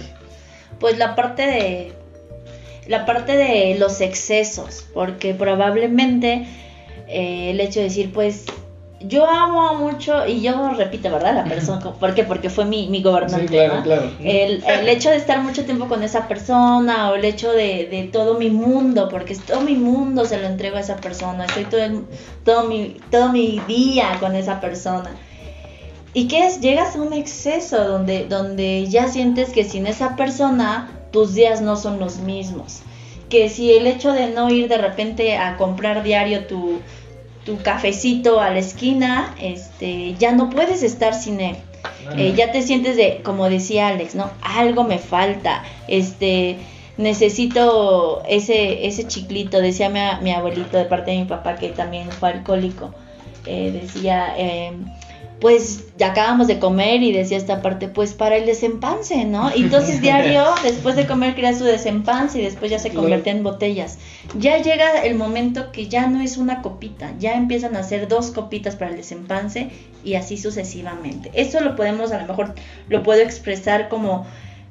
pues 0.79 0.97
la 0.97 1.15
parte 1.15 1.45
de 1.45 1.93
la 2.87 3.05
parte 3.05 3.37
de 3.37 3.77
los 3.77 4.01
excesos, 4.01 4.85
porque 4.93 5.35
probablemente 5.35 6.47
eh, 7.07 7.51
el 7.51 7.59
hecho 7.59 7.79
de 7.79 7.85
decir, 7.85 8.11
pues 8.11 8.45
yo 9.01 9.29
amo 9.29 9.75
mucho, 9.75 10.27
y 10.27 10.41
yo 10.41 10.71
repito, 10.71 11.09
¿verdad? 11.09 11.35
La 11.35 11.43
persona, 11.45 11.79
¿por 11.93 12.13
qué? 12.15 12.23
Porque 12.23 12.49
fue 12.49 12.65
mi, 12.65 12.87
mi 12.89 13.01
gobernante. 13.01 13.47
claro, 13.47 13.83
claro. 13.83 14.11
El, 14.21 14.63
el, 14.63 14.89
hecho 14.89 15.09
de 15.09 15.15
estar 15.15 15.41
mucho 15.41 15.63
tiempo 15.65 15.87
con 15.87 16.03
esa 16.03 16.27
persona, 16.27 17.11
o 17.11 17.15
el 17.15 17.23
hecho 17.23 17.51
de, 17.51 17.87
de, 17.89 18.09
todo 18.11 18.37
mi 18.39 18.49
mundo, 18.49 19.07
porque 19.07 19.35
todo 19.35 19.61
mi 19.61 19.75
mundo 19.75 20.25
se 20.25 20.39
lo 20.39 20.47
entrego 20.47 20.77
a 20.77 20.81
esa 20.81 20.97
persona, 20.97 21.45
estoy 21.45 21.65
todo, 21.65 22.03
todo, 22.43 22.63
mi, 22.63 22.97
todo 23.09 23.29
mi 23.31 23.61
día 23.67 24.17
con 24.19 24.35
esa 24.35 24.59
persona. 24.59 25.11
¿Y 26.13 26.27
qué 26.27 26.47
es? 26.47 26.59
Llegas 26.59 26.95
a 26.95 27.01
un 27.01 27.13
exceso 27.13 27.83
donde, 27.83 28.25
donde 28.25 28.87
ya 28.87 29.07
sientes 29.07 29.49
que 29.49 29.63
sin 29.63 29.87
esa 29.87 30.15
persona 30.15 30.89
tus 31.11 31.33
días 31.33 31.61
no 31.61 31.75
son 31.75 31.99
los 31.99 32.17
mismos. 32.17 32.81
Que 33.29 33.49
si 33.49 33.73
el 33.73 33.85
hecho 33.85 34.11
de 34.11 34.27
no 34.27 34.49
ir 34.49 34.67
de 34.67 34.77
repente 34.77 35.37
a 35.37 35.55
comprar 35.57 36.03
diario 36.03 36.45
tu, 36.47 36.79
tu 37.45 37.57
cafecito 37.57 38.39
a 38.41 38.49
la 38.49 38.59
esquina, 38.59 39.35
este, 39.39 40.15
ya 40.15 40.31
no 40.31 40.49
puedes 40.49 40.81
estar 40.81 41.13
sin 41.13 41.41
él. 41.41 41.55
Eh, 42.17 42.33
ya 42.35 42.51
te 42.51 42.61
sientes 42.61 42.97
de, 42.97 43.21
como 43.23 43.49
decía 43.49 43.87
Alex, 43.87 44.15
¿no? 44.15 44.31
Algo 44.41 44.83
me 44.83 44.97
falta, 44.97 45.63
este, 45.87 46.57
necesito 46.97 48.23
ese, 48.27 48.87
ese 48.87 49.07
chiclito, 49.07 49.61
decía 49.61 49.89
mi, 49.89 49.99
mi 50.21 50.31
abuelito 50.31 50.77
de 50.77 50.85
parte 50.85 51.11
de 51.11 51.19
mi 51.19 51.25
papá 51.25 51.55
que 51.55 51.69
también 51.69 52.11
fue 52.11 52.29
alcohólico, 52.29 52.93
eh, 53.45 53.71
decía, 53.71 54.33
eh, 54.37 54.73
pues 55.39 55.85
ya 55.97 56.11
acabamos 56.11 56.47
de 56.47 56.59
comer 56.59 57.01
y 57.01 57.13
decía 57.13 57.37
esta 57.37 57.61
parte, 57.61 57.87
pues 57.87 58.13
para 58.13 58.35
el 58.35 58.45
desempance, 58.45 59.23
¿no? 59.23 59.55
Y 59.55 59.63
entonces 59.63 60.01
diario, 60.01 60.43
después 60.63 60.95
de 60.95 61.07
comer, 61.07 61.35
crea 61.35 61.57
su 61.57 61.63
desempance 61.63 62.39
y 62.39 62.43
después 62.43 62.69
ya 62.69 62.79
se 62.79 62.91
convierte 62.91 63.29
en 63.29 63.43
botellas. 63.43 63.97
Ya 64.37 64.57
llega 64.61 65.03
el 65.03 65.15
momento 65.15 65.71
que 65.71 65.87
ya 65.87 66.07
no 66.07 66.21
es 66.21 66.37
una 66.37 66.61
copita, 66.61 67.13
ya 67.19 67.35
empiezan 67.35 67.75
a 67.75 67.83
ser 67.83 68.07
dos 68.07 68.31
copitas 68.31 68.75
para 68.75 68.91
el 68.91 68.97
desempance 68.97 69.69
y 70.03 70.15
así 70.15 70.37
sucesivamente. 70.37 71.31
Eso 71.33 71.61
lo 71.61 71.75
podemos, 71.75 72.11
a 72.11 72.21
lo 72.21 72.27
mejor, 72.27 72.55
lo 72.89 73.03
puedo 73.03 73.21
expresar 73.21 73.87
como 73.87 74.25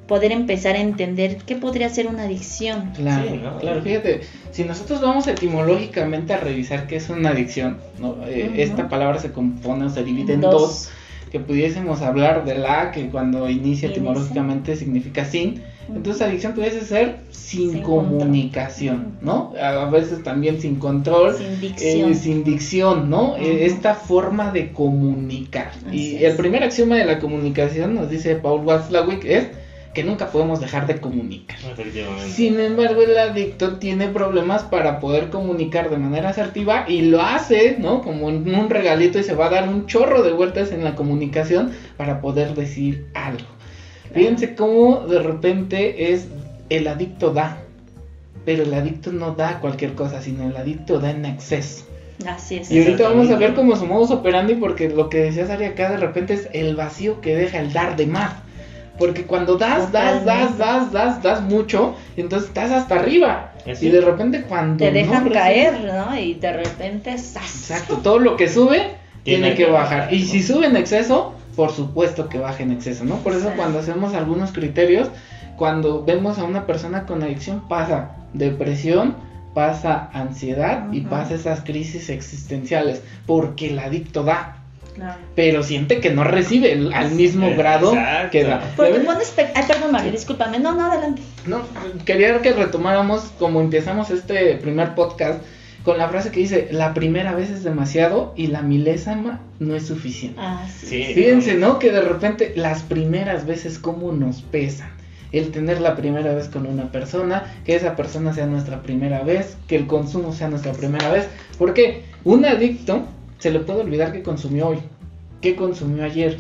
poder 0.09 0.33
empezar 0.33 0.75
a 0.75 0.81
entender 0.81 1.37
qué 1.47 1.55
podría 1.55 1.89
ser 1.91 2.09
una 2.09 2.25
adicción. 2.25 2.91
Claro, 2.97 3.59
claro, 3.61 3.83
fíjate, 3.83 4.23
si 4.51 4.65
nosotros 4.65 5.01
vamos 5.01 5.29
etimológicamente 5.29 6.33
a 6.33 6.39
revisar 6.39 6.89
qué 6.89 6.97
es 6.97 7.11
una 7.11 7.31
adicción, 7.31 7.77
¿no? 8.01 8.17
Eh, 8.27 8.55
esta 8.57 8.89
palabra 8.89 9.21
se 9.21 9.31
compone 9.31 9.85
o 9.85 9.91
se 9.91 10.03
divide 10.03 10.33
en 10.33 10.41
dos. 10.41 10.91
que 11.31 11.41
pudiésemos 11.41 12.01
hablar 12.01 12.47
de 12.47 12.57
la 12.57 12.91
que 12.91 13.11
cuando 13.11 13.51
inicia 13.51 13.91
etimológicamente 13.91 14.77
significa 14.77 15.27
sin, 15.27 15.63
entonces 15.95 16.23
adicción 16.23 16.55
pudiese 16.55 16.81
ser 16.81 17.19
sin, 17.31 17.83
comunicación, 17.83 19.19
¿no? 19.21 19.53
A 19.63 19.91
veces 19.91 20.23
también 20.23 20.59
sin 20.59 20.77
control, 20.77 21.37
sin 21.37 21.61
dicción, 21.61 22.13
eh, 22.13 22.15
sin 22.15 22.45
dicción 22.45 23.11
¿no? 23.11 23.37
Eh, 23.37 23.67
esta 23.67 23.95
forma 23.95 24.53
de 24.53 24.73
comunicar. 24.73 25.73
y 25.93 26.25
el 26.25 26.35
primer 26.37 26.63
axioma 26.63 26.97
de 26.97 27.05
la 27.05 27.19
comunicación, 27.19 27.95
nos 27.95 28.09
dice 28.09 28.37
Paul 28.37 28.65
Watzlawick, 28.65 29.25
es 29.27 29.49
que 29.99 30.05
nunca 30.05 30.29
podemos 30.29 30.61
dejar 30.61 30.87
de 30.87 31.01
comunicar. 31.01 31.59
Sin 32.31 32.61
embargo, 32.61 33.03
el 33.03 33.19
adicto 33.19 33.79
tiene 33.79 34.07
problemas 34.07 34.63
para 34.63 35.01
poder 35.01 35.29
comunicar 35.29 35.91
de 35.91 35.97
manera 35.97 36.29
asertiva 36.29 36.85
y 36.87 37.01
lo 37.03 37.21
hace, 37.21 37.79
¿no? 37.81 38.01
Como 38.03 38.29
en 38.29 38.55
un 38.55 38.71
regalito 38.71 39.19
y 39.19 39.25
se 39.25 39.35
va 39.35 39.47
a 39.47 39.51
dar 39.51 39.69
un 39.69 39.87
chorro 39.87 40.23
de 40.23 40.31
vueltas 40.31 40.71
en 40.71 40.85
la 40.85 40.95
comunicación 40.95 41.73
para 41.97 42.21
poder 42.21 42.55
decir 42.55 43.09
algo. 43.13 43.49
Fíjense 44.15 44.55
cómo 44.55 45.01
de 45.01 45.19
repente 45.19 46.13
es 46.13 46.29
el 46.69 46.87
adicto 46.87 47.31
da, 47.33 47.59
pero 48.45 48.63
el 48.63 48.73
adicto 48.75 49.11
no 49.11 49.33
da 49.33 49.59
cualquier 49.59 49.95
cosa, 49.95 50.23
sino 50.23 50.49
el 50.49 50.57
adicto 50.57 51.01
da 51.01 51.11
en 51.11 51.25
exceso. 51.25 51.85
Así 52.25 52.55
es. 52.55 52.71
Y 52.71 52.79
ahorita 52.79 53.09
vamos 53.09 53.31
a 53.31 53.37
ver 53.37 53.55
cómo 53.55 53.75
su 53.75 53.85
modus 53.85 54.13
operandi, 54.13 54.55
porque 54.55 54.91
lo 54.91 55.09
que 55.09 55.19
decía 55.19 55.49
Sari 55.49 55.65
acá 55.65 55.91
de 55.91 55.97
repente 55.97 56.35
es 56.35 56.49
el 56.53 56.77
vacío 56.77 57.21
que 57.21 57.35
deja 57.35 57.59
el 57.59 57.73
dar 57.73 57.97
de 57.97 58.07
más. 58.07 58.47
Porque 58.99 59.25
cuando 59.25 59.57
das, 59.57 59.93
das, 59.93 60.25
das, 60.25 60.59
das, 60.59 60.93
das, 60.93 61.23
das 61.23 61.43
mucho, 61.43 61.95
entonces 62.17 62.49
estás 62.49 62.73
hasta 62.73 62.97
arriba. 62.97 63.53
Y 63.81 63.89
de 63.91 64.01
repente 64.01 64.43
cuando... 64.43 64.85
Te 64.85 64.91
dejan 64.91 65.29
caer, 65.31 65.85
¿no? 65.85 66.19
Y 66.19 66.35
de 66.35 66.53
repente... 66.53 67.11
Exacto, 67.11 67.99
todo 67.99 68.19
lo 68.19 68.37
que 68.37 68.49
sube 68.49 68.97
tiene, 69.23 69.55
que, 69.55 69.67
bajar. 69.67 70.13
Y 70.13 70.25
si 70.25 70.43
sube 70.43 70.67
en 70.67 70.77
exceso, 70.77 71.35
por 71.55 71.71
supuesto 71.71 72.29
que 72.29 72.39
baje 72.39 72.63
en 72.63 72.73
exceso, 72.73 73.05
¿no? 73.05 73.17
Por 73.17 73.35
eso 73.35 73.53
cuando 73.57 73.79
hacemos 73.79 74.15
algunos 74.15 74.53
criterios, 74.53 75.11
cuando 75.57 76.05
vemos 76.05 76.39
a 76.39 76.45
una 76.45 76.67
persona 76.67 77.05
con 77.05 77.23
adicción 77.23 77.69
pasa 77.69 78.13
depresión, 78.33 79.17
pasa 79.55 80.09
ansiedad 80.13 80.93
y 80.93 81.01
pasa 81.03 81.35
esas 81.35 81.63
crisis 81.63 82.11
existenciales, 82.11 83.03
porque 83.27 83.71
el 83.71 83.79
adicto 83.79 84.23
da. 84.23 84.58
Pero 85.35 85.63
siente 85.63 86.01
que 86.01 86.11
no 86.11 86.25
recibe 86.25 86.91
al 86.95 87.13
mismo 87.13 87.55
grado 87.57 87.93
que 88.31 88.45
da. 88.45 88.63
Ay, 88.79 89.65
perdón, 89.67 89.93
María, 89.93 90.13
discúlpame. 90.13 90.59
No, 90.59 90.75
no, 90.75 90.91
adelante. 90.91 91.23
No, 91.47 91.63
quería 92.05 92.41
que 92.43 92.53
retomáramos 92.53 93.33
como 93.39 93.61
empezamos 93.61 94.11
este 94.11 94.57
primer 94.57 94.95
podcast 94.95 95.43
con 95.85 95.97
la 95.97 96.09
frase 96.09 96.31
que 96.31 96.41
dice, 96.41 96.69
la 96.71 96.93
primera 96.93 97.35
vez 97.35 97.49
es 97.51 97.65
demasiado 97.65 98.35
y 98.37 98.49
la 98.49 98.61
milésima 98.63 99.41
no 99.59 99.75
es 99.75 99.87
suficiente. 99.87 100.39
Ah, 100.39 100.67
sí. 100.69 101.03
Fíjense, 101.15 101.55
¿no? 101.55 101.79
Que 101.79 101.91
de 101.91 102.03
repente 102.03 102.53
las 102.57 102.83
primeras 102.83 103.47
veces 103.47 103.79
como 103.79 104.13
nos 104.13 104.43
pesan. 104.43 104.91
El 105.33 105.51
tener 105.51 105.81
la 105.81 105.95
primera 105.95 106.35
vez 106.35 106.49
con 106.49 106.67
una 106.67 106.91
persona, 106.91 107.55
que 107.65 107.75
esa 107.75 107.97
persona 107.97 108.33
sea 108.35 108.47
nuestra 108.47 108.83
primera 108.83 109.23
vez, 109.23 109.57
que 109.67 109.77
el 109.77 109.87
consumo 109.87 110.33
sea 110.33 110.49
nuestra 110.49 110.73
primera 110.73 111.11
vez. 111.11 111.29
Porque 111.59 112.05
un 112.25 112.45
adicto 112.45 113.07
se 113.39 113.51
le 113.51 113.61
puede 113.61 113.81
olvidar 113.81 114.13
que 114.13 114.23
consumió 114.23 114.69
hoy, 114.69 114.79
que 115.41 115.57
consumió 115.57 116.05
ayer. 116.05 116.37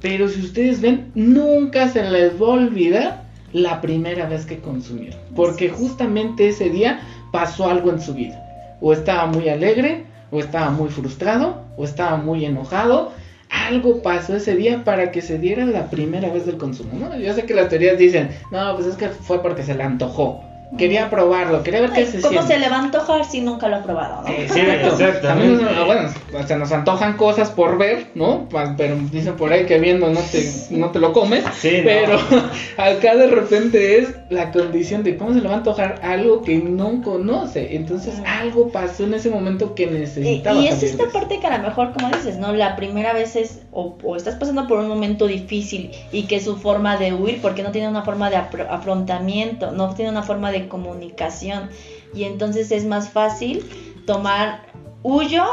Pero 0.00 0.28
si 0.28 0.40
ustedes 0.40 0.80
ven, 0.80 1.10
nunca 1.14 1.88
se 1.88 2.08
les 2.08 2.40
va 2.40 2.46
a 2.46 2.50
olvidar 2.50 3.22
la 3.52 3.80
primera 3.80 4.28
vez 4.28 4.44
que 4.44 4.58
consumieron. 4.58 5.18
Porque 5.34 5.70
justamente 5.70 6.48
ese 6.48 6.70
día 6.70 7.00
pasó 7.32 7.68
algo 7.68 7.90
en 7.90 8.00
su 8.00 8.14
vida. 8.14 8.42
O 8.80 8.92
estaba 8.92 9.26
muy 9.26 9.48
alegre, 9.48 10.04
o 10.30 10.40
estaba 10.40 10.70
muy 10.70 10.90
frustrado, 10.90 11.62
o 11.76 11.84
estaba 11.84 12.16
muy 12.16 12.44
enojado. 12.44 13.12
Algo 13.48 14.02
pasó 14.02 14.36
ese 14.36 14.56
día 14.56 14.84
para 14.84 15.10
que 15.12 15.22
se 15.22 15.38
diera 15.38 15.64
la 15.64 15.88
primera 15.88 16.30
vez 16.30 16.44
del 16.44 16.58
consumo. 16.58 16.90
¿no? 16.98 17.16
Yo 17.18 17.32
sé 17.32 17.44
que 17.44 17.54
las 17.54 17.68
teorías 17.68 17.96
dicen, 17.96 18.30
no, 18.50 18.74
pues 18.74 18.86
es 18.88 18.96
que 18.96 19.08
fue 19.08 19.42
porque 19.42 19.62
se 19.62 19.74
le 19.74 19.82
antojó. 19.82 20.42
Quería 20.76 21.08
probarlo, 21.08 21.62
quería 21.62 21.80
ver 21.80 21.92
qué 21.92 22.06
se 22.06 22.20
¿Cómo 22.20 22.42
se 22.42 22.58
le 22.58 22.68
va 22.68 22.76
a 22.76 22.80
antojar 22.80 23.24
si 23.24 23.40
nunca 23.40 23.68
lo 23.68 23.76
ha 23.76 23.82
probado? 23.82 24.22
¿no? 24.22 24.28
Sí, 24.28 24.60
exactamente. 24.60 25.64
bueno, 25.86 26.10
se 26.46 26.56
nos 26.56 26.72
antojan 26.72 27.16
cosas 27.16 27.50
por 27.50 27.78
ver, 27.78 28.08
¿no? 28.14 28.48
Pero 28.76 28.96
dicen 29.12 29.36
por 29.36 29.52
ahí 29.52 29.64
que 29.64 29.78
viendo 29.78 30.10
no 30.10 30.20
te, 30.20 30.44
no 30.70 30.90
te 30.90 30.98
lo 30.98 31.12
comes. 31.12 31.44
Sí, 31.56 31.82
pero 31.84 32.18
acá 32.76 33.14
de 33.14 33.28
repente 33.28 33.98
es 33.98 34.08
la 34.28 34.50
condición 34.50 35.02
de 35.02 35.16
cómo 35.16 35.32
se 35.32 35.40
le 35.40 35.48
va 35.48 35.54
a 35.54 35.58
antojar 35.58 36.00
algo 36.02 36.42
que 36.42 36.58
no 36.58 37.02
conoce. 37.02 37.76
Entonces 37.76 38.14
algo 38.26 38.68
pasó 38.68 39.04
en 39.04 39.14
ese 39.14 39.30
momento 39.30 39.74
que 39.74 39.86
necesitaba. 39.86 40.60
Y, 40.60 40.68
es 40.68 40.82
esta 40.82 41.10
parte 41.10 41.38
que 41.38 41.46
a 41.46 41.56
lo 41.56 41.62
mejor, 41.62 41.92
como 41.92 42.08
dices, 42.08 42.38
¿no? 42.38 42.52
La 42.52 42.76
primera 42.76 43.12
vez 43.12 43.36
es, 43.36 43.62
o, 43.72 43.96
o, 44.02 44.16
estás 44.16 44.36
pasando 44.36 44.66
por 44.66 44.78
un 44.78 44.88
momento 44.88 45.26
difícil 45.26 45.90
y 46.12 46.24
que 46.24 46.40
su 46.40 46.56
forma 46.56 46.96
de 46.96 47.14
huir, 47.14 47.40
porque 47.40 47.62
no 47.62 47.70
tiene 47.70 47.88
una 47.88 48.02
forma 48.02 48.30
de 48.30 48.36
afrontamiento, 48.36 49.70
no 49.72 49.94
tiene 49.94 50.10
una 50.10 50.22
forma 50.22 50.50
de 50.50 50.68
comunicación 50.68 51.70
y 52.14 52.24
entonces 52.24 52.72
es 52.72 52.84
más 52.84 53.10
fácil 53.10 53.64
tomar, 54.06 54.62
huyo 55.02 55.44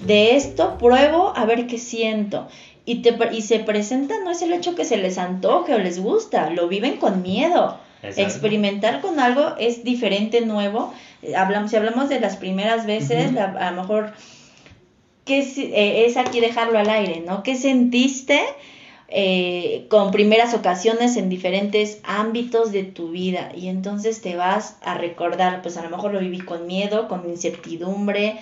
de 0.00 0.36
esto, 0.36 0.78
pruebo 0.78 1.32
a 1.36 1.44
ver 1.44 1.66
qué 1.66 1.78
siento. 1.78 2.48
Y, 2.84 3.02
te, 3.02 3.16
y 3.32 3.42
se 3.42 3.58
presenta, 3.58 4.14
no 4.24 4.30
es 4.30 4.42
el 4.42 4.52
hecho 4.52 4.74
que 4.74 4.84
se 4.84 4.96
les 4.96 5.18
antoje 5.18 5.74
o 5.74 5.78
les 5.78 6.00
gusta, 6.00 6.50
lo 6.50 6.68
viven 6.68 6.98
con 6.98 7.22
miedo. 7.22 7.78
Experimentar 8.16 9.00
con 9.00 9.20
algo 9.20 9.54
es 9.58 9.84
diferente, 9.84 10.40
nuevo. 10.40 10.92
Hablamos, 11.36 11.70
si 11.70 11.76
hablamos 11.76 12.08
de 12.08 12.20
las 12.20 12.36
primeras 12.36 12.86
veces, 12.86 13.36
a, 13.36 13.70
lo 13.70 13.82
mejor 13.82 14.12
que 15.24 15.38
es, 15.38 15.58
eh, 15.58 16.06
es, 16.06 16.16
aquí 16.16 16.40
dejarlo 16.40 16.78
al 16.78 16.88
aire, 16.88 17.22
¿no? 17.26 17.42
¿Qué 17.42 17.56
sentiste? 17.56 18.40
Eh, 19.08 19.86
con 19.88 20.10
primeras 20.10 20.52
ocasiones 20.52 21.16
en 21.16 21.28
diferentes 21.28 22.00
ámbitos 22.02 22.72
de 22.72 22.82
tu 22.82 23.10
vida 23.10 23.52
y 23.56 23.68
entonces 23.68 24.20
te 24.20 24.34
vas 24.34 24.78
a 24.82 24.94
recordar, 24.94 25.62
pues 25.62 25.76
a 25.76 25.82
lo 25.82 25.90
mejor 25.90 26.12
lo 26.12 26.18
viví 26.18 26.40
con 26.40 26.66
miedo, 26.66 27.06
con 27.06 27.28
incertidumbre, 27.28 28.40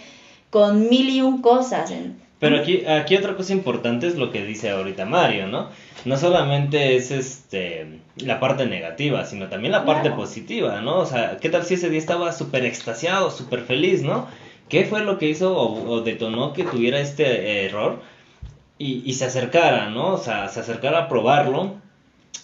con 0.48 0.88
mil 0.88 1.10
y 1.10 1.20
un 1.20 1.42
cosas. 1.42 1.92
Pero 2.41 2.59
aquí, 2.59 2.85
aquí 2.87 3.16
otra 3.16 3.37
cosa 3.37 3.53
importante 3.53 4.07
es 4.07 4.16
lo 4.16 4.30
que 4.30 4.45
dice 4.45 4.70
ahorita 4.70 5.07
Mario, 5.07 5.47
¿no? 5.47 5.70
No 6.05 6.16
solamente 6.16 6.97
es 6.97 7.11
este 7.11 7.87
la 8.16 8.41
parte 8.41 8.66
negativa, 8.66 9.24
sino 9.24 9.49
también 9.49 9.72
la 9.72 9.85
parte 9.85 10.11
positiva, 10.11 10.80
¿no? 10.80 10.99
O 10.99 11.07
sea, 11.07 11.39
¿qué 11.41 11.49
tal 11.49 11.64
si 11.64 11.74
ese 11.74 11.91
día 11.91 11.99
estaba 11.99 12.32
súper 12.32 12.64
extasiado, 12.64 13.30
súper 13.30 13.62
feliz, 13.62 14.03
¿no? 14.03 14.28
¿Qué 14.68 14.85
fue 14.85 15.05
lo 15.05 15.18
que 15.18 15.28
hizo 15.28 15.57
o 15.57 16.01
detonó 16.03 16.53
que 16.53 16.64
tuviera 16.64 17.01
este 17.01 17.64
error? 17.66 18.01
y, 18.78 19.12
se 19.14 19.24
acercara, 19.26 19.91
¿no? 19.91 20.14
O 20.14 20.18
sea, 20.18 20.49
se 20.49 20.61
acercara 20.61 21.01
a 21.01 21.09
probarlo. 21.09 21.74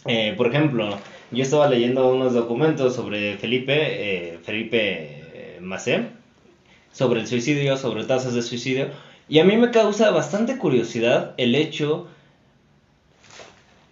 Eh, 0.07 0.35
por 0.37 0.49
ejemplo, 0.49 0.97
yo 1.31 1.43
estaba 1.43 1.69
leyendo 1.69 2.09
unos 2.09 2.33
documentos 2.35 2.95
sobre 2.95 3.37
Felipe, 3.37 3.75
eh, 3.75 4.39
Felipe 4.43 4.79
eh, 5.35 5.59
Macé, 5.61 6.07
sobre 6.93 7.21
el 7.21 7.27
suicidio, 7.27 7.77
sobre 7.77 8.05
tasas 8.05 8.35
de 8.35 8.43
suicidio, 8.43 8.89
y 9.31 9.39
a 9.39 9.45
mí 9.45 9.57
me 9.57 9.71
causa 9.71 10.11
bastante 10.11 10.59
curiosidad 10.59 11.35
el 11.37 11.55
hecho 11.55 12.09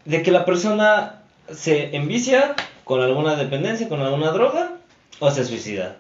de 0.05 0.22
que 0.22 0.32
la 0.32 0.45
persona 0.45 1.22
se 1.53 1.97
envicia 1.97 2.57
con 2.82 3.01
alguna 3.01 3.36
dependencia, 3.36 3.89
con 3.89 4.01
alguna 4.01 4.32
droga, 4.32 4.72
o 5.20 5.30
se 5.30 5.45
suicida. 5.45 5.97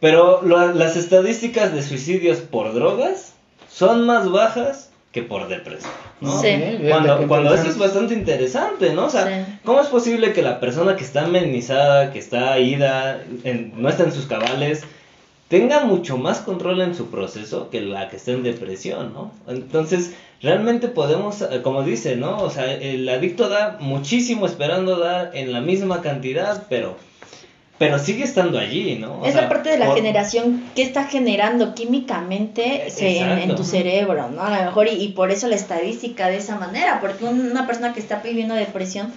Pero 0.00 0.42
las 0.42 0.96
estadísticas 0.96 1.72
de 1.72 1.82
suicidios 1.82 2.38
por 2.38 2.72
drogas 2.72 3.34
son 3.68 4.06
más 4.06 4.30
bajas 4.30 4.90
que 5.10 5.22
por 5.22 5.48
depresión, 5.48 5.92
¿no? 6.20 6.40
Sí. 6.40 6.48
Cuando, 6.88 7.26
cuando 7.26 7.54
eso 7.54 7.68
es 7.68 7.78
bastante 7.78 8.14
interesante, 8.14 8.92
¿no? 8.92 9.06
O 9.06 9.10
sea, 9.10 9.58
¿cómo 9.64 9.80
es 9.80 9.88
posible 9.88 10.32
que 10.32 10.42
la 10.42 10.60
persona 10.60 10.94
que 10.94 11.04
está 11.04 11.24
amenizada, 11.24 12.12
que 12.12 12.18
está 12.18 12.58
ida, 12.60 13.24
no 13.74 13.88
está 13.88 14.04
en 14.04 14.12
sus 14.12 14.26
cabales, 14.26 14.84
tenga 15.48 15.84
mucho 15.84 16.18
más 16.18 16.38
control 16.40 16.80
en 16.80 16.94
su 16.94 17.10
proceso 17.10 17.70
que 17.70 17.80
la 17.80 18.08
que 18.08 18.16
está 18.16 18.32
en 18.32 18.42
depresión, 18.42 19.12
¿no? 19.12 19.30
Entonces, 19.46 20.14
realmente 20.42 20.88
podemos, 20.88 21.42
eh, 21.42 21.62
como 21.62 21.82
dice, 21.82 22.16
¿no? 22.16 22.38
O 22.42 22.50
sea, 22.50 22.72
el 22.72 23.08
adicto 23.08 23.48
da 23.48 23.78
muchísimo 23.80 24.46
esperando 24.46 24.98
dar 24.98 25.30
en 25.34 25.52
la 25.52 25.60
misma 25.60 26.02
cantidad, 26.02 26.66
pero 26.68 26.96
pero 27.78 27.98
sigue 27.98 28.24
estando 28.24 28.58
allí, 28.58 28.96
¿no? 28.96 29.24
es 29.26 29.34
la 29.34 29.48
parte 29.48 29.68
de 29.68 29.78
la 29.78 29.94
generación 29.94 30.64
que 30.74 30.82
está 30.82 31.04
generando 31.04 31.74
químicamente 31.74 32.86
en, 32.98 33.54
tu 33.54 33.64
cerebro, 33.64 34.30
¿no? 34.30 34.42
A 34.42 34.58
lo 34.58 34.64
mejor, 34.64 34.88
y, 34.88 35.08
por 35.08 35.30
eso 35.30 35.46
la 35.46 35.56
estadística 35.56 36.28
de 36.28 36.38
esa 36.38 36.56
manera, 36.56 37.00
porque 37.00 37.24
una 37.24 37.66
persona 37.66 37.92
que 37.92 38.00
está 38.00 38.20
viviendo 38.20 38.54
depresión, 38.54 39.12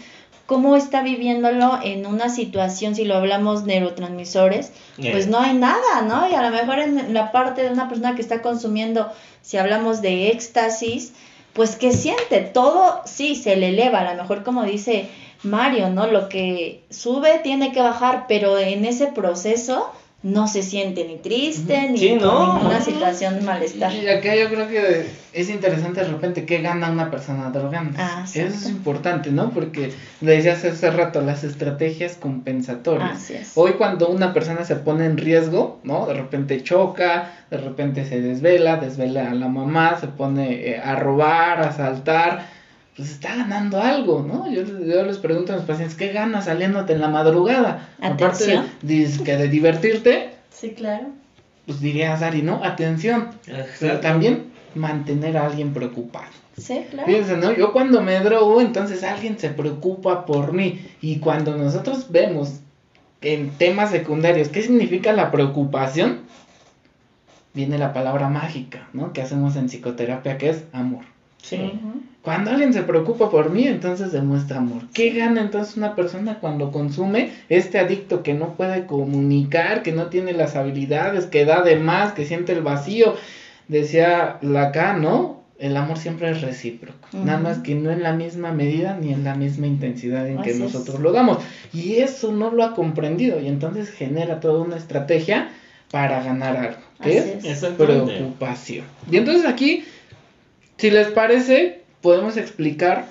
¿cómo 0.50 0.76
está 0.76 1.04
viviéndolo 1.04 1.78
en 1.84 2.08
una 2.08 2.28
situación, 2.28 2.96
si 2.96 3.06
lo 3.06 3.16
hablamos 3.16 3.66
neurotransmisores? 3.66 4.72
Pues 4.98 5.28
no 5.28 5.40
hay 5.40 5.54
nada, 5.54 6.02
¿no? 6.08 6.28
Y 6.28 6.34
a 6.34 6.42
lo 6.42 6.50
mejor 6.50 6.80
en 6.80 7.14
la 7.14 7.32
parte 7.32 7.62
de 7.62 7.70
una 7.70 7.88
persona 7.88 8.16
que 8.16 8.24
está 8.24 8.42
consumiendo, 8.42 9.12
si 9.44 9.58
hablamos 9.58 10.02
de 10.02 10.30
éxtasis, 10.30 11.14
pues 11.54 11.76
¿qué 11.76 11.92
siente? 11.92 12.42
Todo 12.42 13.04
sí 13.06 13.36
se 13.36 13.58
le 13.58 13.70
eleva, 13.70 14.00
a 14.00 14.16
lo 14.16 14.20
mejor 14.20 14.44
como 14.44 14.64
dice 14.64 15.08
Mario, 15.44 15.92
¿no? 15.92 16.08
Lo 16.08 16.30
que 16.30 16.84
sube 16.90 17.38
tiene 17.44 17.72
que 17.72 17.82
bajar, 17.82 18.26
pero 18.28 18.58
en 18.58 18.86
ese 18.86 19.06
proceso 19.06 19.92
no 20.22 20.48
se 20.48 20.64
siente 20.64 21.06
ni 21.06 21.18
triste, 21.18 21.90
ni 21.92 22.20
con 22.20 22.58
ninguna 22.58 22.82
situación 22.82 23.36
de 23.36 23.42
malestar. 23.42 23.94
Y 23.94 24.08
acá 24.10 24.36
yo 24.36 24.50
creo 24.50 24.68
que 24.68 25.06
es 25.32 25.50
interesante 25.50 26.02
de 26.02 26.08
repente 26.08 26.46
qué 26.46 26.62
gana 26.62 26.92
una 26.92 27.10
persona 27.10 27.50
drogando. 27.52 27.98
Ah, 27.98 28.26
Eso 28.26 28.42
es 28.42 28.68
importante, 28.68 29.32
¿no? 29.32 29.52
Porque 29.52 29.94
le 30.20 30.32
decías 30.34 30.66
hace 30.66 30.92
rato, 30.92 31.22
las 31.22 31.46
estrategias 31.46 32.18
compensatorias. 32.18 33.32
Hoy 33.56 33.74
cuando 33.74 34.10
una 34.10 34.34
persona 34.34 34.66
se 34.66 34.76
pone 34.76 35.06
en 35.06 35.18
riesgo, 35.18 35.80
¿no? 35.84 36.06
De 36.06 36.16
repente 36.16 36.64
choca, 36.64 37.32
de 37.50 37.58
repente 37.58 38.06
se 38.06 38.20
desvela, 38.20 38.76
desvela 38.76 39.32
a 39.32 39.34
la 39.34 39.48
mamá, 39.48 39.98
se 40.02 40.08
pone 40.08 40.52
eh, 40.52 40.82
a 40.84 40.98
robar, 40.98 41.62
a 41.62 41.72
saltar 41.72 42.59
pues 43.00 43.12
está 43.12 43.34
ganando 43.34 43.82
algo, 43.82 44.26
¿no? 44.28 44.52
Yo, 44.52 44.62
les 45.06 45.20
pregunto 45.20 45.54
a 45.54 45.56
mis 45.56 45.64
pacientes, 45.64 45.96
¿qué 45.96 46.12
ganas 46.12 46.46
saliéndote 46.46 46.92
en 46.92 47.00
la 47.00 47.08
madrugada? 47.08 47.88
Atención. 48.02 48.66
Aparte 48.66 48.86
de, 48.86 49.24
que 49.24 49.38
de 49.38 49.48
divertirte. 49.48 50.32
Sí, 50.50 50.72
claro. 50.72 51.08
Pues 51.66 51.80
diría 51.80 52.18
Sari, 52.18 52.42
¿no? 52.42 52.62
Atención. 52.62 53.30
Pero 53.80 54.02
también 54.02 54.52
mantener 54.76 55.38
a 55.38 55.46
alguien 55.46 55.74
preocupado. 55.74 56.28
Sí, 56.58 56.88
claro. 56.92 57.08
Fíjense, 57.08 57.38
¿no? 57.38 57.54
Yo 57.54 57.72
cuando 57.72 58.02
me 58.02 58.20
drogo, 58.20 58.60
entonces 58.60 59.02
alguien 59.06 59.40
se 59.40 59.48
preocupa 59.48 60.26
por 60.26 60.52
mí. 60.52 60.86
Y 61.00 61.20
cuando 61.20 61.56
nosotros 61.56 62.08
vemos 62.12 62.60
en 63.22 63.52
temas 63.52 63.92
secundarios 63.92 64.50
qué 64.50 64.62
significa 64.62 65.14
la 65.14 65.32
preocupación, 65.32 66.20
viene 67.54 67.78
la 67.78 67.94
palabra 67.94 68.28
mágica, 68.28 68.90
¿no? 68.92 69.14
Que 69.14 69.22
hacemos 69.22 69.56
en 69.56 69.68
psicoterapia, 69.68 70.38
que 70.38 70.50
es 70.50 70.66
amor. 70.74 71.06
Sí. 71.42 71.80
Cuando 72.22 72.52
alguien 72.52 72.74
se 72.74 72.84
preocupa 72.84 73.30
por 73.30 73.50
mí, 73.50 73.66
entonces 73.66 74.12
demuestra 74.12 74.58
amor. 74.58 74.84
¿Qué 74.94 75.12
gana 75.12 75.42
entonces 75.42 75.78
una 75.78 75.96
persona 75.96 76.40
cuando 76.40 76.72
consume 76.72 77.32
este 77.48 77.80
adicto 77.80 78.24
que 78.24 78.34
no 78.34 78.56
puede 78.56 78.86
comunicar, 78.86 79.84
que 79.84 79.94
no 79.94 80.08
tiene 80.08 80.34
las 80.34 80.56
habilidades, 80.56 81.26
que 81.26 81.46
da 81.46 81.62
de 81.64 81.78
más, 81.78 82.14
que 82.14 82.26
siente 82.26 82.52
el 82.52 82.62
vacío? 82.62 83.16
Decía 83.68 84.38
Lacan, 84.42 85.02
¿no? 85.02 85.40
El 85.58 85.76
amor 85.76 85.98
siempre 85.98 86.30
es 86.30 86.42
recíproco. 86.42 87.08
Nada 87.12 87.40
más 87.40 87.60
que 87.60 87.76
no 87.76 87.92
en 87.92 88.04
la 88.04 88.14
misma 88.14 88.54
medida 88.54 88.98
ni 89.00 89.12
en 89.12 89.24
la 89.24 89.36
misma 89.36 89.68
intensidad 89.68 90.28
en 90.28 90.42
que 90.42 90.54
nosotros 90.54 91.00
lo 91.00 91.12
damos. 91.12 91.40
Y 91.74 91.96
eso 91.96 92.32
no 92.32 92.52
lo 92.52 92.64
ha 92.64 92.76
comprendido 92.76 93.40
y 93.42 93.48
entonces 93.48 93.90
genera 93.90 94.40
toda 94.40 94.62
una 94.62 94.78
estrategia 94.78 95.50
para 95.92 96.24
ganar 96.24 96.56
algo. 96.56 96.82
¿Qué 97.02 97.40
es? 97.44 97.66
Preocupación. 97.78 98.86
Y 99.10 99.18
entonces 99.18 99.46
aquí 99.46 99.84
si 100.80 100.90
les 100.90 101.08
parece, 101.10 101.82
podemos 102.02 102.38
explicar 102.38 103.06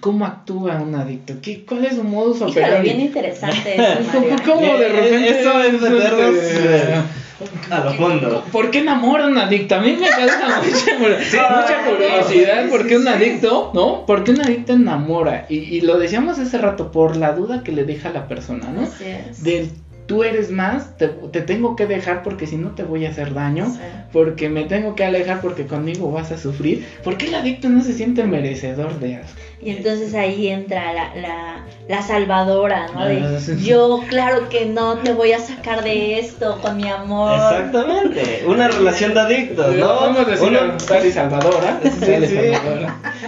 cómo 0.00 0.24
actúa 0.24 0.80
un 0.80 0.94
adicto. 0.94 1.34
¿Qué, 1.42 1.64
¿Cuál 1.64 1.84
es 1.84 1.96
su 1.96 2.04
modus 2.04 2.40
operandi? 2.42 2.88
bien 2.88 3.00
interesante 3.02 3.74
eso, 3.76 4.42
¿Cómo, 4.44 4.76
de 4.78 4.88
repente 4.88 5.40
eso 5.40 5.60
es 5.62 5.80
meternos 5.80 7.04
a 7.70 7.84
lo 7.84 7.92
fondo? 7.92 8.44
¿Por 8.50 8.70
qué 8.70 8.78
enamora 8.78 9.26
un 9.26 9.36
adicto? 9.36 9.74
A 9.76 9.80
mí 9.80 9.96
me 10.00 10.08
causa 10.08 10.62
mucha, 10.98 11.84
curiosidad. 11.86 12.68
¿Por 12.70 12.86
qué 12.86 12.96
un 12.96 13.06
adicto, 13.06 13.70
no? 13.74 14.06
¿Por 14.06 14.24
qué 14.24 14.30
un 14.30 14.40
adicto 14.40 14.72
enamora? 14.72 15.44
Y, 15.50 15.56
y, 15.56 15.82
lo 15.82 15.98
decíamos 15.98 16.38
hace 16.38 16.56
rato, 16.56 16.90
por 16.90 17.16
la 17.16 17.32
duda 17.32 17.62
que 17.62 17.72
le 17.72 17.84
deja 17.84 18.08
a 18.08 18.12
la 18.12 18.28
persona, 18.28 18.70
¿no? 18.74 18.82
Así 18.82 19.04
es. 19.04 19.42
Del 19.42 19.70
tú 20.08 20.24
eres 20.24 20.50
más, 20.50 20.96
te, 20.96 21.06
tengo 21.42 21.76
que 21.76 21.86
dejar 21.86 22.22
porque 22.22 22.46
si 22.46 22.56
no 22.56 22.70
te 22.70 22.82
voy 22.82 23.04
a 23.04 23.10
hacer 23.10 23.34
daño, 23.34 23.76
porque 24.10 24.48
me 24.48 24.64
tengo 24.64 24.96
que 24.96 25.04
alejar 25.04 25.42
porque 25.42 25.66
conmigo 25.66 26.10
vas 26.10 26.32
a 26.32 26.38
sufrir, 26.38 26.84
porque 27.04 27.26
el 27.26 27.34
adicto 27.34 27.68
no 27.68 27.84
se 27.84 27.92
siente 27.92 28.24
merecedor 28.24 28.98
de 29.00 29.16
algo. 29.16 29.28
Y 29.60 29.70
entonces 29.70 30.14
ahí 30.14 30.48
entra 30.48 30.92
la, 30.92 31.16
la, 31.16 31.66
la 31.88 32.02
salvadora, 32.02 32.86
¿no? 32.94 33.06
De, 33.06 33.56
yo, 33.60 34.04
claro 34.08 34.48
que 34.48 34.66
no 34.66 34.98
te 34.98 35.12
voy 35.12 35.32
a 35.32 35.40
sacar 35.40 35.82
de 35.82 36.20
esto 36.20 36.60
con 36.62 36.76
mi 36.76 36.88
amor. 36.88 37.34
Exactamente, 37.34 38.44
una 38.46 38.68
relación 38.68 39.14
de 39.14 39.20
adictos, 39.20 39.74
¿no? 39.74 39.86
Vamos 39.96 40.20
a 40.20 40.24
decir 40.30 40.48
una... 40.48 40.78
salvadora. 40.78 41.80
Sí, 41.82 42.26
sí. 42.26 42.38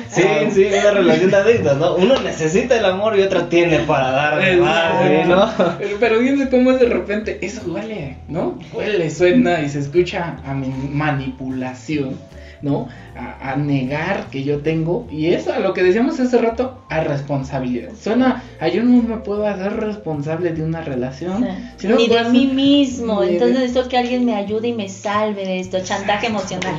sí, 0.09 0.23
sí, 0.53 0.69
una 0.81 0.91
relación 0.93 1.31
de 1.31 1.37
adictos, 1.37 1.77
¿no? 1.79 1.97
Uno 1.97 2.21
necesita 2.21 2.79
el 2.79 2.85
amor 2.85 3.19
y 3.19 3.23
otro 3.23 3.47
tiene 3.47 3.81
para 3.81 4.13
dar 4.13 4.57
más, 4.59 5.27
¿no? 5.27 5.77
Pero, 5.79 5.97
pero 5.99 6.21
fíjense 6.21 6.49
cómo 6.49 6.73
de 6.75 6.87
repente, 6.87 7.39
eso 7.43 7.63
huele, 7.67 8.19
¿no? 8.29 8.57
Huele, 8.73 9.11
suena 9.11 9.63
y 9.63 9.69
se 9.69 9.81
escucha 9.81 10.37
a 10.47 10.55
mi 10.55 10.69
manipulación 10.69 12.19
¿no? 12.63 12.89
A, 13.17 13.57
negar 13.57 14.31
que 14.31 14.45
yo 14.45 14.61
tengo, 14.61 15.07
y 15.11 15.27
eso, 15.27 15.53
a 15.53 15.59
lo 15.59 15.75
que 15.75 15.83
decíamos 15.83 16.19
hace 16.21 16.39
rato, 16.39 16.83
a 16.89 17.01
responsabilidad. 17.01 17.91
Suena, 18.01 18.43
a 18.61 18.69
yo 18.69 18.83
no 18.83 19.03
me 19.03 19.17
puedo 19.19 19.47
hacer 19.47 19.77
responsable 19.77 20.53
de 20.53 20.63
una 20.63 20.81
relación. 20.81 21.47
ni 21.83 22.09
de 22.09 22.25
mí 22.31 22.47
mismo, 22.47 23.23
entonces 23.23 23.59
necesito 23.59 23.89
que 23.89 23.99
alguien 23.99 24.25
me 24.25 24.35
ayude 24.35 24.69
y 24.69 24.73
me 24.73 24.89
salve 24.89 25.45
de 25.45 25.61
esto, 25.61 25.81
chantaje 25.83 26.29
emocional. 26.29 26.75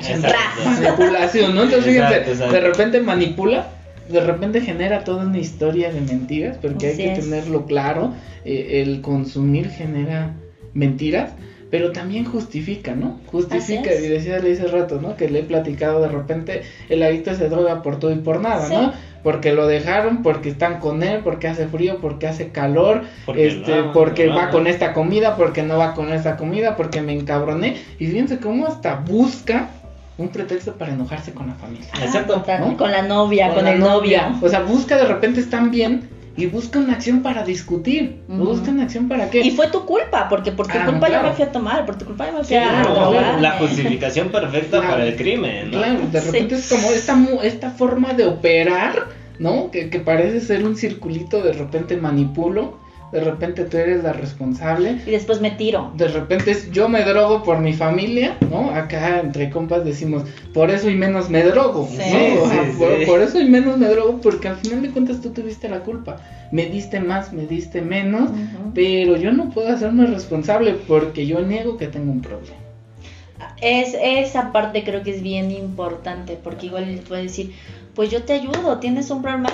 Manipulación, 0.65 1.55
¿no? 1.55 1.63
Entonces 1.63 1.93
fíjense, 1.93 2.45
de 2.47 2.61
repente 2.61 3.01
manipula 3.01 3.67
de 4.11 4.19
repente 4.19 4.61
genera 4.61 5.03
toda 5.03 5.25
una 5.25 5.39
historia 5.39 5.91
de 5.91 6.01
mentiras, 6.01 6.57
porque 6.61 6.88
hay 6.88 6.97
que 6.97 7.21
tenerlo 7.21 7.65
claro, 7.65 8.13
eh, 8.45 8.82
el 8.82 9.01
consumir 9.01 9.69
genera 9.69 10.34
mentiras, 10.73 11.32
pero 11.72 11.93
también 11.93 12.26
justifica, 12.26 12.93
¿no? 12.93 13.19
Justifica, 13.28 13.93
y 13.93 14.07
decía 14.09 14.39
le 14.39 14.51
hace 14.51 14.67
rato, 14.67 14.99
¿no? 15.01 15.15
Que 15.15 15.30
le 15.30 15.39
he 15.39 15.43
platicado 15.43 16.01
de 16.01 16.09
repente, 16.09 16.63
el 16.89 17.01
adicto 17.01 17.34
se 17.34 17.47
droga 17.47 17.82
por 17.82 17.97
todo 17.97 18.11
y 18.11 18.17
por 18.17 18.41
nada, 18.41 18.67
¿no? 18.67 18.93
Porque 19.24 19.53
lo 19.53 19.67
dejaron, 19.67 20.22
porque 20.22 20.49
están 20.49 20.80
con 20.80 21.01
él, 21.01 21.22
porque 21.24 21.47
hace 21.47 21.67
frío, 21.67 21.99
porque 22.01 22.28
hace 22.28 22.49
calor, 22.49 23.03
porque, 23.26 23.47
este, 23.47 23.84
porque 23.93 24.28
va 24.28 24.49
con 24.49 24.67
esta 24.67 24.91
comida, 24.93 25.38
porque 25.38 25.63
no 25.63 25.78
va 25.78 25.93
con 25.93 26.11
esta 26.11 26.36
comida, 26.36 26.76
porque 26.76 27.01
me 27.01 27.13
encabroné. 27.13 27.78
Y 27.99 28.07
fíjense 28.07 28.39
cómo 28.39 28.67
hasta 28.67 28.95
busca 28.95 29.69
un 30.17 30.28
pretexto 30.28 30.74
para 30.74 30.91
enojarse 30.91 31.34
con 31.34 31.47
la 31.47 31.53
familia. 31.53 31.88
Exacto. 32.01 32.43
Con 32.78 32.91
la 32.91 33.03
novia, 33.03 33.53
con, 33.53 33.67
el 33.67 33.80
novio. 33.80 34.19
O 34.41 34.49
sea, 34.49 34.61
busca 34.61 34.97
de 34.97 35.05
repente 35.05 35.39
están 35.39 35.72
bien 35.72 36.09
y 36.38 36.45
busca 36.45 36.79
una 36.79 36.93
acción 36.93 37.21
para 37.21 37.43
discutir. 37.43 38.21
Busca 38.27 38.71
una 38.71 38.84
acción 38.84 39.07
para 39.07 39.29
qué. 39.29 39.41
Y 39.41 39.51
fue 39.51 39.67
tu 39.67 39.86
culpa, 39.86 40.29
porque 40.29 40.51
por 40.51 40.67
tu 40.67 40.77
ah, 40.77 40.86
culpa 40.86 41.09
yo 41.09 41.21
me 41.21 41.34
fui 41.34 41.43
a 41.43 41.51
tomar, 41.51 41.86
por 41.86 41.97
tu 41.97 42.05
culpa 42.05 42.27
yo 42.27 42.38
me 42.38 42.43
fui 42.43 42.55
a 42.55 43.38
La 43.39 43.51
justificación 43.53 44.29
perfecta 44.29 44.82
para 44.82 45.05
el 45.05 45.15
crimen, 45.15 45.71
¿no? 45.71 45.77
Claro, 45.79 45.99
de 46.11 46.21
repente 46.21 46.55
es 46.55 46.69
como 46.69 46.89
esta, 46.91 47.17
esta 47.43 47.71
forma 47.71 48.13
de 48.13 48.25
operar, 48.25 49.07
¿no? 49.39 49.71
Que, 49.71 49.89
que 49.89 49.99
parece 49.99 50.39
ser 50.39 50.65
un 50.65 50.75
circulito, 50.75 51.41
de 51.41 51.53
repente 51.53 51.97
manipulo 51.97 52.79
de 53.12 53.20
repente 53.22 53.66
tú 53.66 53.78
eres 53.78 54.03
la 54.03 54.14
responsable. 54.14 54.97
Y 55.05 55.12
después 55.12 55.41
me 55.41 55.51
tiro. 55.51 55.91
De 55.97 56.07
repente 56.07 56.51
es, 56.51 56.72
yo 56.72 56.88
me 56.88 57.03
drogo 57.03 57.43
por 57.43 57.59
mi 57.59 57.74
familia, 57.74 58.38
¿no? 58.49 58.72
Acá 58.72 59.20
entre 59.20 59.49
compas 59.49 59.84
decimos, 59.84 60.24
por 60.53 60.72
eso 60.72 60.89
y 60.89 60.95
menos 60.95 61.30
me 61.30 61.43
drogo, 61.43 61.89
¿no? 61.91 63.05
por, 63.07 63.22
eso 63.22 63.39
y 63.39 63.45
menos 63.45 63.78
me 63.78 63.88
drogo, 63.88 64.20
porque 64.22 64.47
al 64.47 64.57
final 64.57 64.82
de 64.82 64.91
cuentas 64.91 65.22
tú 65.22 65.32
tuviste 65.32 65.68
la 65.70 65.82
culpa. 65.82 66.18
Me 66.51 66.66
diste 66.66 66.99
más, 66.99 67.34
me 67.34 67.45
diste 67.45 67.82
menos, 67.82 68.30
pero 68.74 69.18
yo 69.18 69.32
no 69.32 69.49
puedo 69.49 69.70
hacerme 69.70 70.05
responsable 70.07 70.76
porque 70.88 71.26
yo 71.26 71.41
niego 71.41 71.78
que 71.78 71.88
tengo 71.88 72.12
un 72.12 72.22
problema. 72.22 72.57
Es, 73.62 73.95
esa 74.01 74.51
parte 74.51 74.84
creo 74.84 75.03
que 75.03 75.12
es 75.12 75.22
bien 75.22 75.51
importante, 75.51 76.38
porque 76.41 76.68
igual 76.68 76.88
les 76.88 77.01
puede 77.01 77.24
decir, 77.24 77.53
pues 77.93 78.09
yo 78.09 78.24
te 78.24 78.34
ayudo, 78.34 78.80
tienes 78.80 79.09
un 79.12 79.22
problema, 79.22 79.49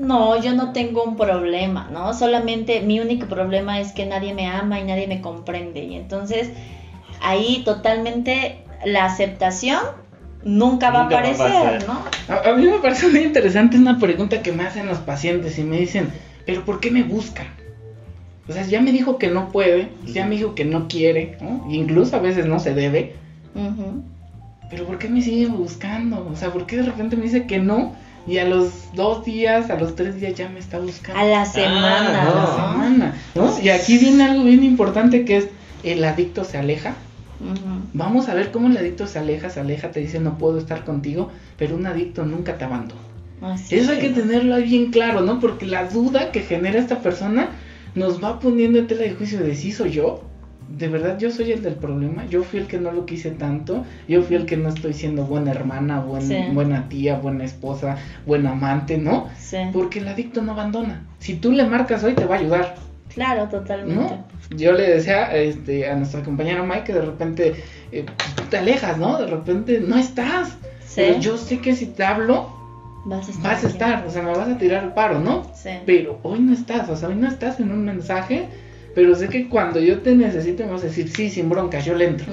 no, 0.00 0.40
yo 0.40 0.54
no 0.54 0.72
tengo 0.72 1.04
un 1.04 1.16
problema, 1.16 1.88
¿no? 1.92 2.14
Solamente 2.14 2.80
mi 2.80 3.00
único 3.00 3.26
problema 3.26 3.80
es 3.80 3.92
que 3.92 4.06
nadie 4.06 4.32
me 4.32 4.46
ama 4.46 4.80
y 4.80 4.84
nadie 4.84 5.06
me 5.06 5.20
comprende. 5.20 5.84
Y 5.84 5.94
entonces 5.94 6.50
ahí 7.20 7.62
totalmente 7.66 8.64
la 8.84 9.04
aceptación 9.04 9.80
nunca, 10.42 10.90
va 10.90 11.02
a 11.02 11.04
aparecer, 11.04 11.86
¿no? 11.86 12.02
A, 12.34 12.52
mí 12.56 12.66
me 12.66 12.78
parece 12.78 13.08
muy 13.08 13.20
interesante 13.20 13.76
una 13.76 13.98
pregunta 13.98 14.40
que 14.40 14.52
me 14.52 14.62
hacen 14.64 14.86
los 14.86 14.98
pacientes 14.98 15.58
y 15.58 15.64
me 15.64 15.78
dicen, 15.78 16.10
pero 16.46 16.64
¿por 16.64 16.80
qué 16.80 16.90
me 16.90 17.02
buscan? 17.02 17.48
O 18.48 18.52
sea, 18.52 18.64
ya 18.64 18.80
me 18.80 18.92
dijo 18.92 19.18
que 19.18 19.28
no 19.28 19.50
puede, 19.50 19.90
ya 20.06 20.24
me 20.24 20.36
dijo 20.36 20.54
que 20.54 20.64
no 20.64 20.88
quiere, 20.88 21.36
¿no? 21.42 21.66
incluso 21.70 22.16
a 22.16 22.20
veces 22.20 22.46
no 22.46 22.58
se 22.58 22.74
debe. 22.74 23.16
pero 24.70 24.86
¿por 24.86 24.98
qué 24.98 25.10
me 25.10 25.20
sigue 25.20 25.46
buscando? 25.46 26.26
O 26.32 26.36
sea, 26.36 26.50
¿por 26.50 26.64
qué 26.64 26.78
de 26.78 26.84
repente 26.84 27.16
me 27.16 27.24
dice 27.24 27.46
que 27.46 27.58
no? 27.58 27.94
Y 28.30 28.38
a 28.38 28.44
los 28.44 28.94
dos 28.94 29.24
días, 29.24 29.70
a 29.70 29.76
los 29.76 29.96
tres 29.96 30.20
días 30.20 30.34
ya 30.36 30.48
me 30.48 30.60
está 30.60 30.78
buscando. 30.78 31.20
A 31.20 31.24
la 31.24 31.44
semana. 31.44 32.22
a 32.22 32.34
la 32.34 32.46
semana. 32.46 33.14
¿no? 33.34 33.60
Y 33.60 33.70
aquí 33.70 33.98
viene 33.98 34.22
algo 34.22 34.44
bien 34.44 34.62
importante 34.62 35.24
que 35.24 35.38
es 35.38 35.48
el 35.82 36.04
adicto 36.04 36.44
se 36.44 36.56
aleja. 36.56 36.94
Vamos 37.92 38.28
a 38.28 38.34
ver 38.34 38.52
cómo 38.52 38.68
el 38.68 38.76
adicto 38.76 39.08
se 39.08 39.18
aleja, 39.18 39.50
se 39.50 39.58
aleja, 39.58 39.90
te 39.90 39.98
dice 39.98 40.20
no 40.20 40.38
puedo 40.38 40.58
estar 40.58 40.84
contigo, 40.84 41.30
pero 41.56 41.74
un 41.74 41.86
adicto 41.86 42.24
nunca 42.24 42.56
te 42.56 42.64
abandona. 42.64 43.00
Eso 43.70 43.92
hay 43.92 43.98
que 43.98 44.10
tenerlo 44.10 44.56
bien 44.58 44.92
claro, 44.92 45.22
¿no? 45.22 45.40
Porque 45.40 45.66
la 45.66 45.88
duda 45.88 46.30
que 46.30 46.42
genera 46.42 46.78
esta 46.78 47.00
persona 47.00 47.48
nos 47.96 48.22
va 48.22 48.38
poniendo 48.38 48.78
en 48.78 48.86
tela 48.86 49.02
de 49.02 49.14
juicio 49.14 49.40
de 49.40 49.56
si 49.56 49.72
soy 49.72 49.90
yo, 49.90 50.22
de 50.76 50.88
verdad 50.88 51.18
yo 51.18 51.30
soy 51.30 51.52
el 51.52 51.62
del 51.62 51.74
problema, 51.74 52.26
yo 52.26 52.44
fui 52.44 52.60
el 52.60 52.66
que 52.66 52.78
no 52.78 52.92
lo 52.92 53.04
quise 53.04 53.30
tanto, 53.32 53.84
yo 54.08 54.22
fui 54.22 54.36
el 54.36 54.46
que 54.46 54.56
no 54.56 54.68
estoy 54.68 54.92
siendo 54.92 55.24
buena 55.24 55.50
hermana, 55.50 56.00
buena 56.00 56.88
tía, 56.88 57.16
buena 57.16 57.44
esposa, 57.44 57.96
buena 58.24 58.52
amante, 58.52 58.96
¿no? 58.96 59.28
Sí. 59.38 59.58
Porque 59.72 59.98
el 59.98 60.08
adicto 60.08 60.42
no 60.42 60.52
abandona. 60.52 61.06
Si 61.18 61.34
tú 61.34 61.52
le 61.52 61.64
marcas 61.64 62.04
hoy 62.04 62.14
te 62.14 62.24
va 62.24 62.36
a 62.36 62.38
ayudar. 62.38 62.76
Claro, 63.12 63.48
totalmente. 63.48 64.14
Yo 64.50 64.72
le 64.72 64.88
decía 64.88 65.34
este, 65.34 65.88
a 65.88 65.96
nuestra 65.96 66.22
compañera 66.22 66.62
Mike 66.62 66.84
que 66.84 66.92
de 66.92 67.02
repente 67.02 67.54
eh, 67.90 68.06
te 68.48 68.58
alejas, 68.58 68.96
¿no? 68.98 69.18
De 69.18 69.26
repente 69.26 69.80
no 69.80 69.96
estás. 69.96 70.56
Pero 70.94 71.18
yo 71.18 71.36
sé 71.36 71.58
que 71.58 71.74
si 71.74 71.86
te 71.86 72.04
hablo, 72.04 72.48
vas 73.04 73.28
a 73.28 73.30
estar. 73.32 73.52
Vas 73.52 73.64
a 73.64 73.68
estar, 73.68 74.06
o 74.06 74.10
sea, 74.10 74.22
me 74.22 74.30
vas 74.30 74.48
a 74.48 74.58
tirar 74.58 74.84
el 74.84 74.92
paro, 74.92 75.18
¿no? 75.18 75.50
Sí. 75.54 75.70
Pero 75.86 76.20
hoy 76.22 76.38
no 76.40 76.52
estás, 76.52 76.88
o 76.88 76.96
sea, 76.96 77.08
hoy 77.08 77.16
no 77.16 77.28
estás 77.28 77.58
en 77.58 77.72
un 77.72 77.84
mensaje 77.84 78.48
pero 78.94 79.14
sé 79.14 79.28
que 79.28 79.48
cuando 79.48 79.80
yo 79.80 80.00
te 80.00 80.14
necesito 80.14 80.64
me 80.64 80.72
vas 80.72 80.82
a 80.82 80.86
decir, 80.86 81.10
sí, 81.10 81.30
sin 81.30 81.48
broncas, 81.48 81.84
yo 81.84 81.94
le 81.94 82.06
entro. 82.06 82.26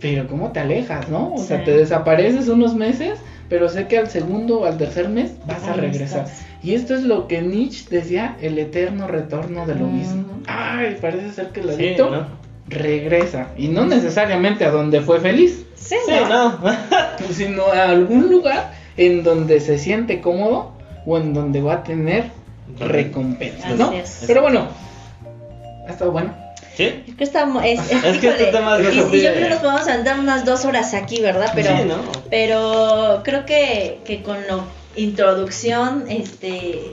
Pero 0.00 0.26
¿cómo 0.28 0.52
te 0.52 0.60
alejas, 0.60 1.08
no? 1.08 1.34
O 1.34 1.38
sea, 1.38 1.64
te 1.64 1.72
desapareces 1.72 2.48
unos 2.48 2.74
meses, 2.74 3.18
pero 3.48 3.68
sé 3.68 3.86
que 3.86 3.98
al 3.98 4.08
segundo 4.08 4.60
o 4.60 4.64
al 4.66 4.76
tercer 4.76 5.08
mes 5.08 5.32
vas 5.46 5.64
a 5.64 5.74
regresar. 5.74 6.26
Y 6.62 6.74
esto 6.74 6.94
es 6.94 7.02
lo 7.02 7.28
que 7.28 7.42
Nietzsche 7.42 7.86
decía, 7.90 8.36
el 8.40 8.58
eterno 8.58 9.06
retorno 9.06 9.66
de 9.66 9.74
lo 9.76 9.86
mismo. 9.86 10.24
Ay, 10.46 10.98
parece 11.00 11.32
ser 11.32 11.48
que 11.48 11.60
el 11.60 11.70
adicto 11.70 12.26
regresa. 12.68 13.48
Y 13.56 13.68
no 13.68 13.86
necesariamente 13.86 14.64
a 14.64 14.70
donde 14.70 15.00
fue 15.00 15.20
feliz. 15.20 15.64
Sí, 15.76 15.96
no. 16.28 16.58
sino 17.30 17.66
a 17.66 17.90
algún 17.90 18.30
lugar 18.30 18.72
en 18.96 19.22
donde 19.22 19.60
se 19.60 19.78
siente 19.78 20.20
cómodo 20.20 20.72
o 21.04 21.18
en 21.18 21.32
donde 21.34 21.60
va 21.60 21.74
a 21.74 21.82
tener 21.84 22.24
recompensa, 22.78 23.70
¿no? 23.76 23.92
Pero 24.26 24.42
bueno, 24.42 24.66
ha 25.86 25.90
estado 25.90 26.12
bueno. 26.12 26.34
¿Sí? 26.76 27.04
Es 27.06 27.14
que, 27.14 27.24
estamos, 27.24 27.64
es, 27.64 27.80
es, 27.90 28.18
que 28.18 28.28
este 28.28 28.46
tema 28.46 28.78
es 28.78 28.94
y, 28.94 28.98
y, 28.98 29.22
yo 29.22 29.32
creo 29.32 29.44
que 29.44 29.48
nos 29.48 29.60
podemos 29.60 29.88
andar 29.88 30.20
unas 30.20 30.44
dos 30.44 30.66
horas 30.66 30.92
aquí, 30.92 31.22
¿verdad? 31.22 31.52
Pero, 31.54 31.74
sí, 31.74 31.84
¿no? 31.84 31.96
pero 32.28 33.22
creo 33.24 33.46
que, 33.46 34.00
que 34.04 34.22
con 34.22 34.36
la 34.46 34.62
introducción, 34.94 36.04
este, 36.10 36.92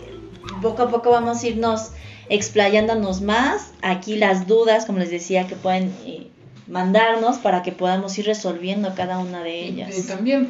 poco 0.62 0.84
a 0.84 0.90
poco 0.90 1.12
vamos 1.12 1.44
a 1.44 1.48
irnos 1.48 1.92
explayándonos 2.30 3.22
más. 3.22 3.74
Aquí 3.82 4.16
las 4.16 4.48
dudas, 4.48 4.86
como 4.86 5.00
les 5.00 5.12
decía, 5.12 5.48
que 5.48 5.56
pueden 5.56 5.94
eh, 6.06 6.28
mandarnos 6.68 7.38
para 7.38 7.62
que 7.62 7.72
podamos 7.72 8.18
ir 8.18 8.26
resolviendo 8.26 8.94
cada 8.96 9.20
una 9.20 9.44
de 9.44 9.66
ellas. 9.66 9.98
Y, 9.98 10.08
también, 10.08 10.50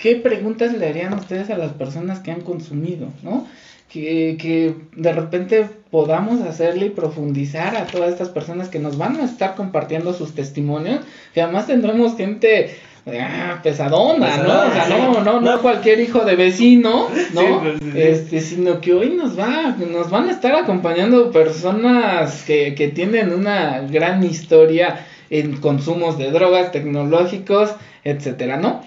¿qué 0.00 0.16
preguntas 0.16 0.72
le 0.74 0.88
harían 0.88 1.14
ustedes 1.14 1.50
a 1.50 1.56
las 1.56 1.72
personas 1.72 2.20
que 2.20 2.32
han 2.32 2.40
consumido, 2.40 3.08
no? 3.22 3.46
Que, 3.88 4.36
que 4.40 4.74
de 4.96 5.12
repente 5.12 5.66
podamos 5.90 6.42
hacerle 6.42 6.86
y 6.86 6.90
profundizar 6.90 7.76
a 7.76 7.86
todas 7.86 8.10
estas 8.10 8.28
personas 8.28 8.68
que 8.68 8.78
nos 8.78 8.98
van 8.98 9.16
a 9.16 9.24
estar 9.24 9.54
compartiendo 9.54 10.12
sus 10.12 10.34
testimonios, 10.34 11.00
que 11.32 11.40
además 11.40 11.66
tendremos 11.66 12.16
gente 12.16 12.76
ah, 13.06 13.60
pesadona, 13.62 14.36
¿no? 14.36 14.66
O 14.66 14.70
sea, 14.70 14.88
no, 14.88 15.20
no, 15.22 15.40
no 15.40 15.62
cualquier 15.62 16.00
hijo 16.00 16.20
de 16.26 16.36
vecino, 16.36 17.08
¿no? 17.32 17.60
Pues, 17.60 17.80
este, 17.94 18.40
sino 18.40 18.80
que 18.82 18.92
hoy 18.92 19.10
nos 19.10 19.38
va, 19.38 19.74
nos 19.78 20.10
van 20.10 20.28
a 20.28 20.32
estar 20.32 20.54
acompañando 20.54 21.30
personas 21.30 22.44
que, 22.44 22.74
que 22.74 22.88
tienen 22.88 23.32
una 23.32 23.80
gran 23.80 24.22
historia 24.22 25.06
en 25.30 25.56
consumos 25.56 26.18
de 26.18 26.30
drogas, 26.30 26.72
tecnológicos, 26.72 27.74
etcétera, 28.04 28.58
¿no? 28.58 28.82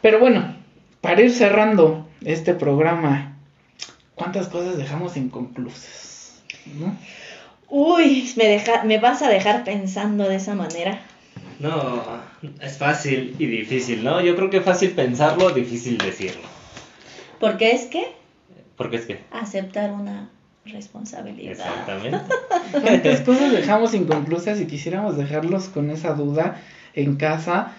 Pero 0.00 0.18
bueno, 0.20 0.56
para 1.02 1.20
ir 1.20 1.30
cerrando 1.30 2.08
este 2.24 2.54
programa 2.54 3.31
¿Cuántas 4.22 4.46
cosas 4.46 4.76
dejamos 4.76 5.16
inconclusas? 5.16 6.42
¿no? 6.78 6.96
Uy, 7.68 8.32
me, 8.36 8.46
deja, 8.46 8.84
me 8.84 8.98
vas 8.98 9.20
a 9.22 9.28
dejar 9.28 9.64
pensando 9.64 10.28
de 10.28 10.36
esa 10.36 10.54
manera. 10.54 11.00
No, 11.58 12.04
es 12.60 12.78
fácil 12.78 13.34
y 13.40 13.46
difícil, 13.46 14.04
¿no? 14.04 14.20
Yo 14.20 14.36
creo 14.36 14.48
que 14.48 14.58
es 14.58 14.64
fácil 14.64 14.92
pensarlo, 14.92 15.50
difícil 15.50 15.98
decirlo. 15.98 16.42
¿Por 17.40 17.56
qué 17.56 17.72
es 17.72 17.86
que? 17.86 18.12
Porque 18.76 18.98
es 18.98 19.06
que. 19.06 19.24
Aceptar 19.32 19.90
una 19.90 20.30
responsabilidad. 20.66 21.52
Exactamente. 21.52 22.20
¿Cuántas 22.70 23.22
cosas 23.22 23.50
dejamos 23.50 23.92
inconclusas 23.92 24.60
y 24.60 24.66
quisiéramos 24.66 25.16
dejarlos 25.16 25.64
con 25.68 25.90
esa 25.90 26.14
duda 26.14 26.62
en 26.94 27.16
casa? 27.16 27.72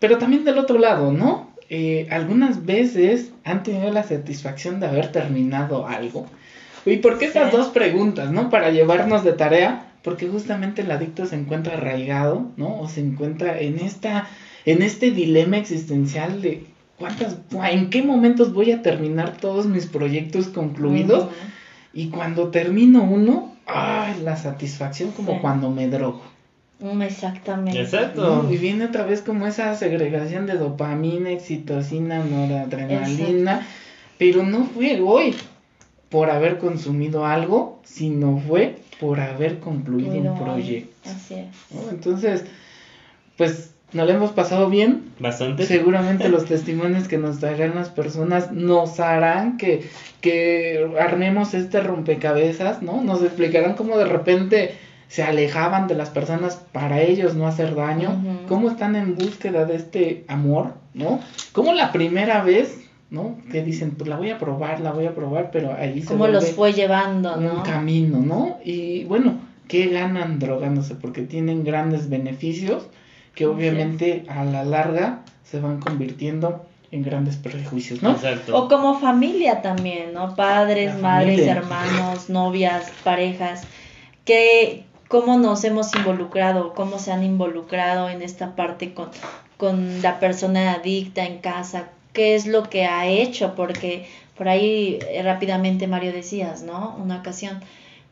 Pero 0.00 0.18
también 0.18 0.44
del 0.44 0.58
otro 0.58 0.78
lado, 0.78 1.12
¿no? 1.12 1.45
Eh, 1.68 2.06
algunas 2.10 2.64
veces 2.64 3.32
han 3.44 3.62
tenido 3.62 3.92
la 3.92 4.04
satisfacción 4.04 4.80
de 4.80 4.86
haber 4.86 5.12
terminado 5.12 5.86
algo. 5.86 6.26
¿Y 6.84 6.98
por 6.98 7.18
qué 7.18 7.26
estas 7.26 7.50
dos 7.50 7.68
preguntas, 7.68 8.30
no? 8.30 8.48
Para 8.48 8.70
llevarnos 8.70 9.24
de 9.24 9.32
tarea, 9.32 9.92
porque 10.02 10.28
justamente 10.28 10.82
el 10.82 10.90
adicto 10.92 11.26
se 11.26 11.34
encuentra 11.34 11.74
arraigado, 11.74 12.52
¿no? 12.56 12.80
O 12.80 12.88
se 12.88 13.00
encuentra 13.00 13.58
en 13.58 13.80
esta, 13.80 14.28
en 14.64 14.82
este 14.82 15.10
dilema 15.10 15.58
existencial 15.58 16.40
de 16.42 16.64
cuántas, 16.96 17.38
en 17.70 17.90
qué 17.90 18.02
momentos 18.02 18.52
voy 18.52 18.70
a 18.70 18.82
terminar 18.82 19.36
todos 19.36 19.66
mis 19.66 19.86
proyectos 19.86 20.46
concluidos. 20.46 21.28
Y 21.92 22.10
cuando 22.10 22.50
termino 22.50 23.02
uno, 23.02 23.56
¡ay! 23.66 24.20
La 24.22 24.36
satisfacción 24.36 25.10
como 25.10 25.40
cuando 25.40 25.70
me 25.70 25.88
drogo. 25.88 26.35
Mm, 26.80 27.02
exactamente. 27.02 27.80
Exacto. 27.80 28.48
Y 28.50 28.56
viene 28.58 28.86
otra 28.86 29.04
vez 29.04 29.22
como 29.22 29.46
esa 29.46 29.74
segregación 29.74 30.46
de 30.46 30.54
dopamina, 30.54 31.30
excitocina, 31.30 32.22
noradrenalina. 32.22 33.66
Pero 34.18 34.42
no 34.42 34.64
fue 34.64 35.00
hoy 35.00 35.34
por 36.10 36.30
haber 36.30 36.58
consumido 36.58 37.26
algo, 37.26 37.80
sino 37.84 38.38
fue 38.46 38.78
por 39.00 39.20
haber 39.20 39.58
concluido 39.58 40.32
un 40.32 40.38
proyecto. 40.38 41.10
Así 41.10 41.34
es. 41.34 41.46
Entonces, 41.90 42.44
pues 43.36 43.74
nos 43.92 44.06
lo 44.06 44.12
hemos 44.12 44.32
pasado 44.32 44.68
bien. 44.68 45.12
Bastante. 45.18 45.64
Seguramente 45.66 46.28
los 46.30 46.46
testimonios 46.46 47.08
que 47.08 47.18
nos 47.18 47.38
traerán 47.38 47.74
las 47.74 47.90
personas 47.90 48.52
nos 48.52 49.00
harán 49.00 49.56
que, 49.56 49.88
que 50.20 50.90
armemos 51.00 51.54
este 51.54 51.80
rompecabezas, 51.80 52.82
¿no? 52.82 53.02
Nos 53.02 53.22
explicarán 53.22 53.74
cómo 53.74 53.96
de 53.98 54.06
repente 54.06 54.74
se 55.08 55.22
alejaban 55.22 55.86
de 55.86 55.94
las 55.94 56.10
personas 56.10 56.60
para 56.72 57.00
ellos 57.00 57.34
no 57.34 57.46
hacer 57.46 57.74
daño, 57.74 58.22
cómo 58.48 58.70
están 58.70 58.96
en 58.96 59.14
búsqueda 59.14 59.64
de 59.64 59.76
este 59.76 60.24
amor, 60.28 60.74
¿no? 60.94 61.20
Como 61.52 61.72
la 61.72 61.92
primera 61.92 62.42
vez, 62.42 62.80
¿no? 63.10 63.36
Que 63.50 63.62
dicen, 63.62 63.92
pues 63.92 64.08
la 64.08 64.16
voy 64.16 64.30
a 64.30 64.38
probar, 64.38 64.80
la 64.80 64.92
voy 64.92 65.06
a 65.06 65.14
probar, 65.14 65.50
pero 65.52 65.74
ahí 65.74 66.02
se 66.02 66.08
Cómo 66.08 66.26
los 66.26 66.50
fue 66.50 66.72
llevando, 66.72 67.36
¿no? 67.36 67.54
Un 67.54 67.62
camino, 67.62 68.18
¿no? 68.18 68.58
Y 68.64 69.04
bueno, 69.04 69.38
¿qué 69.68 69.86
ganan 69.88 70.38
drogándose? 70.38 70.94
Porque 70.96 71.22
tienen 71.22 71.64
grandes 71.64 72.08
beneficios 72.08 72.86
que 73.34 73.46
obviamente 73.46 74.24
a 74.28 74.44
la 74.44 74.64
larga 74.64 75.20
se 75.44 75.60
van 75.60 75.78
convirtiendo 75.78 76.66
en 76.90 77.02
grandes 77.02 77.36
prejuicios, 77.36 78.02
¿no? 78.02 78.12
Exacto. 78.12 78.56
O 78.56 78.68
como 78.68 78.98
familia 78.98 79.62
también, 79.62 80.14
¿no? 80.14 80.34
Padres, 80.34 80.98
madres, 81.00 81.40
hermanos, 81.40 82.30
novias, 82.30 82.90
parejas, 83.04 83.62
que, 84.24 84.84
cómo 85.08 85.38
nos 85.38 85.64
hemos 85.64 85.94
involucrado, 85.94 86.74
cómo 86.74 86.98
se 86.98 87.12
han 87.12 87.22
involucrado 87.22 88.08
en 88.08 88.22
esta 88.22 88.56
parte 88.56 88.94
con, 88.94 89.10
con 89.56 90.02
la 90.02 90.18
persona 90.18 90.72
adicta 90.72 91.24
en 91.24 91.38
casa, 91.38 91.88
qué 92.12 92.34
es 92.34 92.46
lo 92.46 92.64
que 92.64 92.86
ha 92.86 93.06
hecho, 93.06 93.54
porque 93.54 94.06
por 94.36 94.48
ahí 94.48 94.98
eh, 95.08 95.22
rápidamente 95.22 95.86
Mario 95.86 96.12
decías, 96.12 96.62
¿no? 96.62 96.96
Una 97.02 97.18
ocasión, 97.18 97.60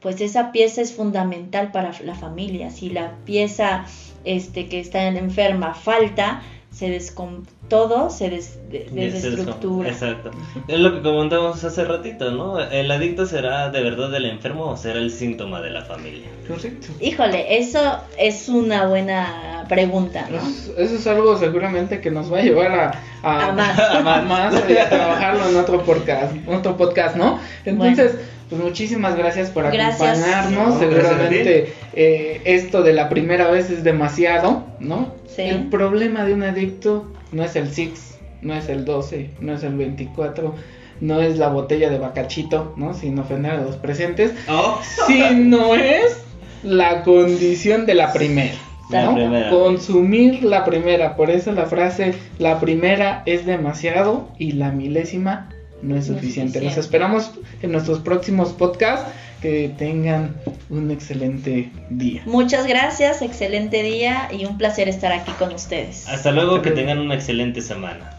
pues 0.00 0.20
esa 0.20 0.52
pieza 0.52 0.80
es 0.80 0.94
fundamental 0.94 1.72
para 1.72 1.92
la 2.02 2.14
familia. 2.14 2.70
Si 2.70 2.90
la 2.90 3.12
pieza 3.24 3.86
este, 4.24 4.68
que 4.68 4.80
está 4.80 5.06
enferma 5.06 5.74
falta, 5.74 6.42
se 6.74 6.90
descom 6.90 7.44
todo 7.68 8.10
se 8.10 8.30
des 8.30 8.58
desestructura. 8.70 9.88
Exacto. 9.88 10.30
Es 10.68 10.78
lo 10.78 10.94
que 10.94 11.02
comentamos 11.02 11.62
hace 11.64 11.84
ratito, 11.84 12.30
¿no? 12.30 12.60
¿El 12.60 12.90
adicto 12.90 13.26
será 13.26 13.70
de 13.70 13.82
verdad 13.82 14.14
el 14.14 14.26
enfermo 14.26 14.66
o 14.66 14.76
será 14.76 14.98
el 14.98 15.10
síntoma 15.10 15.60
de 15.62 15.70
la 15.70 15.82
familia? 15.82 16.26
Correcto. 16.46 16.88
Híjole, 17.00 17.58
eso 17.58 17.98
es 18.18 18.48
una 18.48 18.86
buena 18.86 19.64
pregunta, 19.68 20.28
¿no? 20.30 20.38
Eso, 20.76 20.96
es 20.96 21.06
algo 21.06 21.38
seguramente 21.38 22.00
que 22.00 22.10
nos 22.10 22.32
va 22.32 22.38
a 22.38 22.42
llevar 22.42 22.72
a, 22.72 23.00
a, 23.22 23.52
más, 23.52 23.78
a 23.78 24.00
más, 24.22 24.54
y 24.68 24.76
a 24.76 24.88
trabajarlo 24.88 25.48
en 25.48 25.56
otro 25.56 25.82
podcast, 25.84 26.34
otro 26.46 26.76
podcast, 26.76 27.16
¿no? 27.16 27.38
Entonces, 27.64 28.16
pues 28.48 28.62
muchísimas 28.62 29.16
gracias 29.16 29.50
por 29.50 29.66
acompañarnos. 29.66 30.78
Seguramente 30.78 31.72
eh, 31.94 32.40
esto 32.44 32.82
de 32.82 32.92
la 32.92 33.08
primera 33.08 33.50
vez 33.50 33.70
es 33.70 33.84
demasiado, 33.84 34.64
¿no? 34.80 35.14
Sí. 35.26 35.42
El 35.42 35.68
problema 35.68 36.24
de 36.24 36.34
un 36.34 36.42
adicto 36.42 37.10
no 37.32 37.44
es 37.44 37.56
el 37.56 37.72
six, 37.72 38.18
no 38.42 38.54
es 38.54 38.68
el 38.68 38.84
12, 38.84 39.30
no 39.40 39.54
es 39.54 39.62
el 39.62 39.74
24 39.74 40.54
no 41.00 41.20
es 41.20 41.38
la 41.38 41.48
botella 41.48 41.90
de 41.90 41.98
bacachito, 41.98 42.72
¿no? 42.76 42.94
Sin 42.94 43.18
ofender 43.18 43.52
a 43.52 43.60
los 43.60 43.76
presentes, 43.76 44.32
oh. 44.48 44.80
sino 45.06 45.74
es 45.74 46.24
la 46.62 47.02
condición 47.02 47.86
de 47.86 47.94
la 47.94 48.12
primera. 48.12 48.54
¿no? 48.90 49.16
Consumir 49.50 50.44
la 50.44 50.64
primera, 50.64 51.16
por 51.16 51.30
eso 51.30 51.52
la 51.52 51.66
frase 51.66 52.14
la 52.38 52.60
primera 52.60 53.22
es 53.26 53.46
demasiado 53.46 54.28
y 54.38 54.52
la 54.52 54.70
milésima 54.70 55.48
no 55.84 55.96
es 55.96 56.06
suficiente. 56.06 56.60
Nos 56.60 56.76
esperamos 56.76 57.32
en 57.62 57.72
nuestros 57.72 58.00
próximos 58.00 58.52
podcasts. 58.52 59.10
Que 59.42 59.70
tengan 59.76 60.36
un 60.70 60.90
excelente 60.90 61.70
día. 61.90 62.22
Muchas 62.24 62.66
gracias, 62.66 63.20
excelente 63.20 63.82
día 63.82 64.30
y 64.32 64.46
un 64.46 64.56
placer 64.56 64.88
estar 64.88 65.12
aquí 65.12 65.32
con 65.32 65.52
ustedes. 65.52 66.08
Hasta 66.08 66.32
luego, 66.32 66.62
que 66.62 66.70
tengan 66.70 66.98
una 66.98 67.14
excelente 67.14 67.60
semana. 67.60 68.13